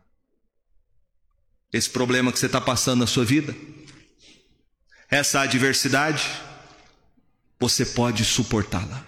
esse 1.72 1.88
problema 1.88 2.30
que 2.30 2.38
você 2.38 2.46
está 2.46 2.60
passando 2.60 3.00
na 3.00 3.06
sua 3.06 3.24
vida, 3.24 3.54
essa 5.10 5.40
adversidade, 5.40 6.28
você 7.58 7.86
pode 7.86 8.24
suportá-la. 8.24 9.06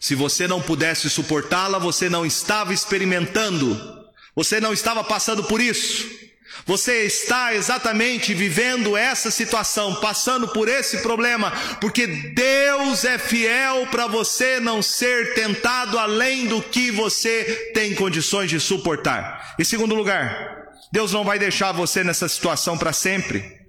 Se 0.00 0.14
você 0.14 0.46
não 0.46 0.62
pudesse 0.62 1.10
suportá-la, 1.10 1.78
você 1.78 2.08
não 2.08 2.24
estava 2.24 2.72
experimentando, 2.72 4.06
você 4.34 4.60
não 4.60 4.72
estava 4.72 5.02
passando 5.02 5.44
por 5.44 5.60
isso. 5.60 6.25
Você 6.64 7.04
está 7.04 7.54
exatamente 7.54 8.32
vivendo 8.32 8.96
essa 8.96 9.30
situação, 9.30 9.96
passando 9.96 10.48
por 10.48 10.68
esse 10.68 10.98
problema, 10.98 11.52
porque 11.80 12.06
Deus 12.06 13.04
é 13.04 13.18
fiel 13.18 13.86
para 13.90 14.06
você 14.06 14.58
não 14.58 14.80
ser 14.80 15.34
tentado 15.34 15.98
além 15.98 16.46
do 16.46 16.62
que 16.62 16.90
você 16.90 17.70
tem 17.74 17.94
condições 17.94 18.50
de 18.50 18.58
suportar. 18.58 19.54
Em 19.58 19.64
segundo 19.64 19.94
lugar, 19.94 20.66
Deus 20.90 21.12
não 21.12 21.24
vai 21.24 21.38
deixar 21.38 21.72
você 21.72 22.02
nessa 22.02 22.28
situação 22.28 22.78
para 22.78 22.92
sempre. 22.92 23.66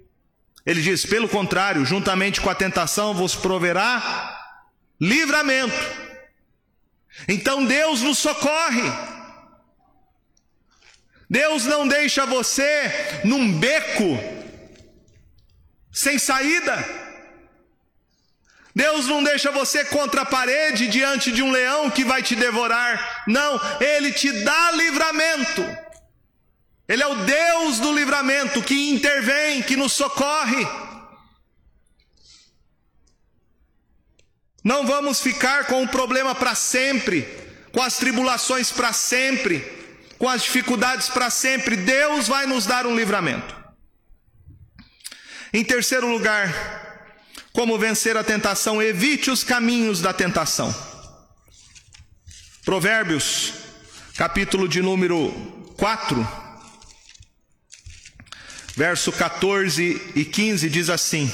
Ele 0.64 0.82
diz: 0.82 1.04
pelo 1.04 1.28
contrário, 1.28 1.84
juntamente 1.84 2.40
com 2.40 2.50
a 2.50 2.54
tentação 2.54 3.14
vos 3.14 3.34
proverá 3.34 4.36
livramento. 5.00 5.74
Então 7.26 7.64
Deus 7.64 8.02
nos 8.02 8.18
socorre. 8.18 9.17
Deus 11.28 11.64
não 11.66 11.86
deixa 11.86 12.24
você 12.24 13.20
num 13.24 13.52
beco 13.52 14.18
sem 15.92 16.18
saída. 16.18 16.76
Deus 18.74 19.06
não 19.06 19.22
deixa 19.22 19.50
você 19.50 19.84
contra 19.84 20.22
a 20.22 20.26
parede 20.26 20.86
diante 20.86 21.32
de 21.32 21.42
um 21.42 21.50
leão 21.50 21.90
que 21.90 22.04
vai 22.04 22.22
te 22.22 22.36
devorar. 22.36 23.24
Não, 23.26 23.60
Ele 23.80 24.12
te 24.12 24.30
dá 24.44 24.70
livramento. 24.70 25.62
Ele 26.86 27.02
é 27.02 27.06
o 27.06 27.16
Deus 27.16 27.80
do 27.80 27.92
livramento 27.92 28.62
que 28.62 28.88
intervém, 28.90 29.62
que 29.62 29.76
nos 29.76 29.92
socorre. 29.92 30.66
Não 34.64 34.86
vamos 34.86 35.20
ficar 35.20 35.66
com 35.66 35.82
o 35.82 35.88
problema 35.88 36.34
para 36.34 36.54
sempre. 36.54 37.26
com 37.72 37.82
as 37.82 37.96
tribulações 37.96 38.72
para 38.72 38.92
sempre, 38.92 39.60
com 40.18 40.28
as 40.28 40.42
dificuldades 40.42 41.08
para 41.08 41.30
sempre. 41.30 41.76
Deus 41.76 42.28
vai 42.28 42.46
nos 42.46 42.66
dar 42.66 42.86
um 42.86 42.96
livramento. 42.96 43.56
Em 45.52 45.64
terceiro 45.64 46.10
lugar, 46.10 46.52
como 47.52 47.78
vencer 47.78 48.16
a 48.16 48.24
tentação? 48.24 48.82
Evite 48.82 49.30
os 49.30 49.42
caminhos 49.42 50.00
da 50.00 50.12
tentação. 50.12 50.74
Provérbios, 52.64 53.54
capítulo 54.14 54.68
de 54.68 54.82
número 54.82 55.32
4, 55.78 56.28
verso 58.76 59.10
14 59.10 60.12
e 60.14 60.24
15 60.24 60.68
diz 60.68 60.90
assim: 60.90 61.32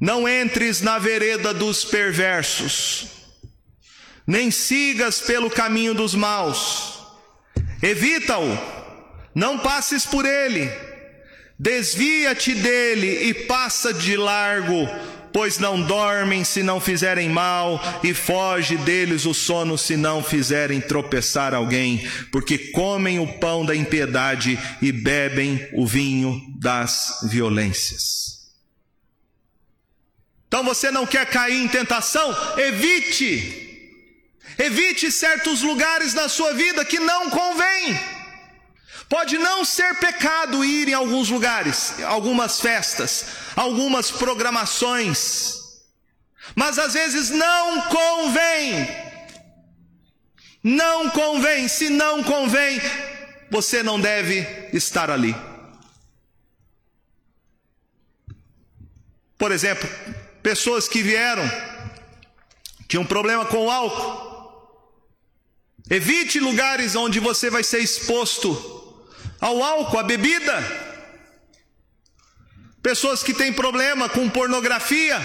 Não 0.00 0.28
entres 0.28 0.80
na 0.80 0.98
vereda 0.98 1.54
dos 1.54 1.84
perversos, 1.84 3.06
nem 4.26 4.50
sigas 4.50 5.20
pelo 5.20 5.48
caminho 5.48 5.94
dos 5.94 6.14
maus, 6.14 7.00
evita-o, 7.82 8.58
não 9.34 9.58
passes 9.58 10.04
por 10.04 10.24
ele, 10.24 10.70
desvia-te 11.58 12.54
dele 12.54 13.28
e 13.28 13.34
passa 13.34 13.94
de 13.94 14.16
largo, 14.16 14.88
pois 15.32 15.58
não 15.58 15.80
dormem 15.82 16.44
se 16.44 16.62
não 16.62 16.80
fizerem 16.80 17.28
mal, 17.28 17.80
e 18.02 18.14
foge 18.14 18.76
deles 18.78 19.26
o 19.26 19.34
sono 19.34 19.76
se 19.76 19.96
não 19.96 20.24
fizerem 20.24 20.80
tropeçar 20.80 21.54
alguém, 21.54 22.08
porque 22.32 22.56
comem 22.72 23.18
o 23.18 23.38
pão 23.38 23.64
da 23.64 23.76
impiedade 23.76 24.58
e 24.80 24.90
bebem 24.90 25.68
o 25.74 25.86
vinho 25.86 26.40
das 26.58 27.20
violências. 27.30 28.26
Então 30.48 30.64
você 30.64 30.90
não 30.90 31.04
quer 31.06 31.26
cair 31.26 31.62
em 31.62 31.68
tentação? 31.68 32.34
Evite. 32.56 33.65
Evite 34.58 35.12
certos 35.12 35.62
lugares 35.62 36.14
na 36.14 36.28
sua 36.28 36.54
vida 36.54 36.84
que 36.84 36.98
não 36.98 37.28
convém. 37.28 37.98
Pode 39.08 39.38
não 39.38 39.64
ser 39.64 39.94
pecado 39.96 40.64
ir 40.64 40.88
em 40.88 40.94
alguns 40.94 41.28
lugares, 41.28 41.94
algumas 42.02 42.60
festas, 42.60 43.26
algumas 43.54 44.10
programações, 44.10 45.54
mas 46.54 46.78
às 46.78 46.94
vezes 46.94 47.30
não 47.30 47.82
convém. 47.82 49.06
Não 50.62 51.08
convém, 51.10 51.68
se 51.68 51.88
não 51.88 52.24
convém, 52.24 52.80
você 53.48 53.84
não 53.84 54.00
deve 54.00 54.40
estar 54.72 55.10
ali. 55.10 55.36
Por 59.38 59.52
exemplo, 59.52 59.88
pessoas 60.42 60.88
que 60.88 61.02
vieram, 61.02 61.44
tinham 62.88 63.04
um 63.04 63.06
problema 63.06 63.44
com 63.44 63.66
o 63.66 63.70
álcool. 63.70 64.25
Evite 65.88 66.40
lugares 66.40 66.96
onde 66.96 67.20
você 67.20 67.48
vai 67.48 67.62
ser 67.62 67.78
exposto 67.78 68.74
ao 69.40 69.62
álcool, 69.62 69.98
à 69.98 70.02
bebida. 70.02 70.54
Pessoas 72.82 73.22
que 73.22 73.32
têm 73.34 73.52
problema 73.52 74.08
com 74.08 74.28
pornografia, 74.28 75.18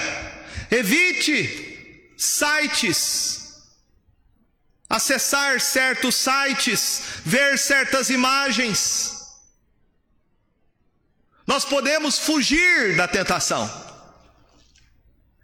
evite 0.70 2.14
sites, 2.18 3.64
acessar 4.88 5.59
certos 5.59 6.16
sites, 6.16 7.01
ver 7.26 7.57
certas 7.57 8.09
imagens. 8.09 9.20
Nós 11.47 11.66
podemos 11.66 12.20
fugir 12.20 12.95
da 12.95 13.07
tentação. 13.07 13.70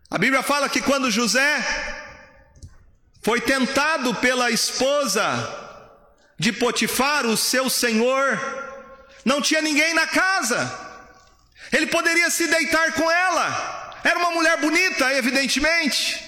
A 0.09 0.17
Bíblia 0.17 0.43
fala 0.43 0.69
que 0.69 0.81
quando 0.81 1.11
José 1.11 1.96
foi 3.27 3.41
tentado 3.41 4.15
pela 4.15 4.49
esposa 4.49 5.21
de 6.39 6.53
Potifar, 6.53 7.25
o 7.25 7.35
seu 7.35 7.69
senhor, 7.69 8.23
não 9.25 9.41
tinha 9.41 9.61
ninguém 9.61 9.93
na 9.93 10.07
casa. 10.07 10.57
Ele 11.73 11.87
poderia 11.87 12.29
se 12.29 12.47
deitar 12.47 12.93
com 12.93 13.11
ela. 13.11 13.99
Era 14.01 14.17
uma 14.17 14.31
mulher 14.31 14.55
bonita, 14.61 15.13
evidentemente. 15.13 16.23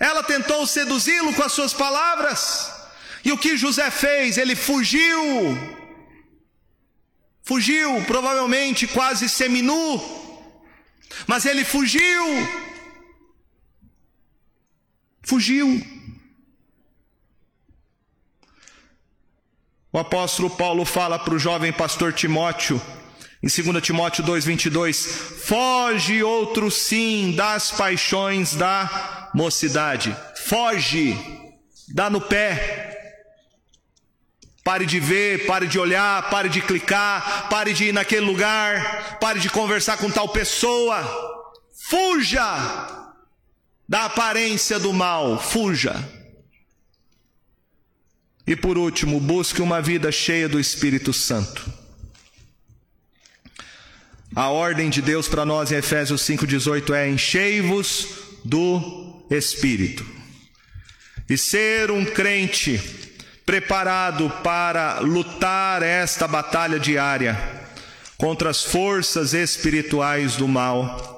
Ela 0.00 0.24
tentou 0.24 0.66
seduzi-lo 0.66 1.32
com 1.32 1.44
as 1.44 1.52
suas 1.52 1.72
palavras. 1.72 2.72
E 3.24 3.30
o 3.30 3.38
que 3.38 3.56
José 3.56 3.92
fez? 3.92 4.36
Ele 4.36 4.56
fugiu. 4.56 5.16
Fugiu, 7.44 8.02
provavelmente 8.04 8.88
quase 8.88 9.28
seminu 9.28 10.24
mas 11.26 11.46
ele 11.46 11.64
fugiu. 11.64 12.24
Fugiu. 15.24 15.82
O 19.90 19.98
apóstolo 19.98 20.50
Paulo 20.50 20.84
fala 20.84 21.18
para 21.18 21.34
o 21.34 21.38
jovem 21.38 21.72
pastor 21.72 22.12
Timóteo, 22.12 22.80
em 23.42 23.46
2 23.46 23.82
Timóteo 23.82 24.24
2,22: 24.24 24.94
Foge 25.46 26.22
outro 26.22 26.70
sim 26.70 27.32
das 27.36 27.70
paixões 27.70 28.54
da 28.54 29.30
mocidade. 29.34 30.14
Foge, 30.46 31.16
dá 31.88 32.10
no 32.10 32.20
pé. 32.20 32.90
Pare 34.62 34.86
de 34.86 34.98
ver, 34.98 35.46
pare 35.46 35.66
de 35.66 35.78
olhar, 35.78 36.28
pare 36.30 36.48
de 36.48 36.60
clicar, 36.60 37.48
pare 37.48 37.72
de 37.72 37.86
ir 37.86 37.92
naquele 37.92 38.24
lugar, 38.24 39.18
pare 39.20 39.38
de 39.38 39.48
conversar 39.48 39.96
com 39.98 40.10
tal 40.10 40.28
pessoa. 40.28 41.02
Fuja 41.88 43.03
da 43.88 44.06
aparência 44.06 44.78
do 44.78 44.92
mal, 44.92 45.40
fuja. 45.40 45.96
E 48.46 48.54
por 48.54 48.76
último, 48.76 49.20
busque 49.20 49.62
uma 49.62 49.80
vida 49.80 50.12
cheia 50.12 50.48
do 50.48 50.60
Espírito 50.60 51.12
Santo. 51.12 51.72
A 54.34 54.48
ordem 54.48 54.90
de 54.90 55.00
Deus 55.00 55.28
para 55.28 55.46
nós 55.46 55.70
em 55.70 55.76
Efésios 55.76 56.22
5,18 56.22 56.92
é: 56.94 57.08
enchei-vos 57.08 58.08
do 58.44 59.24
Espírito. 59.30 60.04
E 61.28 61.38
ser 61.38 61.90
um 61.90 62.04
crente 62.04 62.80
preparado 63.46 64.28
para 64.42 64.98
lutar 65.00 65.82
esta 65.82 66.26
batalha 66.26 66.78
diária 66.78 67.38
contra 68.18 68.50
as 68.50 68.62
forças 68.62 69.32
espirituais 69.32 70.36
do 70.36 70.48
mal. 70.48 71.13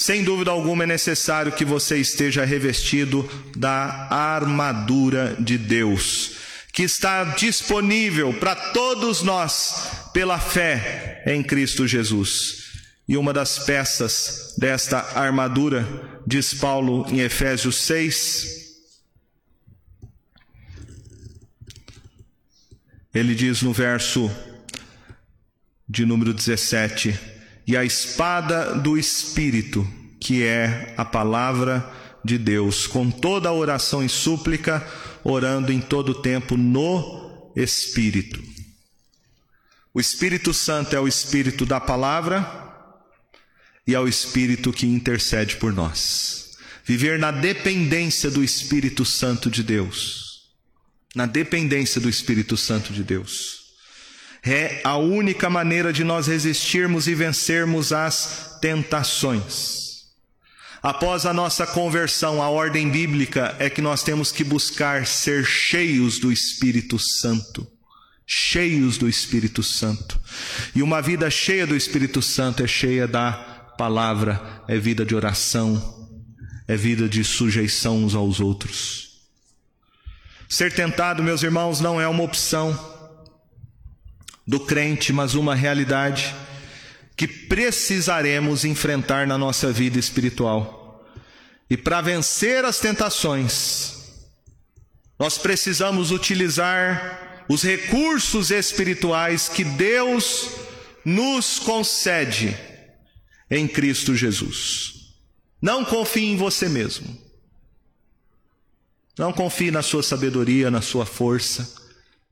Sem 0.00 0.24
dúvida 0.24 0.50
alguma 0.50 0.84
é 0.84 0.86
necessário 0.86 1.52
que 1.52 1.62
você 1.62 1.98
esteja 1.98 2.42
revestido 2.42 3.28
da 3.54 4.08
armadura 4.10 5.36
de 5.38 5.58
Deus, 5.58 6.36
que 6.72 6.84
está 6.84 7.22
disponível 7.22 8.32
para 8.32 8.56
todos 8.72 9.20
nós 9.20 10.08
pela 10.14 10.38
fé 10.38 11.22
em 11.26 11.42
Cristo 11.42 11.86
Jesus. 11.86 12.70
E 13.06 13.14
uma 13.14 13.30
das 13.30 13.58
peças 13.58 14.54
desta 14.56 15.00
armadura, 15.18 15.86
diz 16.26 16.54
Paulo 16.54 17.04
em 17.10 17.20
Efésios 17.20 17.76
6, 17.76 18.58
Ele 23.12 23.34
diz 23.34 23.60
no 23.60 23.74
verso 23.74 24.34
de 25.86 26.06
número 26.06 26.32
17: 26.32 27.39
E 27.70 27.76
a 27.76 27.84
espada 27.84 28.74
do 28.74 28.98
Espírito, 28.98 29.86
que 30.20 30.42
é 30.42 30.92
a 30.96 31.04
palavra 31.04 31.88
de 32.24 32.36
Deus, 32.36 32.88
com 32.88 33.08
toda 33.08 33.48
a 33.48 33.52
oração 33.52 34.04
e 34.04 34.08
súplica, 34.08 34.84
orando 35.22 35.72
em 35.72 35.80
todo 35.80 36.08
o 36.08 36.14
tempo 36.20 36.56
no 36.56 37.52
Espírito. 37.54 38.42
O 39.94 40.00
Espírito 40.00 40.52
Santo 40.52 40.96
é 40.96 41.00
o 41.00 41.06
Espírito 41.06 41.64
da 41.64 41.78
palavra 41.78 42.44
e 43.86 43.94
é 43.94 44.00
o 44.00 44.08
Espírito 44.08 44.72
que 44.72 44.86
intercede 44.86 45.54
por 45.54 45.72
nós. 45.72 46.56
Viver 46.84 47.20
na 47.20 47.30
dependência 47.30 48.28
do 48.28 48.42
Espírito 48.42 49.04
Santo 49.04 49.48
de 49.48 49.62
Deus 49.62 50.30
na 51.14 51.26
dependência 51.26 52.00
do 52.00 52.08
Espírito 52.08 52.56
Santo 52.56 52.92
de 52.92 53.02
Deus. 53.02 53.59
É 54.44 54.80
a 54.84 54.96
única 54.96 55.50
maneira 55.50 55.92
de 55.92 56.02
nós 56.02 56.26
resistirmos 56.26 57.06
e 57.06 57.14
vencermos 57.14 57.92
as 57.92 58.58
tentações. 58.60 59.80
Após 60.82 61.26
a 61.26 61.34
nossa 61.34 61.66
conversão, 61.66 62.42
a 62.42 62.48
ordem 62.48 62.88
bíblica 62.88 63.54
é 63.58 63.68
que 63.68 63.82
nós 63.82 64.02
temos 64.02 64.32
que 64.32 64.42
buscar 64.42 65.06
ser 65.06 65.44
cheios 65.44 66.18
do 66.18 66.32
Espírito 66.32 66.98
Santo. 66.98 67.66
Cheios 68.26 68.96
do 68.96 69.06
Espírito 69.06 69.62
Santo. 69.62 70.18
E 70.74 70.82
uma 70.82 71.02
vida 71.02 71.28
cheia 71.28 71.66
do 71.66 71.76
Espírito 71.76 72.22
Santo 72.22 72.62
é 72.62 72.66
cheia 72.66 73.06
da 73.06 73.32
palavra, 73.76 74.62
é 74.66 74.78
vida 74.78 75.04
de 75.04 75.14
oração, 75.14 76.08
é 76.66 76.76
vida 76.76 77.08
de 77.08 77.24
sujeição 77.24 78.04
uns 78.04 78.14
aos 78.14 78.40
outros. 78.40 79.10
Ser 80.48 80.72
tentado, 80.72 81.22
meus 81.22 81.42
irmãos, 81.42 81.80
não 81.80 82.00
é 82.00 82.08
uma 82.08 82.22
opção 82.22 82.99
do 84.50 84.58
crente, 84.58 85.12
mas 85.12 85.34
uma 85.34 85.54
realidade 85.54 86.34
que 87.16 87.28
precisaremos 87.28 88.64
enfrentar 88.64 89.24
na 89.24 89.38
nossa 89.38 89.70
vida 89.70 89.96
espiritual. 89.96 91.08
E 91.70 91.76
para 91.76 92.00
vencer 92.00 92.64
as 92.64 92.80
tentações, 92.80 94.10
nós 95.16 95.38
precisamos 95.38 96.10
utilizar 96.10 97.44
os 97.48 97.62
recursos 97.62 98.50
espirituais 98.50 99.48
que 99.48 99.62
Deus 99.62 100.50
nos 101.04 101.60
concede 101.60 102.56
em 103.48 103.68
Cristo 103.68 104.16
Jesus. 104.16 105.14
Não 105.62 105.84
confie 105.84 106.24
em 106.24 106.36
você 106.36 106.68
mesmo. 106.68 107.16
Não 109.16 109.32
confie 109.32 109.70
na 109.70 109.82
sua 109.82 110.02
sabedoria, 110.02 110.72
na 110.72 110.82
sua 110.82 111.06
força 111.06 111.72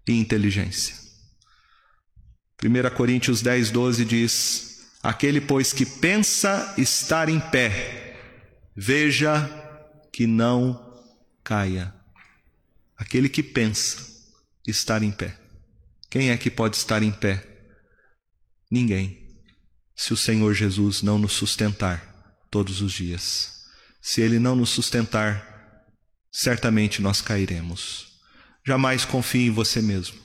e 0.04 0.18
inteligência. 0.18 1.07
1 2.62 2.94
Coríntios 2.96 3.40
10, 3.40 3.70
12 3.70 4.04
diz: 4.04 4.88
Aquele, 5.02 5.40
pois, 5.40 5.72
que 5.72 5.86
pensa 5.86 6.74
estar 6.76 7.28
em 7.28 7.38
pé, 7.38 8.16
veja 8.76 9.48
que 10.12 10.26
não 10.26 11.02
caia. 11.44 11.94
Aquele 12.96 13.28
que 13.28 13.42
pensa 13.42 14.04
estar 14.66 15.02
em 15.02 15.12
pé. 15.12 15.38
Quem 16.10 16.30
é 16.30 16.36
que 16.36 16.50
pode 16.50 16.76
estar 16.76 17.02
em 17.02 17.12
pé? 17.12 17.46
Ninguém. 18.70 19.26
Se 19.94 20.12
o 20.12 20.16
Senhor 20.16 20.52
Jesus 20.54 21.02
não 21.02 21.18
nos 21.18 21.32
sustentar 21.32 22.08
todos 22.50 22.80
os 22.80 22.92
dias. 22.92 23.64
Se 24.00 24.20
Ele 24.20 24.38
não 24.38 24.56
nos 24.56 24.70
sustentar, 24.70 25.86
certamente 26.32 27.00
nós 27.02 27.20
cairemos. 27.20 28.18
Jamais 28.66 29.04
confie 29.04 29.46
em 29.46 29.50
você 29.50 29.80
mesmo, 29.80 30.18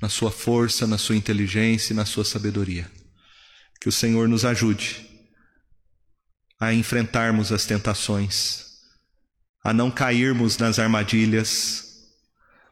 na 0.00 0.08
sua 0.08 0.30
força, 0.30 0.86
na 0.86 0.98
sua 0.98 1.16
inteligência 1.16 1.92
e 1.92 1.96
na 1.96 2.04
sua 2.04 2.24
sabedoria. 2.24 2.90
Que 3.80 3.88
o 3.88 3.92
Senhor 3.92 4.28
nos 4.28 4.44
ajude 4.44 5.06
a 6.58 6.72
enfrentarmos 6.72 7.52
as 7.52 7.64
tentações, 7.66 8.64
a 9.62 9.72
não 9.72 9.90
cairmos 9.90 10.58
nas 10.58 10.78
armadilhas, 10.78 11.84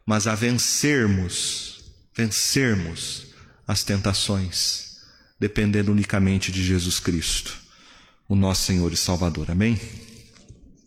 mas 0.05 0.27
a 0.27 0.35
vencermos, 0.35 1.83
vencermos 2.15 3.27
as 3.67 3.83
tentações, 3.83 4.97
dependendo 5.39 5.91
unicamente 5.91 6.51
de 6.51 6.63
Jesus 6.63 6.99
Cristo, 6.99 7.57
o 8.27 8.35
nosso 8.35 8.63
Senhor 8.63 8.91
e 8.91 8.97
Salvador. 8.97 9.51
Amém? 9.51 9.79